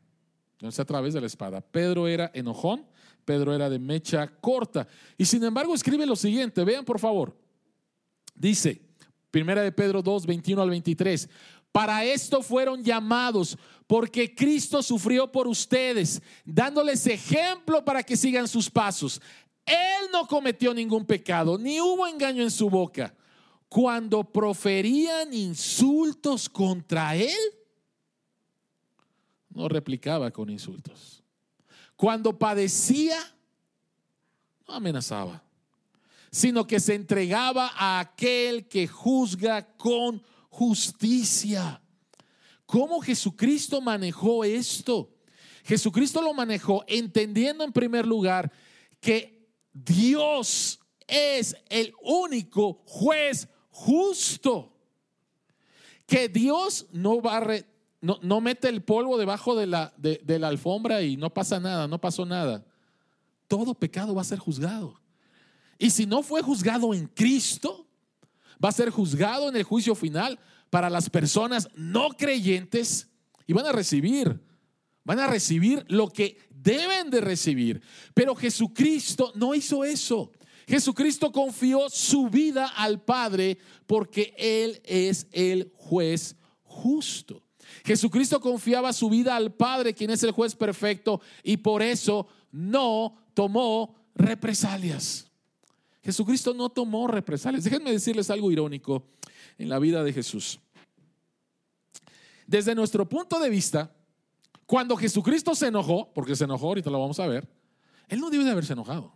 no 0.62 0.70
es 0.70 0.80
a 0.80 0.86
través 0.86 1.14
de 1.14 1.22
la 1.22 1.28
espada. 1.28 1.62
Pedro 1.62 2.08
era 2.08 2.30
enojón, 2.34 2.86
Pedro 3.26 3.56
era 3.56 3.70
de 3.70 3.80
mecha 3.80 4.28
corta. 4.28 4.88
Y 5.18 5.26
sin 5.26 5.44
embargo 5.44 5.74
escribe 5.74 6.06
lo 6.06 6.16
siguiente, 6.16 6.64
vean 6.64 6.86
por 6.86 7.00
favor. 7.00 7.36
Dice, 8.36 8.82
primera 9.32 9.62
de 9.62 9.72
Pedro 9.72 10.02
2, 10.02 10.26
21 10.26 10.62
al 10.62 10.70
23, 10.70 11.30
para 11.74 12.06
esto 12.06 12.44
fueron 12.44 12.84
llamados, 12.84 13.58
porque 13.88 14.34
Cristo 14.34 14.84
sufrió 14.84 15.30
por 15.32 15.48
ustedes, 15.48 16.22
dándoles 16.46 17.08
ejemplo 17.08 17.84
para 17.84 18.04
que 18.04 18.16
sigan 18.16 18.48
sus 18.48 18.70
pasos. 18.70 19.20
Él 19.66 20.06
no 20.12 20.28
cometió 20.28 20.72
ningún 20.72 21.04
pecado, 21.04 21.58
ni 21.58 21.82
hubo 21.82 22.06
engaño 22.06 22.44
en 22.44 22.52
su 22.52 22.70
boca. 22.70 23.16
Cuando 23.68 24.24
proferían 24.24 25.34
insultos 25.34 26.48
contra 26.48 27.16
Él, 27.16 27.40
no 29.50 29.68
replicaba 29.68 30.30
con 30.30 30.52
insultos. 30.52 31.24
Cuando 31.96 32.38
padecía, 32.38 33.18
no 34.68 34.76
amenazaba, 34.76 35.44
sino 36.30 36.68
que 36.68 36.80
se 36.80 36.94
entregaba 36.94 37.72
a 37.76 38.00
aquel 38.00 38.68
que 38.68 38.88
juzga 38.88 39.76
con 39.76 40.22
justicia. 40.54 41.82
¿Cómo 42.68 43.02
Jesucristo 43.02 43.82
manejó 43.82 44.44
esto? 44.44 45.10
Jesucristo 45.64 46.22
lo 46.22 46.32
manejó 46.34 46.84
entendiendo 46.88 47.64
en 47.64 47.72
primer 47.72 48.06
lugar 48.06 48.52
que 49.00 49.50
Dios 49.74 50.80
es 51.08 51.56
el 51.70 51.94
único 52.04 52.84
juez 52.86 53.48
justo. 53.72 54.78
Que 56.06 56.30
Dios 56.30 56.86
no 56.92 57.20
barre, 57.20 57.66
no, 58.00 58.20
no 58.22 58.40
mete 58.40 58.70
el 58.70 58.84
polvo 58.84 59.18
debajo 59.18 59.56
de 59.56 59.66
la, 59.66 59.92
de, 59.98 60.22
de 60.24 60.38
la 60.38 60.50
alfombra 60.50 61.02
y 61.02 61.18
no 61.18 61.34
pasa 61.34 61.60
nada, 61.60 61.88
no 61.88 62.00
pasó 62.00 62.28
nada. 62.28 62.64
Todo 63.48 63.74
pecado 63.74 64.14
va 64.14 64.22
a 64.22 64.26
ser 64.26 64.38
juzgado. 64.38 65.02
Y 65.80 65.90
si 65.90 66.06
no 66.06 66.22
fue 66.22 66.44
juzgado 66.44 66.94
en 66.94 67.08
Cristo, 67.08 67.88
va 68.64 68.70
a 68.70 68.74
ser 68.74 68.90
juzgado 68.90 69.50
en 69.50 69.56
el 69.56 69.64
juicio 69.64 69.96
final 69.96 70.40
para 70.70 70.90
las 70.90 71.10
personas 71.10 71.70
no 71.76 72.10
creyentes 72.10 73.10
y 73.46 73.54
van 73.54 73.66
a 73.66 73.72
recibir, 73.72 74.42
van 75.04 75.20
a 75.20 75.28
recibir 75.28 75.86
lo 75.88 76.10
que 76.10 76.38
deben 76.50 77.10
de 77.10 77.22
recibir. 77.22 77.82
Pero 78.14 78.36
Jesucristo 78.36 79.32
no 79.36 79.54
hizo 79.54 79.84
eso. 79.84 80.32
Jesucristo 80.68 81.32
confió 81.32 81.90
su 81.90 82.30
vida 82.30 82.68
al 82.68 83.02
Padre 83.02 83.58
porque 83.86 84.34
Él 84.38 84.82
es 84.86 85.28
el 85.32 85.72
juez 85.76 86.36
justo. 86.64 87.44
Jesucristo 87.84 88.40
confiaba 88.40 88.94
su 88.94 89.10
vida 89.10 89.36
al 89.36 89.54
Padre, 89.54 89.94
quien 89.94 90.10
es 90.10 90.24
el 90.24 90.32
juez 90.32 90.56
perfecto, 90.56 91.22
y 91.44 91.58
por 91.58 91.82
eso 91.82 92.28
no 92.52 93.16
tomó 93.34 93.96
represalias. 94.16 95.30
Jesucristo 96.04 96.54
no 96.54 96.70
tomó 96.70 97.08
represalias. 97.08 97.64
Déjenme 97.64 97.92
decirles 97.92 98.30
algo 98.30 98.52
irónico 98.52 99.04
en 99.58 99.70
la 99.70 99.80
vida 99.80 100.04
de 100.04 100.12
Jesús. 100.12 100.60
Desde 102.46 102.76
nuestro 102.76 103.08
punto 103.08 103.40
de 103.40 103.50
vista, 103.50 103.96
cuando 104.66 104.98
Jesucristo 104.98 105.56
se 105.56 105.68
enojó, 105.68 106.12
porque 106.14 106.36
se 106.36 106.44
enojó, 106.44 106.68
ahorita 106.68 106.90
lo 106.90 107.00
vamos 107.00 107.20
a 107.20 107.28
ver, 107.28 107.48
Él 108.10 108.20
no 108.20 108.30
debe 108.30 108.44
de 108.44 108.52
haberse 108.52 108.74
enojado. 108.74 109.14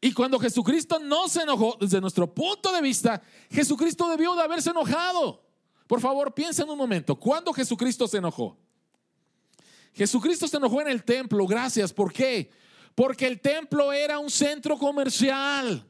Y 0.00 0.12
cuando 0.12 0.38
Jesucristo 0.38 0.98
no 0.98 1.28
se 1.28 1.42
enojó, 1.42 1.76
desde 1.80 2.00
nuestro 2.00 2.32
punto 2.32 2.72
de 2.72 2.82
vista, 2.82 3.22
Jesucristo 3.50 4.08
debió 4.08 4.34
de 4.34 4.42
haberse 4.42 4.70
enojado. 4.70 5.44
Por 5.86 6.00
favor, 6.00 6.34
piensen 6.34 6.68
un 6.68 6.76
momento, 6.76 7.16
¿cuándo 7.16 7.52
Jesucristo 7.52 8.08
se 8.08 8.18
enojó? 8.18 8.58
Jesucristo 9.94 10.46
se 10.48 10.56
enojó 10.58 10.82
en 10.82 10.88
el 10.88 11.04
templo, 11.04 11.46
gracias. 11.46 11.92
¿Por 11.92 12.12
qué? 12.12 12.50
Porque 12.96 13.26
el 13.26 13.40
templo 13.40 13.92
era 13.92 14.18
un 14.18 14.30
centro 14.30 14.78
comercial. 14.78 15.86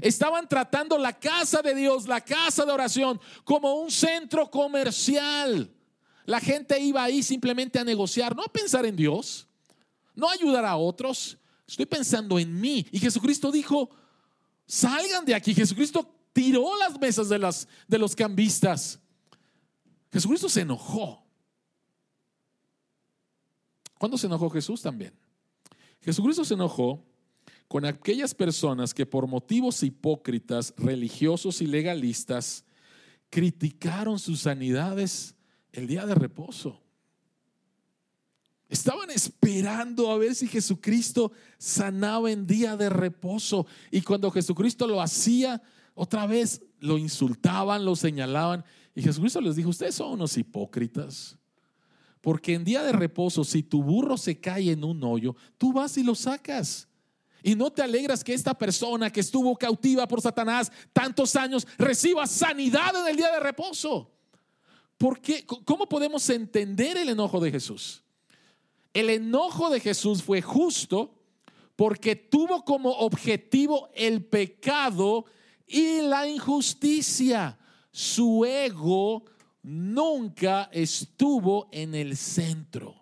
Estaban 0.00 0.48
tratando 0.48 0.96
la 0.96 1.12
casa 1.12 1.60
de 1.60 1.74
Dios, 1.74 2.08
la 2.08 2.22
casa 2.22 2.64
de 2.64 2.72
oración, 2.72 3.20
como 3.44 3.74
un 3.74 3.90
centro 3.90 4.50
comercial. 4.50 5.70
La 6.24 6.40
gente 6.40 6.80
iba 6.80 7.04
ahí 7.04 7.22
simplemente 7.22 7.78
a 7.78 7.84
negociar, 7.84 8.34
no 8.34 8.42
a 8.42 8.48
pensar 8.50 8.86
en 8.86 8.96
Dios, 8.96 9.46
no 10.14 10.30
a 10.30 10.32
ayudar 10.32 10.64
a 10.64 10.76
otros. 10.76 11.36
Estoy 11.68 11.84
pensando 11.84 12.38
en 12.38 12.58
mí. 12.58 12.86
Y 12.90 12.98
Jesucristo 12.98 13.52
dijo, 13.52 13.90
salgan 14.66 15.26
de 15.26 15.34
aquí. 15.34 15.54
Jesucristo 15.54 16.10
tiró 16.32 16.74
las 16.78 16.98
mesas 16.98 17.28
de, 17.28 17.38
las, 17.38 17.68
de 17.86 17.98
los 17.98 18.16
cambistas. 18.16 18.98
Jesucristo 20.10 20.48
se 20.48 20.62
enojó. 20.62 21.22
¿Cuándo 23.98 24.16
se 24.16 24.26
enojó 24.26 24.48
Jesús 24.48 24.80
también? 24.80 25.12
Jesucristo 26.04 26.44
se 26.44 26.54
enojó 26.54 27.02
con 27.66 27.86
aquellas 27.86 28.34
personas 28.34 28.92
que 28.92 29.06
por 29.06 29.26
motivos 29.26 29.82
hipócritas, 29.82 30.74
religiosos 30.76 31.62
y 31.62 31.66
legalistas 31.66 32.64
criticaron 33.30 34.18
sus 34.18 34.40
sanidades 34.40 35.34
el 35.72 35.86
día 35.86 36.04
de 36.04 36.14
reposo. 36.14 36.78
Estaban 38.68 39.10
esperando 39.10 40.10
a 40.10 40.18
ver 40.18 40.34
si 40.34 40.46
Jesucristo 40.46 41.32
sanaba 41.58 42.30
en 42.30 42.46
día 42.46 42.76
de 42.76 42.90
reposo. 42.90 43.66
Y 43.90 44.02
cuando 44.02 44.30
Jesucristo 44.30 44.86
lo 44.86 45.00
hacía, 45.00 45.62
otra 45.94 46.26
vez 46.26 46.60
lo 46.80 46.98
insultaban, 46.98 47.84
lo 47.84 47.96
señalaban. 47.96 48.64
Y 48.94 49.02
Jesucristo 49.02 49.40
les 49.40 49.56
dijo, 49.56 49.70
ustedes 49.70 49.94
son 49.94 50.12
unos 50.12 50.36
hipócritas. 50.36 51.38
Porque 52.24 52.54
en 52.54 52.64
día 52.64 52.82
de 52.82 52.92
reposo, 52.92 53.44
si 53.44 53.62
tu 53.62 53.82
burro 53.82 54.16
se 54.16 54.40
cae 54.40 54.70
en 54.70 54.82
un 54.82 55.04
hoyo, 55.04 55.36
tú 55.58 55.74
vas 55.74 55.98
y 55.98 56.02
lo 56.02 56.14
sacas. 56.14 56.88
Y 57.42 57.54
no 57.54 57.70
te 57.70 57.82
alegras 57.82 58.24
que 58.24 58.32
esta 58.32 58.54
persona 58.54 59.12
que 59.12 59.20
estuvo 59.20 59.54
cautiva 59.58 60.08
por 60.08 60.22
Satanás 60.22 60.72
tantos 60.94 61.36
años 61.36 61.66
reciba 61.76 62.26
sanidad 62.26 62.98
en 62.98 63.08
el 63.08 63.16
día 63.18 63.30
de 63.30 63.40
reposo. 63.40 64.10
¿Por 64.96 65.20
qué? 65.20 65.44
¿Cómo 65.44 65.86
podemos 65.86 66.30
entender 66.30 66.96
el 66.96 67.10
enojo 67.10 67.38
de 67.40 67.50
Jesús? 67.50 68.02
El 68.94 69.10
enojo 69.10 69.68
de 69.68 69.80
Jesús 69.80 70.22
fue 70.22 70.40
justo 70.40 71.20
porque 71.76 72.16
tuvo 72.16 72.64
como 72.64 72.90
objetivo 72.90 73.90
el 73.94 74.24
pecado 74.24 75.26
y 75.66 76.00
la 76.00 76.26
injusticia. 76.26 77.58
Su 77.92 78.46
ego 78.46 79.26
nunca 79.64 80.68
estuvo 80.72 81.68
en 81.72 81.94
el 81.94 82.16
centro. 82.16 82.94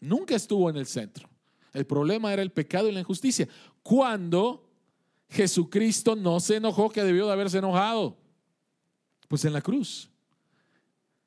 Nunca 0.00 0.34
estuvo 0.34 0.70
en 0.70 0.76
el 0.76 0.86
centro. 0.86 1.28
El 1.72 1.86
problema 1.86 2.32
era 2.32 2.42
el 2.42 2.50
pecado 2.50 2.88
y 2.88 2.92
la 2.92 3.00
injusticia. 3.00 3.46
Cuando 3.82 4.68
Jesucristo 5.28 6.16
no 6.16 6.40
se 6.40 6.56
enojó, 6.56 6.88
que 6.88 7.04
debió 7.04 7.26
de 7.26 7.32
haberse 7.32 7.58
enojado. 7.58 8.16
Pues 9.28 9.44
en 9.44 9.52
la 9.52 9.60
cruz. 9.60 10.10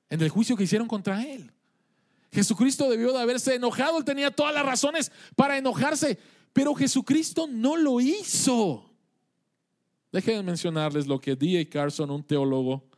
En 0.09 0.19
el 0.21 0.29
juicio 0.29 0.57
que 0.57 0.63
hicieron 0.63 0.87
contra 0.87 1.23
él. 1.23 1.51
Jesucristo 2.31 2.89
debió 2.89 3.13
de 3.13 3.19
haberse 3.19 3.55
enojado. 3.55 3.99
Él 3.99 4.05
tenía 4.05 4.31
todas 4.31 4.53
las 4.53 4.65
razones 4.65 5.11
para 5.35 5.57
enojarse. 5.57 6.17
Pero 6.53 6.73
Jesucristo 6.73 7.45
no 7.47 7.77
lo 7.77 8.01
hizo. 8.01 8.89
Déjenme 10.11 10.43
mencionarles 10.43 11.05
lo 11.05 11.19
que 11.19 11.35
D.A. 11.35 11.69
Carson, 11.69 12.09
un 12.09 12.23
teólogo, 12.23 12.90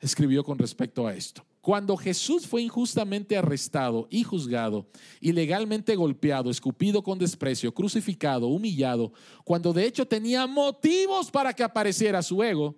escribió 0.00 0.44
con 0.44 0.58
respecto 0.58 1.06
a 1.06 1.14
esto. 1.14 1.44
Cuando 1.60 1.96
Jesús 1.96 2.46
fue 2.46 2.60
injustamente 2.60 3.36
arrestado 3.38 4.06
y 4.10 4.22
juzgado, 4.22 4.86
ilegalmente 5.20 5.96
golpeado, 5.96 6.50
escupido 6.50 7.02
con 7.02 7.18
desprecio, 7.18 7.72
crucificado, 7.72 8.48
humillado, 8.48 9.12
cuando 9.44 9.72
de 9.72 9.86
hecho 9.86 10.06
tenía 10.06 10.46
motivos 10.46 11.30
para 11.30 11.54
que 11.54 11.62
apareciera 11.62 12.22
su 12.22 12.42
ego, 12.42 12.76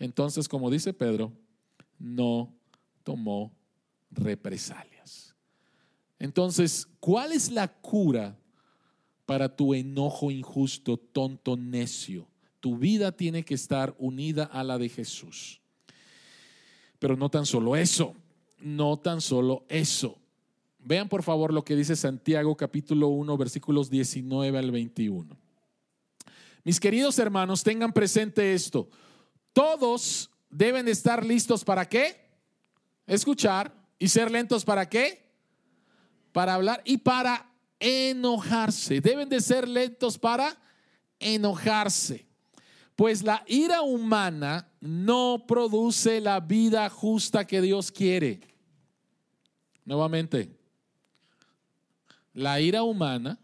entonces, 0.00 0.48
como 0.48 0.68
dice 0.68 0.92
Pedro, 0.92 1.32
no 2.00 2.52
tomó 3.04 3.54
represalias. 4.10 5.36
Entonces, 6.18 6.88
¿cuál 6.98 7.30
es 7.30 7.50
la 7.50 7.68
cura 7.68 8.36
para 9.24 9.54
tu 9.54 9.72
enojo 9.72 10.32
injusto, 10.32 10.96
tonto, 10.96 11.56
necio? 11.56 12.28
Tu 12.58 12.76
vida 12.76 13.12
tiene 13.12 13.44
que 13.44 13.54
estar 13.54 13.94
unida 13.98 14.42
a 14.44 14.64
la 14.64 14.78
de 14.78 14.88
Jesús. 14.88 15.61
Pero 17.02 17.16
no 17.16 17.28
tan 17.30 17.46
solo 17.46 17.74
eso, 17.74 18.14
no 18.60 18.96
tan 18.96 19.20
solo 19.20 19.64
eso. 19.68 20.20
Vean 20.78 21.08
por 21.08 21.24
favor 21.24 21.52
lo 21.52 21.64
que 21.64 21.74
dice 21.74 21.96
Santiago 21.96 22.56
capítulo 22.56 23.08
1 23.08 23.36
versículos 23.36 23.90
19 23.90 24.56
al 24.56 24.70
21. 24.70 25.36
Mis 26.62 26.78
queridos 26.78 27.18
hermanos, 27.18 27.64
tengan 27.64 27.92
presente 27.92 28.54
esto. 28.54 28.88
Todos 29.52 30.30
deben 30.48 30.86
estar 30.86 31.26
listos 31.26 31.64
para 31.64 31.88
qué? 31.88 32.24
Escuchar 33.08 33.74
y 33.98 34.06
ser 34.06 34.30
lentos 34.30 34.64
para 34.64 34.88
qué? 34.88 35.28
Para 36.30 36.54
hablar 36.54 36.82
y 36.84 36.98
para 36.98 37.50
enojarse. 37.80 39.00
Deben 39.00 39.28
de 39.28 39.40
ser 39.40 39.66
lentos 39.66 40.16
para 40.16 40.56
enojarse. 41.18 42.28
Pues 42.94 43.24
la 43.24 43.42
ira 43.48 43.82
humana 43.82 44.71
no 44.82 45.44
produce 45.46 46.20
la 46.20 46.40
vida 46.40 46.90
justa 46.90 47.46
que 47.46 47.60
Dios 47.60 47.92
quiere. 47.92 48.40
Nuevamente, 49.84 50.58
la 52.34 52.60
ira 52.60 52.82
humana 52.82 53.38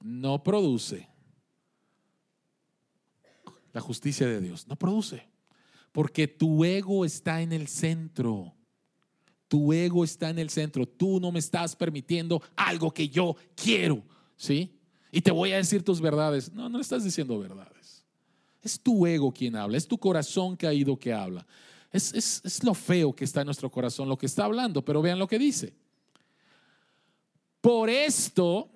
no 0.00 0.42
produce 0.42 1.08
la 3.72 3.80
justicia 3.80 4.26
de 4.26 4.40
Dios, 4.40 4.66
no 4.66 4.74
produce, 4.74 5.28
porque 5.92 6.26
tu 6.26 6.64
ego 6.64 7.04
está 7.04 7.40
en 7.40 7.52
el 7.52 7.68
centro. 7.68 8.52
Tu 9.46 9.72
ego 9.72 10.02
está 10.02 10.30
en 10.30 10.40
el 10.40 10.50
centro. 10.50 10.84
Tú 10.84 11.20
no 11.20 11.30
me 11.30 11.38
estás 11.38 11.76
permitiendo 11.76 12.42
algo 12.56 12.90
que 12.90 13.08
yo 13.08 13.36
quiero, 13.54 14.02
¿sí? 14.34 14.80
Y 15.12 15.20
te 15.20 15.30
voy 15.30 15.52
a 15.52 15.58
decir 15.58 15.84
tus 15.84 16.00
verdades. 16.00 16.50
No, 16.52 16.68
no 16.68 16.80
estás 16.80 17.04
diciendo 17.04 17.38
verdades. 17.38 18.01
Es 18.62 18.80
tu 18.80 19.06
ego 19.06 19.32
quien 19.32 19.56
habla, 19.56 19.76
es 19.76 19.86
tu 19.86 19.98
corazón 19.98 20.56
caído 20.56 20.96
que 20.98 21.12
habla. 21.12 21.46
Es, 21.90 22.14
es 22.14 22.64
lo 22.64 22.74
feo 22.74 23.12
que 23.12 23.24
está 23.24 23.40
en 23.40 23.46
nuestro 23.46 23.70
corazón, 23.70 24.08
lo 24.08 24.16
que 24.16 24.26
está 24.26 24.44
hablando, 24.44 24.82
pero 24.84 25.02
vean 25.02 25.18
lo 25.18 25.26
que 25.26 25.38
dice. 25.38 25.74
Por 27.60 27.90
esto, 27.90 28.70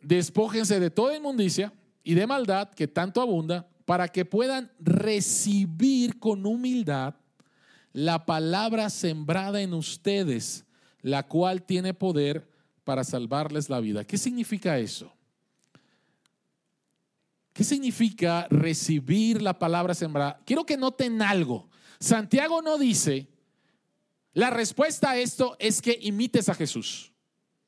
despójense 0.00 0.78
de 0.78 0.90
toda 0.90 1.16
inmundicia 1.16 1.72
y 2.04 2.14
de 2.14 2.26
maldad 2.26 2.70
que 2.70 2.88
tanto 2.88 3.20
abunda, 3.20 3.68
para 3.84 4.08
que 4.08 4.24
puedan 4.24 4.70
recibir 4.78 6.18
con 6.18 6.46
humildad 6.46 7.14
la 7.92 8.24
palabra 8.24 8.88
sembrada 8.90 9.60
en 9.60 9.74
ustedes, 9.74 10.64
la 11.02 11.26
cual 11.26 11.62
tiene 11.62 11.92
poder 11.92 12.48
para 12.84 13.04
salvarles 13.04 13.68
la 13.68 13.80
vida. 13.80 14.04
¿Qué 14.04 14.16
significa 14.16 14.78
eso? 14.78 15.12
¿Qué 17.52 17.64
significa 17.64 18.46
recibir 18.50 19.42
la 19.42 19.58
palabra 19.58 19.94
sembrada? 19.94 20.40
Quiero 20.46 20.64
que 20.64 20.76
noten 20.76 21.20
algo. 21.20 21.68
Santiago 22.00 22.62
no 22.62 22.78
dice, 22.78 23.28
la 24.32 24.50
respuesta 24.50 25.10
a 25.10 25.18
esto 25.18 25.56
es 25.58 25.82
que 25.82 25.98
imites 26.00 26.48
a 26.48 26.54
Jesús. 26.54 27.12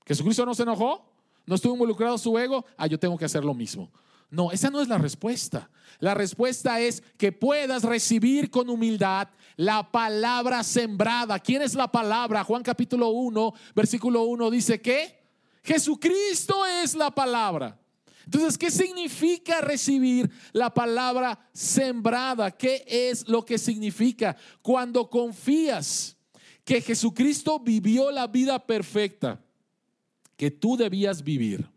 Jesucristo 0.06 0.46
no 0.46 0.54
se 0.54 0.62
enojó, 0.62 1.12
no 1.46 1.54
estuvo 1.54 1.74
involucrado 1.74 2.16
su 2.16 2.38
ego, 2.38 2.64
ah, 2.76 2.86
yo 2.86 2.98
tengo 2.98 3.18
que 3.18 3.26
hacer 3.26 3.44
lo 3.44 3.54
mismo. 3.54 3.92
No, 4.30 4.50
esa 4.50 4.70
no 4.70 4.80
es 4.80 4.88
la 4.88 4.98
respuesta. 4.98 5.70
La 6.00 6.14
respuesta 6.14 6.80
es 6.80 7.02
que 7.18 7.30
puedas 7.30 7.84
recibir 7.84 8.50
con 8.50 8.68
humildad 8.68 9.28
la 9.56 9.92
palabra 9.92 10.64
sembrada. 10.64 11.38
¿Quién 11.38 11.62
es 11.62 11.74
la 11.74 11.92
palabra? 11.92 12.42
Juan 12.42 12.62
capítulo 12.62 13.10
1, 13.10 13.54
versículo 13.76 14.22
1 14.24 14.50
dice 14.50 14.80
que 14.80 15.22
Jesucristo 15.62 16.66
es 16.66 16.94
la 16.94 17.10
palabra. 17.10 17.78
Entonces, 18.24 18.56
¿qué 18.56 18.70
significa 18.70 19.60
recibir 19.60 20.30
la 20.52 20.72
palabra 20.72 21.38
sembrada? 21.52 22.50
¿Qué 22.50 22.84
es 22.86 23.28
lo 23.28 23.44
que 23.44 23.58
significa? 23.58 24.36
Cuando 24.62 25.08
confías 25.10 26.16
que 26.64 26.80
Jesucristo 26.80 27.60
vivió 27.60 28.10
la 28.10 28.26
vida 28.26 28.64
perfecta 28.66 29.40
que 30.36 30.50
tú 30.50 30.76
debías 30.76 31.22
vivir 31.22 31.68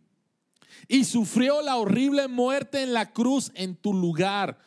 y 0.88 1.04
sufrió 1.04 1.62
la 1.62 1.76
horrible 1.76 2.28
muerte 2.28 2.82
en 2.82 2.94
la 2.94 3.12
cruz 3.12 3.52
en 3.54 3.76
tu 3.76 3.94
lugar 3.94 4.58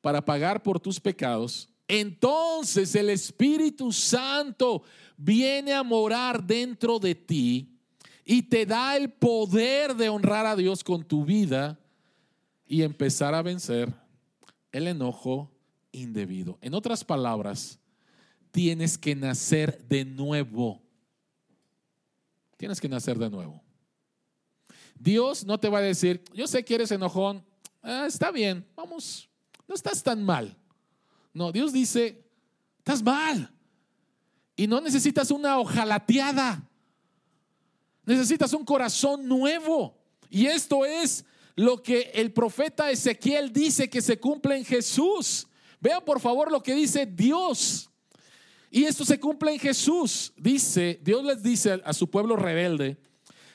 para 0.00 0.24
pagar 0.24 0.62
por 0.62 0.78
tus 0.78 1.00
pecados, 1.00 1.68
entonces 1.88 2.94
el 2.94 3.10
Espíritu 3.10 3.92
Santo 3.92 4.82
viene 5.16 5.72
a 5.72 5.82
morar 5.82 6.44
dentro 6.44 6.98
de 6.98 7.14
ti 7.14 7.71
y 8.24 8.42
te 8.42 8.66
da 8.66 8.96
el 8.96 9.10
poder 9.10 9.94
de 9.96 10.08
honrar 10.08 10.46
a 10.46 10.56
Dios 10.56 10.84
con 10.84 11.04
tu 11.04 11.24
vida 11.24 11.78
y 12.66 12.82
empezar 12.82 13.34
a 13.34 13.42
vencer 13.42 13.92
el 14.70 14.86
enojo 14.86 15.50
indebido. 15.90 16.58
En 16.60 16.74
otras 16.74 17.04
palabras, 17.04 17.78
tienes 18.50 18.96
que 18.96 19.14
nacer 19.14 19.86
de 19.88 20.04
nuevo. 20.04 20.80
Tienes 22.56 22.80
que 22.80 22.88
nacer 22.88 23.18
de 23.18 23.28
nuevo. 23.28 23.62
Dios 24.98 25.44
no 25.44 25.58
te 25.58 25.68
va 25.68 25.78
a 25.78 25.82
decir, 25.82 26.22
yo 26.32 26.46
sé 26.46 26.64
que 26.64 26.76
eres 26.76 26.92
enojón, 26.92 27.44
ah, 27.82 28.04
está 28.06 28.30
bien, 28.30 28.64
vamos, 28.76 29.28
no 29.66 29.74
estás 29.74 30.02
tan 30.02 30.22
mal. 30.22 30.56
No, 31.34 31.50
Dios 31.50 31.72
dice, 31.72 32.24
estás 32.78 33.02
mal. 33.02 33.50
Y 34.54 34.66
no 34.66 34.80
necesitas 34.80 35.30
una 35.30 35.58
ojalateada. 35.58 36.68
Necesitas 38.04 38.52
un 38.52 38.64
corazón 38.64 39.26
nuevo. 39.26 39.98
Y 40.28 40.46
esto 40.46 40.84
es 40.84 41.24
lo 41.54 41.82
que 41.82 42.10
el 42.14 42.32
profeta 42.32 42.90
Ezequiel 42.90 43.52
dice 43.52 43.88
que 43.88 44.00
se 44.00 44.18
cumple 44.18 44.56
en 44.56 44.64
Jesús. 44.64 45.46
Vean 45.80 46.04
por 46.04 46.20
favor 46.20 46.50
lo 46.50 46.62
que 46.62 46.74
dice 46.74 47.06
Dios. 47.06 47.90
Y 48.70 48.84
esto 48.84 49.04
se 49.04 49.20
cumple 49.20 49.52
en 49.52 49.58
Jesús. 49.58 50.32
Dice, 50.36 50.98
Dios 51.02 51.24
les 51.24 51.42
dice 51.42 51.80
a 51.84 51.92
su 51.92 52.08
pueblo 52.08 52.36
rebelde, 52.36 52.96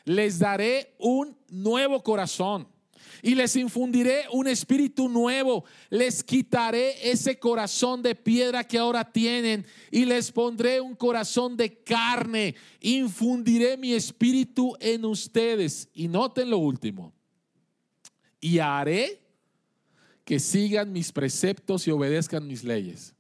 les 0.06 0.40
daré 0.40 0.96
un 1.00 1.36
nuevo 1.50 2.04
corazón 2.04 2.68
y 3.22 3.36
les 3.36 3.56
infundiré 3.56 4.26
un 4.32 4.48
espíritu 4.48 5.10
nuevo. 5.10 5.66
Les 5.90 6.24
quitaré 6.24 7.10
ese 7.10 7.40
corazón 7.40 8.02
de 8.02 8.16
piedra 8.16 8.64
que 8.64 8.78
ahora 8.78 9.12
tienen 9.12 9.66
y 9.92 10.06
les 10.06 10.32
pondré 10.32 10.82
un 10.82 10.96
corazón 10.96 11.58
de 11.58 11.84
carne. 11.84 12.56
Infundiré 12.82 13.78
mi 13.78 13.94
espíritu 13.94 14.76
en 14.80 15.06
ustedes. 15.06 15.90
Y 15.94 16.08
noten 16.08 16.50
lo 16.50 16.58
último. 16.60 17.14
Y 18.40 18.60
haré 18.60 19.22
que 20.24 20.40
sigan 20.40 20.92
mis 20.92 21.12
preceptos 21.12 21.88
y 21.88 21.92
obedezcan 21.92 22.46
mis 22.46 22.64
leyes. 22.64 23.16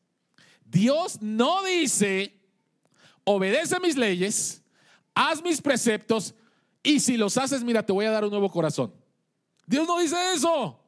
Dios 0.65 1.21
no 1.21 1.63
dice, 1.63 2.33
obedece 3.23 3.79
mis 3.79 3.95
leyes, 3.95 4.61
haz 5.15 5.41
mis 5.41 5.61
preceptos, 5.61 6.35
y 6.83 6.99
si 6.99 7.17
los 7.17 7.37
haces, 7.37 7.63
mira, 7.63 7.85
te 7.85 7.93
voy 7.93 8.05
a 8.05 8.11
dar 8.11 8.23
un 8.23 8.29
nuevo 8.29 8.49
corazón. 8.49 8.93
Dios 9.67 9.85
no 9.85 9.99
dice 9.99 10.15
eso. 10.33 10.79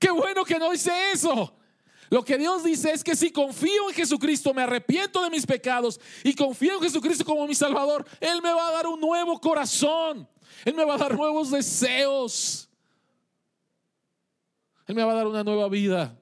Qué 0.00 0.10
bueno 0.10 0.44
que 0.44 0.58
no 0.58 0.70
dice 0.72 0.90
eso. 1.12 1.54
Lo 2.10 2.24
que 2.24 2.38
Dios 2.38 2.64
dice 2.64 2.90
es 2.90 3.04
que 3.04 3.14
si 3.14 3.30
confío 3.30 3.90
en 3.90 3.94
Jesucristo, 3.94 4.54
me 4.54 4.62
arrepiento 4.62 5.22
de 5.22 5.28
mis 5.28 5.44
pecados 5.44 6.00
y 6.24 6.34
confío 6.34 6.76
en 6.76 6.80
Jesucristo 6.80 7.24
como 7.24 7.46
mi 7.46 7.54
Salvador, 7.54 8.06
Él 8.18 8.40
me 8.42 8.52
va 8.52 8.68
a 8.68 8.72
dar 8.72 8.86
un 8.86 8.98
nuevo 8.98 9.38
corazón. 9.38 10.26
Él 10.64 10.74
me 10.74 10.84
va 10.84 10.94
a 10.94 10.98
dar 10.98 11.14
nuevos 11.14 11.50
deseos. 11.50 12.68
Él 14.86 14.94
me 14.94 15.04
va 15.04 15.12
a 15.12 15.16
dar 15.16 15.26
una 15.26 15.44
nueva 15.44 15.68
vida. 15.68 16.17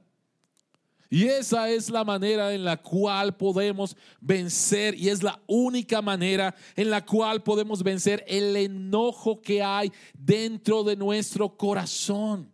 Y 1.09 1.27
esa 1.27 1.71
es 1.71 1.89
la 1.91 2.05
manera 2.05 2.53
en 2.53 2.65
la 2.65 2.77
cual 2.79 3.37
podemos 3.37 3.97
vencer 4.21 4.95
y 4.95 5.09
es 5.09 5.23
la 5.23 5.41
única 5.47 6.03
manera 6.03 6.55
en 6.75 6.91
la 6.91 7.05
cual 7.05 7.43
podemos 7.43 7.83
vencer 7.83 8.25
el 8.27 8.57
enojo 8.57 9.41
que 9.41 9.63
hay 9.63 9.93
dentro 10.15 10.83
de 10.83 10.97
nuestro 10.97 11.57
corazón. 11.57 12.53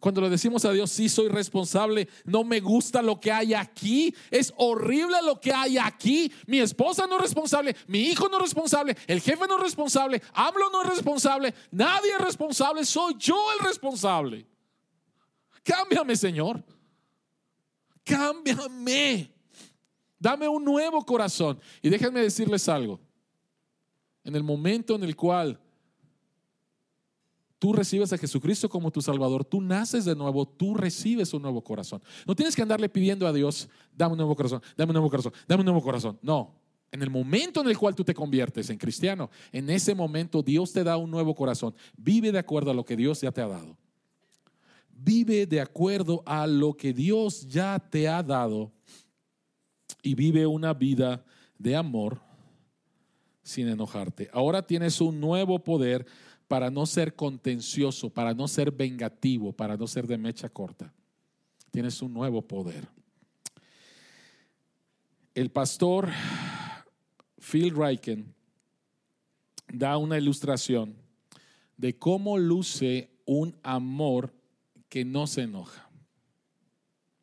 Cuando 0.00 0.20
le 0.20 0.30
decimos 0.30 0.64
a 0.64 0.70
Dios, 0.70 0.92
sí 0.92 1.08
soy 1.08 1.28
responsable, 1.28 2.08
no 2.24 2.44
me 2.44 2.60
gusta 2.60 3.02
lo 3.02 3.18
que 3.18 3.32
hay 3.32 3.52
aquí, 3.52 4.14
es 4.30 4.54
horrible 4.56 5.16
lo 5.24 5.40
que 5.40 5.52
hay 5.52 5.76
aquí, 5.76 6.32
mi 6.46 6.60
esposa 6.60 7.08
no 7.08 7.16
es 7.16 7.22
responsable, 7.22 7.74
mi 7.88 8.02
hijo 8.02 8.28
no 8.28 8.36
es 8.36 8.44
responsable, 8.44 8.96
el 9.08 9.20
jefe 9.20 9.48
no 9.48 9.56
es 9.56 9.64
responsable, 9.64 10.22
hablo 10.32 10.70
no 10.70 10.82
es 10.82 10.90
responsable, 10.90 11.52
nadie 11.72 12.12
es 12.12 12.24
responsable, 12.24 12.84
soy 12.84 13.16
yo 13.18 13.36
el 13.58 13.66
responsable. 13.66 14.46
Cámbiame, 15.64 16.14
Señor 16.14 16.62
cámbiame, 18.08 19.30
dame 20.18 20.48
un 20.48 20.64
nuevo 20.64 21.04
corazón. 21.04 21.60
Y 21.82 21.90
déjenme 21.90 22.20
decirles 22.20 22.68
algo, 22.68 23.00
en 24.24 24.34
el 24.34 24.42
momento 24.42 24.94
en 24.94 25.04
el 25.04 25.14
cual 25.14 25.60
tú 27.58 27.72
recibes 27.72 28.12
a 28.12 28.18
Jesucristo 28.18 28.68
como 28.68 28.90
tu 28.90 29.02
Salvador, 29.02 29.44
tú 29.44 29.60
naces 29.60 30.04
de 30.04 30.16
nuevo, 30.16 30.46
tú 30.46 30.74
recibes 30.74 31.32
un 31.34 31.42
nuevo 31.42 31.62
corazón. 31.62 32.02
No 32.26 32.34
tienes 32.34 32.56
que 32.56 32.62
andarle 32.62 32.88
pidiendo 32.88 33.26
a 33.26 33.32
Dios, 33.32 33.68
dame 33.94 34.12
un 34.12 34.18
nuevo 34.18 34.34
corazón, 34.34 34.62
dame 34.76 34.90
un 34.90 34.94
nuevo 34.94 35.10
corazón, 35.10 35.32
dame 35.46 35.60
un 35.60 35.66
nuevo 35.66 35.82
corazón. 35.82 36.18
No, 36.22 36.54
en 36.90 37.02
el 37.02 37.10
momento 37.10 37.60
en 37.60 37.68
el 37.68 37.76
cual 37.76 37.94
tú 37.94 38.04
te 38.04 38.14
conviertes 38.14 38.70
en 38.70 38.78
cristiano, 38.78 39.30
en 39.52 39.68
ese 39.68 39.94
momento 39.94 40.42
Dios 40.42 40.72
te 40.72 40.84
da 40.84 40.96
un 40.96 41.10
nuevo 41.10 41.34
corazón. 41.34 41.74
Vive 41.96 42.32
de 42.32 42.38
acuerdo 42.38 42.70
a 42.70 42.74
lo 42.74 42.84
que 42.84 42.96
Dios 42.96 43.20
ya 43.20 43.32
te 43.32 43.42
ha 43.42 43.48
dado 43.48 43.76
vive 44.98 45.46
de 45.46 45.60
acuerdo 45.60 46.22
a 46.26 46.46
lo 46.46 46.76
que 46.76 46.92
Dios 46.92 47.46
ya 47.46 47.78
te 47.78 48.08
ha 48.08 48.22
dado 48.22 48.72
y 50.02 50.14
vive 50.14 50.46
una 50.46 50.74
vida 50.74 51.24
de 51.56 51.76
amor 51.76 52.20
sin 53.42 53.68
enojarte. 53.68 54.28
Ahora 54.32 54.66
tienes 54.66 55.00
un 55.00 55.20
nuevo 55.20 55.62
poder 55.62 56.06
para 56.48 56.70
no 56.70 56.86
ser 56.86 57.14
contencioso, 57.14 58.10
para 58.10 58.34
no 58.34 58.48
ser 58.48 58.70
vengativo, 58.70 59.52
para 59.52 59.76
no 59.76 59.86
ser 59.86 60.06
de 60.06 60.18
mecha 60.18 60.48
corta. 60.48 60.92
Tienes 61.70 62.02
un 62.02 62.12
nuevo 62.12 62.42
poder. 62.42 62.88
El 65.34 65.50
pastor 65.50 66.08
Phil 67.38 67.74
Reichen 67.74 68.34
da 69.72 69.96
una 69.96 70.18
ilustración 70.18 70.96
de 71.76 71.96
cómo 71.96 72.38
luce 72.38 73.10
un 73.24 73.54
amor 73.62 74.32
que 74.88 75.04
no 75.04 75.26
se 75.26 75.42
enoja. 75.42 75.88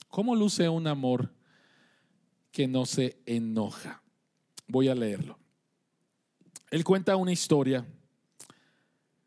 ¿Cómo 0.09 0.35
luce 0.35 0.69
un 0.69 0.87
amor 0.87 1.33
que 2.51 2.67
no 2.67 2.85
se 2.85 3.17
enoja? 3.25 4.01
Voy 4.67 4.87
a 4.87 4.95
leerlo. 4.95 5.37
Él 6.71 6.83
cuenta 6.83 7.15
una 7.15 7.31
historia 7.31 7.85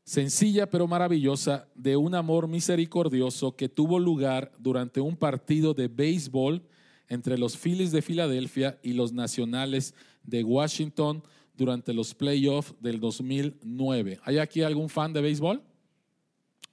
sencilla 0.05 0.71
pero 0.71 0.87
maravillosa 0.87 1.69
de 1.75 1.97
un 1.97 2.15
amor 2.15 2.49
misericordioso 2.49 3.55
que 3.57 3.69
tuvo 3.69 3.99
lugar 3.99 4.53
durante 4.59 5.03
un 5.03 5.17
partido 5.17 5.75
de 5.75 5.89
béisbol 5.89 6.67
entre 7.09 7.37
los 7.37 7.59
Phillies 7.59 7.93
de 7.93 8.01
Filadelfia 8.01 8.79
y 8.83 8.95
los 8.95 9.13
Nacionales 9.13 9.95
de 10.23 10.45
Washington 10.45 11.23
durante 11.55 11.93
los 11.93 12.15
playoffs 12.15 12.75
del 12.81 13.01
2009. 13.01 14.21
¿Hay 14.25 14.39
aquí 14.39 14.63
algún 14.63 14.89
fan 14.89 15.13
de 15.13 15.21
béisbol? 15.21 15.63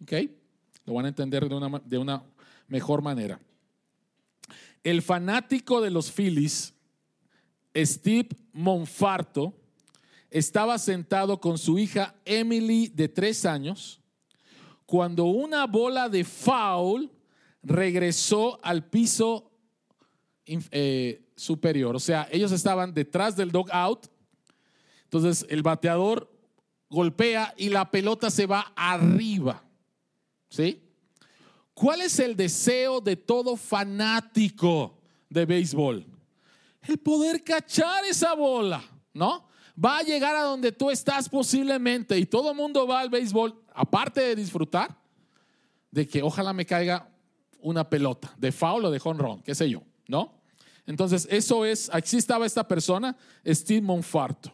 ¿Ok? 0.02 0.14
Lo 0.86 0.94
van 0.94 1.06
a 1.06 1.10
entender 1.10 1.48
de 1.48 1.56
una, 1.56 1.80
de 1.80 1.98
una 1.98 2.24
mejor 2.68 3.02
manera. 3.02 3.40
El 4.84 5.02
fanático 5.02 5.82
de 5.82 5.90
los 5.90 6.12
Phillies, 6.12 6.74
Steve 7.76 8.30
Monfarto, 8.54 9.54
estaba 10.30 10.78
sentado 10.78 11.40
con 11.40 11.58
su 11.58 11.80
hija 11.80 12.16
Emily 12.26 12.88
de 12.88 13.08
tres 13.08 13.46
años 13.46 14.02
cuando 14.86 15.26
una 15.26 15.66
bola 15.66 16.10
de 16.10 16.24
foul 16.24 17.12
regresó 17.64 18.60
al 18.64 18.86
piso 18.86 19.52
eh, 20.46 21.26
superior. 21.36 21.96
O 21.96 22.00
sea, 22.00 22.28
ellos 22.32 22.52
estaban 22.52 22.94
detrás 22.94 23.36
del 23.36 23.52
dog 23.52 23.70
out. 23.72 24.08
Entonces 25.04 25.46
el 25.50 25.64
bateador 25.64 26.32
golpea 26.90 27.54
y 27.58 27.70
la 27.70 27.90
pelota 27.90 28.30
se 28.30 28.46
va 28.46 28.74
arriba. 28.76 29.65
¿Sí? 30.56 30.82
¿Cuál 31.74 32.02
es 32.02 32.20
el 32.20 32.36
deseo 32.36 33.02
de 33.02 33.18
todo 33.18 33.58
fanático 33.58 34.98
de 35.30 35.46
béisbol? 35.46 36.06
El 36.82 36.98
poder 37.00 37.44
cachar 37.44 38.06
esa 38.06 38.34
bola, 38.34 38.84
¿no? 39.14 39.46
va 39.84 39.98
a 39.98 40.04
llegar 40.04 40.36
a 40.36 40.44
donde 40.44 40.72
tú 40.72 40.90
estás 40.90 41.28
posiblemente 41.28 42.18
y 42.18 42.26
todo 42.26 42.52
el 42.52 42.56
mundo 42.56 42.88
va 42.88 43.02
al 43.02 43.10
béisbol, 43.10 43.54
aparte 43.74 44.22
de 44.22 44.36
disfrutar, 44.36 44.96
de 45.92 46.08
que 46.08 46.22
ojalá 46.24 46.54
me 46.54 46.66
caiga 46.66 47.10
una 47.60 47.90
pelota 47.90 48.34
de 48.38 48.52
foul 48.52 48.86
o 48.86 48.92
de 48.92 49.02
home 49.04 49.42
qué 49.44 49.56
sé 49.56 49.70
yo, 49.70 49.82
¿no? 50.08 50.34
Entonces, 50.86 51.28
eso 51.32 51.66
es, 51.66 51.90
aquí 51.92 52.16
estaba 52.16 52.46
esta 52.46 52.68
persona, 52.68 53.18
Steve 53.46 53.82
Monfarto. 53.82 54.54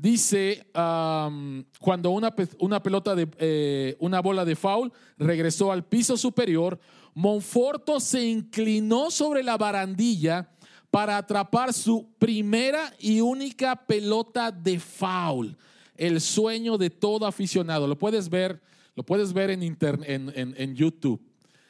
Dice, 0.00 0.66
cuando 0.72 2.10
una, 2.10 2.34
una 2.58 2.82
pelota 2.82 3.14
de, 3.14 3.28
eh, 3.36 3.96
una 3.98 4.20
bola 4.22 4.46
de 4.46 4.56
foul 4.56 4.90
regresó 5.18 5.70
al 5.70 5.84
piso 5.84 6.16
superior, 6.16 6.80
Monforto 7.12 8.00
se 8.00 8.24
inclinó 8.24 9.10
sobre 9.10 9.42
la 9.42 9.58
barandilla 9.58 10.48
para 10.90 11.18
atrapar 11.18 11.74
su 11.74 12.14
primera 12.18 12.94
y 12.98 13.20
única 13.20 13.76
pelota 13.76 14.50
de 14.50 14.80
foul. 14.80 15.54
El 15.94 16.22
sueño 16.22 16.78
de 16.78 16.88
todo 16.88 17.26
aficionado. 17.26 17.86
Lo 17.86 17.98
puedes 17.98 18.30
ver, 18.30 18.58
lo 18.94 19.02
puedes 19.02 19.34
ver 19.34 19.50
en, 19.50 19.76
en, 20.06 20.74
YouTube. 20.74 21.20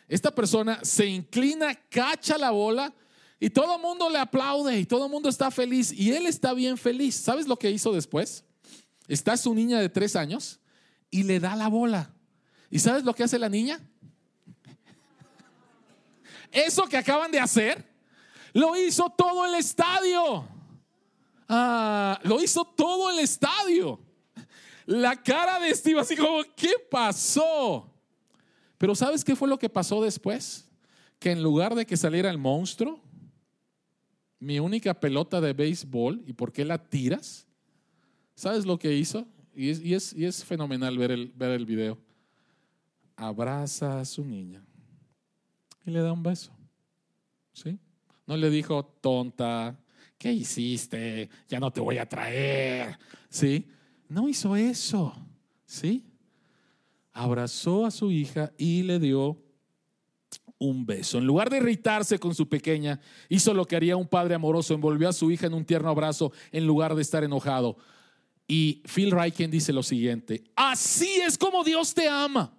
Esta 0.07 0.33
persona 0.33 0.79
se 0.85 1.07
inclina, 1.07 1.75
cacha 1.89 2.39
la 2.39 2.53
bola 2.53 2.95
y 3.41 3.49
todo 3.49 3.77
el 3.77 3.81
mundo 3.81 4.11
le 4.11 4.19
aplaude 4.19 4.79
y 4.79 4.85
todo 4.85 5.07
el 5.07 5.11
mundo 5.11 5.31
está 5.31 5.51
feliz 5.51 5.91
y 5.93 6.13
él 6.13 6.27
está 6.27 6.53
bien 6.53 6.77
feliz. 6.77 7.15
¿Sabes 7.15 7.49
lo 7.49 7.59
que 7.59 7.71
hizo 7.71 7.91
después? 7.91 8.45
Está 9.09 9.39
su 9.39 9.55
niña 9.55 9.81
de 9.81 9.89
tres 9.89 10.15
años 10.15 10.61
y 11.11 11.23
le 11.23 11.41
da 11.41 11.57
la 11.57 11.69
bola. 11.69 12.15
¿Y 12.71 12.79
sabes 12.79 13.03
lo 13.03 13.15
que 13.15 13.25
hace 13.25 13.39
la 13.39 13.49
niña? 13.49 13.81
Eso 16.53 16.85
que 16.85 16.99
acaban 16.99 17.31
de 17.31 17.41
hacer 17.41 17.91
lo 18.53 18.77
hizo 18.77 19.09
todo 19.09 19.47
el 19.47 19.55
estadio. 19.55 20.47
Ah, 21.49 22.21
lo 22.25 22.43
hizo 22.43 22.65
todo 22.65 23.11
el 23.11 23.21
estadio. 23.21 23.99
La 24.85 25.17
cara 25.17 25.59
de 25.59 25.75
Steve 25.75 25.99
así 25.99 26.15
como, 26.15 26.43
¿qué 26.55 26.73
pasó? 26.91 27.91
Pero 28.77 28.95
¿sabes 28.95 29.25
qué 29.25 29.35
fue 29.35 29.49
lo 29.49 29.59
que 29.59 29.71
pasó 29.71 30.03
después? 30.03 30.69
Que 31.19 31.31
en 31.31 31.43
lugar 31.43 31.75
de 31.75 31.87
que 31.87 31.97
saliera 31.97 32.31
el 32.31 32.39
monstruo, 32.39 33.01
mi 34.41 34.59
única 34.59 34.99
pelota 34.99 35.41
de 35.41 35.53
béisbol, 35.53 36.25
¿y 36.27 36.33
por 36.33 36.51
qué 36.51 36.65
la 36.65 36.83
tiras? 36.83 37.47
¿Sabes 38.35 38.65
lo 38.65 38.79
que 38.79 38.95
hizo? 38.95 39.29
Y 39.55 39.69
es, 39.93 40.15
y 40.15 40.25
es, 40.25 40.45
fenomenal 40.45 40.97
ver 40.97 41.11
el, 41.11 41.33
ver 41.37 41.51
el 41.51 41.67
video. 41.67 41.99
Abraza 43.15 44.01
a 44.01 44.05
su 44.07 44.25
niña 44.25 44.65
y 45.85 45.91
le 45.91 46.01
da 46.01 46.13
un 46.13 46.23
beso. 46.23 46.51
¿Sí? 47.53 47.79
No 48.27 48.37
le 48.37 48.49
dijo, 48.49 48.83
tonta, 49.03 49.79
¿qué 50.17 50.33
hiciste? 50.33 51.29
Ya 51.47 51.61
no 51.61 51.71
te 51.71 51.81
voy 51.81 51.99
a 51.99 52.09
traer. 52.09 52.99
¿Sí? 53.29 53.69
No 54.09 54.27
hizo 54.27 54.57
eso. 54.57 55.15
¿Sí? 55.67 56.07
Abrazó 57.13 57.85
a 57.85 57.91
su 57.91 58.11
hija 58.11 58.53
y 58.57 58.85
le 58.85 58.99
dio 58.99 59.37
un 60.61 60.87
beso. 60.87 61.19
En 61.19 61.27
lugar 61.27 61.51
de 61.51 61.57
irritarse 61.57 62.21
con 62.21 62.35
su 62.35 62.49
pequeña, 62.49 63.01
hizo 63.29 63.53
lo 63.53 63.65
que 63.65 63.75
haría 63.75 63.97
un 63.97 64.07
padre 64.07 64.35
amoroso, 64.35 64.75
envolvió 64.75 65.09
a 65.09 65.13
su 65.13 65.31
hija 65.33 65.47
en 65.47 65.55
un 65.55 65.65
tierno 65.65 65.89
abrazo 65.89 66.33
en 66.53 66.67
lugar 66.67 66.95
de 66.95 67.03
estar 67.03 67.25
enojado. 67.25 67.77
Y 68.47 68.83
Phil 68.85 69.11
Reichen 69.11 69.51
dice 69.51 69.73
lo 69.73 69.83
siguiente, 69.83 70.45
así 70.55 71.21
es 71.21 71.39
como 71.39 71.65
Dios 71.65 71.95
te 71.95 72.09
ama. 72.09 72.53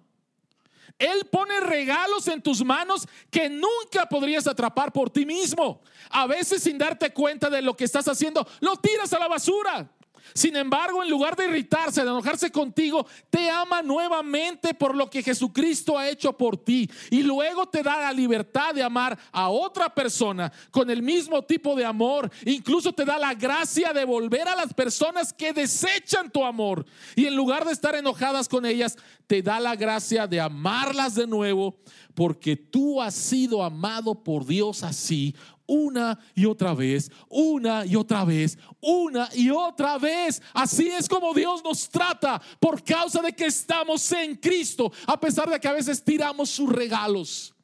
Él 0.98 1.26
pone 1.30 1.58
regalos 1.60 2.28
en 2.28 2.42
tus 2.42 2.64
manos 2.64 3.06
que 3.30 3.48
nunca 3.48 4.06
podrías 4.08 4.46
atrapar 4.46 4.92
por 4.92 5.10
ti 5.10 5.24
mismo. 5.24 5.80
A 6.10 6.26
veces 6.26 6.62
sin 6.62 6.78
darte 6.78 7.12
cuenta 7.12 7.48
de 7.48 7.62
lo 7.62 7.76
que 7.76 7.84
estás 7.84 8.06
haciendo, 8.08 8.46
lo 8.60 8.76
tiras 8.76 9.12
a 9.12 9.18
la 9.18 9.28
basura. 9.28 9.90
Sin 10.34 10.56
embargo, 10.56 11.02
en 11.02 11.10
lugar 11.10 11.36
de 11.36 11.46
irritarse, 11.46 12.02
de 12.02 12.08
enojarse 12.08 12.50
contigo, 12.50 13.06
te 13.30 13.50
ama 13.50 13.82
nuevamente 13.82 14.74
por 14.74 14.94
lo 14.94 15.08
que 15.10 15.22
Jesucristo 15.22 15.98
ha 15.98 16.08
hecho 16.08 16.36
por 16.36 16.56
ti. 16.56 16.90
Y 17.10 17.22
luego 17.22 17.66
te 17.66 17.82
da 17.82 18.00
la 18.00 18.12
libertad 18.12 18.74
de 18.74 18.82
amar 18.82 19.18
a 19.30 19.48
otra 19.48 19.94
persona 19.94 20.52
con 20.70 20.90
el 20.90 21.02
mismo 21.02 21.42
tipo 21.42 21.74
de 21.74 21.84
amor. 21.84 22.30
Incluso 22.44 22.92
te 22.92 23.04
da 23.04 23.18
la 23.18 23.34
gracia 23.34 23.92
de 23.92 24.04
volver 24.04 24.48
a 24.48 24.56
las 24.56 24.72
personas 24.72 25.32
que 25.32 25.52
desechan 25.52 26.30
tu 26.30 26.44
amor. 26.44 26.86
Y 27.16 27.26
en 27.26 27.36
lugar 27.36 27.64
de 27.64 27.72
estar 27.72 27.94
enojadas 27.94 28.48
con 28.48 28.64
ellas, 28.64 28.96
te 29.26 29.42
da 29.42 29.60
la 29.60 29.76
gracia 29.76 30.26
de 30.26 30.40
amarlas 30.40 31.14
de 31.14 31.26
nuevo 31.26 31.78
porque 32.14 32.56
tú 32.56 33.00
has 33.00 33.14
sido 33.14 33.62
amado 33.62 34.22
por 34.22 34.44
Dios 34.44 34.82
así 34.82 35.34
una 35.72 36.18
y 36.34 36.44
otra 36.44 36.74
vez, 36.74 37.10
una 37.30 37.86
y 37.86 37.96
otra 37.96 38.24
vez, 38.26 38.58
una 38.80 39.28
y 39.34 39.48
otra 39.48 39.96
vez. 39.96 40.42
Así 40.52 40.88
es 40.88 41.08
como 41.08 41.32
Dios 41.32 41.64
nos 41.64 41.88
trata 41.88 42.40
por 42.60 42.84
causa 42.84 43.22
de 43.22 43.32
que 43.32 43.46
estamos 43.46 44.12
en 44.12 44.36
Cristo, 44.36 44.92
a 45.06 45.18
pesar 45.18 45.48
de 45.48 45.58
que 45.58 45.68
a 45.68 45.72
veces 45.72 46.04
tiramos 46.04 46.50
sus 46.50 46.70
regalos. 46.70 47.54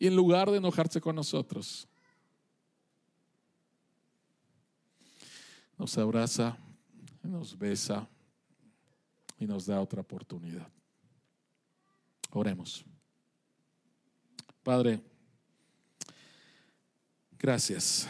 Y 0.00 0.08
en 0.08 0.16
lugar 0.16 0.50
de 0.50 0.58
enojarse 0.58 1.00
con 1.00 1.14
nosotros, 1.14 1.86
nos 5.78 5.96
abraza, 5.96 6.56
nos 7.22 7.56
besa 7.56 8.08
y 9.38 9.46
nos 9.46 9.66
da 9.66 9.80
otra 9.80 10.00
oportunidad. 10.00 10.68
Oremos. 12.32 12.84
Padre, 14.64 15.00
gracias. 17.46 18.08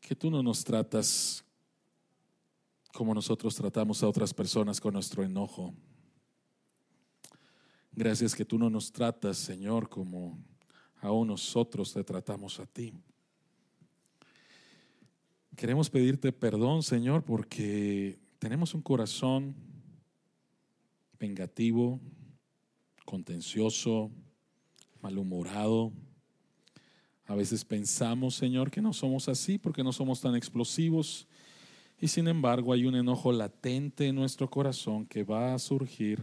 Que 0.00 0.14
tú 0.14 0.30
no 0.30 0.40
nos 0.40 0.62
tratas 0.62 1.44
como 2.92 3.12
nosotros 3.12 3.56
tratamos 3.56 4.04
a 4.04 4.08
otras 4.08 4.32
personas 4.32 4.80
con 4.80 4.94
nuestro 4.94 5.24
enojo. 5.24 5.74
Gracias 7.90 8.36
que 8.36 8.44
tú 8.44 8.56
no 8.56 8.70
nos 8.70 8.92
tratas, 8.92 9.36
Señor, 9.36 9.88
como 9.88 10.38
aún 11.00 11.26
nosotros 11.26 11.92
te 11.92 12.04
tratamos 12.04 12.60
a 12.60 12.66
ti. 12.66 12.92
Queremos 15.56 15.90
pedirte 15.90 16.30
perdón, 16.30 16.84
Señor, 16.84 17.24
porque 17.24 18.20
tenemos 18.38 18.74
un 18.74 18.82
corazón 18.82 19.56
vengativo, 21.18 21.98
contencioso, 23.04 24.12
malhumorado. 25.00 25.92
A 27.32 27.34
veces 27.34 27.64
pensamos, 27.64 28.34
Señor, 28.34 28.70
que 28.70 28.82
no 28.82 28.92
somos 28.92 29.26
así 29.26 29.56
porque 29.56 29.82
no 29.82 29.90
somos 29.90 30.20
tan 30.20 30.36
explosivos. 30.36 31.26
Y 31.98 32.08
sin 32.08 32.28
embargo 32.28 32.74
hay 32.74 32.84
un 32.84 32.94
enojo 32.94 33.32
latente 33.32 34.06
en 34.06 34.16
nuestro 34.16 34.50
corazón 34.50 35.06
que 35.06 35.24
va 35.24 35.54
a 35.54 35.58
surgir 35.58 36.22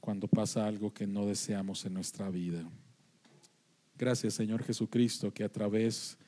cuando 0.00 0.26
pasa 0.26 0.66
algo 0.66 0.92
que 0.92 1.06
no 1.06 1.26
deseamos 1.26 1.84
en 1.84 1.94
nuestra 1.94 2.28
vida. 2.28 2.68
Gracias, 3.96 4.34
Señor 4.34 4.64
Jesucristo, 4.64 5.32
que 5.32 5.44
a 5.44 5.48
través 5.48 6.18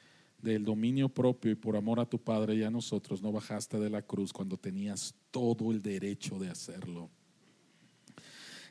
del 0.41 0.65
dominio 0.65 1.09
propio 1.09 1.51
y 1.51 1.57
por 1.57 1.75
amor 1.75 1.99
a 1.99 2.09
tu 2.09 2.21
Padre 2.21 2.55
y 2.55 2.63
a 2.63 2.71
nosotros 2.71 3.21
no 3.21 3.33
bajaste 3.33 3.81
de 3.81 3.91
la 3.91 4.03
cruz 4.03 4.33
cuando 4.33 4.57
tenías 4.57 5.13
todo 5.33 5.73
el 5.73 5.83
derecho 5.83 6.39
de 6.39 6.51
hacerlo. 6.51 7.11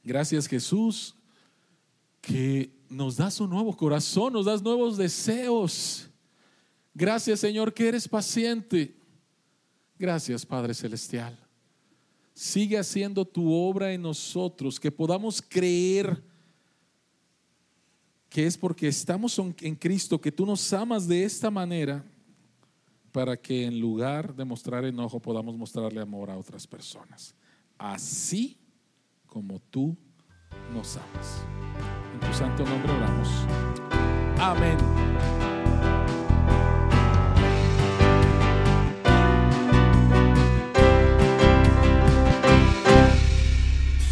Gracias 0.05 0.47
Jesús, 0.47 1.16
que 2.21 2.71
nos 2.89 3.17
das 3.17 3.39
un 3.39 3.49
nuevo 3.49 3.75
corazón, 3.75 4.33
nos 4.33 4.45
das 4.45 4.61
nuevos 4.61 4.97
deseos. 4.97 6.09
Gracias 6.93 7.39
Señor 7.39 7.73
que 7.73 7.87
eres 7.87 8.07
paciente. 8.07 8.95
Gracias 9.97 10.45
Padre 10.45 10.73
Celestial. 10.73 11.37
Sigue 12.33 12.77
haciendo 12.77 13.25
tu 13.25 13.51
obra 13.51 13.93
en 13.93 14.01
nosotros, 14.01 14.79
que 14.79 14.91
podamos 14.91 15.41
creer 15.41 16.23
que 18.29 18.45
es 18.45 18.57
porque 18.57 18.87
estamos 18.87 19.39
en 19.39 19.75
Cristo, 19.75 20.21
que 20.21 20.31
tú 20.31 20.45
nos 20.45 20.71
amas 20.73 21.07
de 21.07 21.23
esta 21.23 21.49
manera, 21.49 22.05
para 23.11 23.35
que 23.35 23.65
en 23.65 23.79
lugar 23.79 24.35
de 24.35 24.45
mostrar 24.45 24.85
enojo 24.85 25.19
podamos 25.19 25.57
mostrarle 25.57 26.01
amor 26.01 26.29
a 26.29 26.37
otras 26.37 26.67
personas. 26.67 27.33
Así 27.77 28.57
como 29.25 29.59
tú 29.59 29.97
nos 30.73 30.97
amas. 30.97 31.43
En 32.13 32.19
tu 32.19 32.33
santo 32.33 32.63
nombre 32.63 32.91
oramos. 32.93 33.29
Amén. 34.39 35.56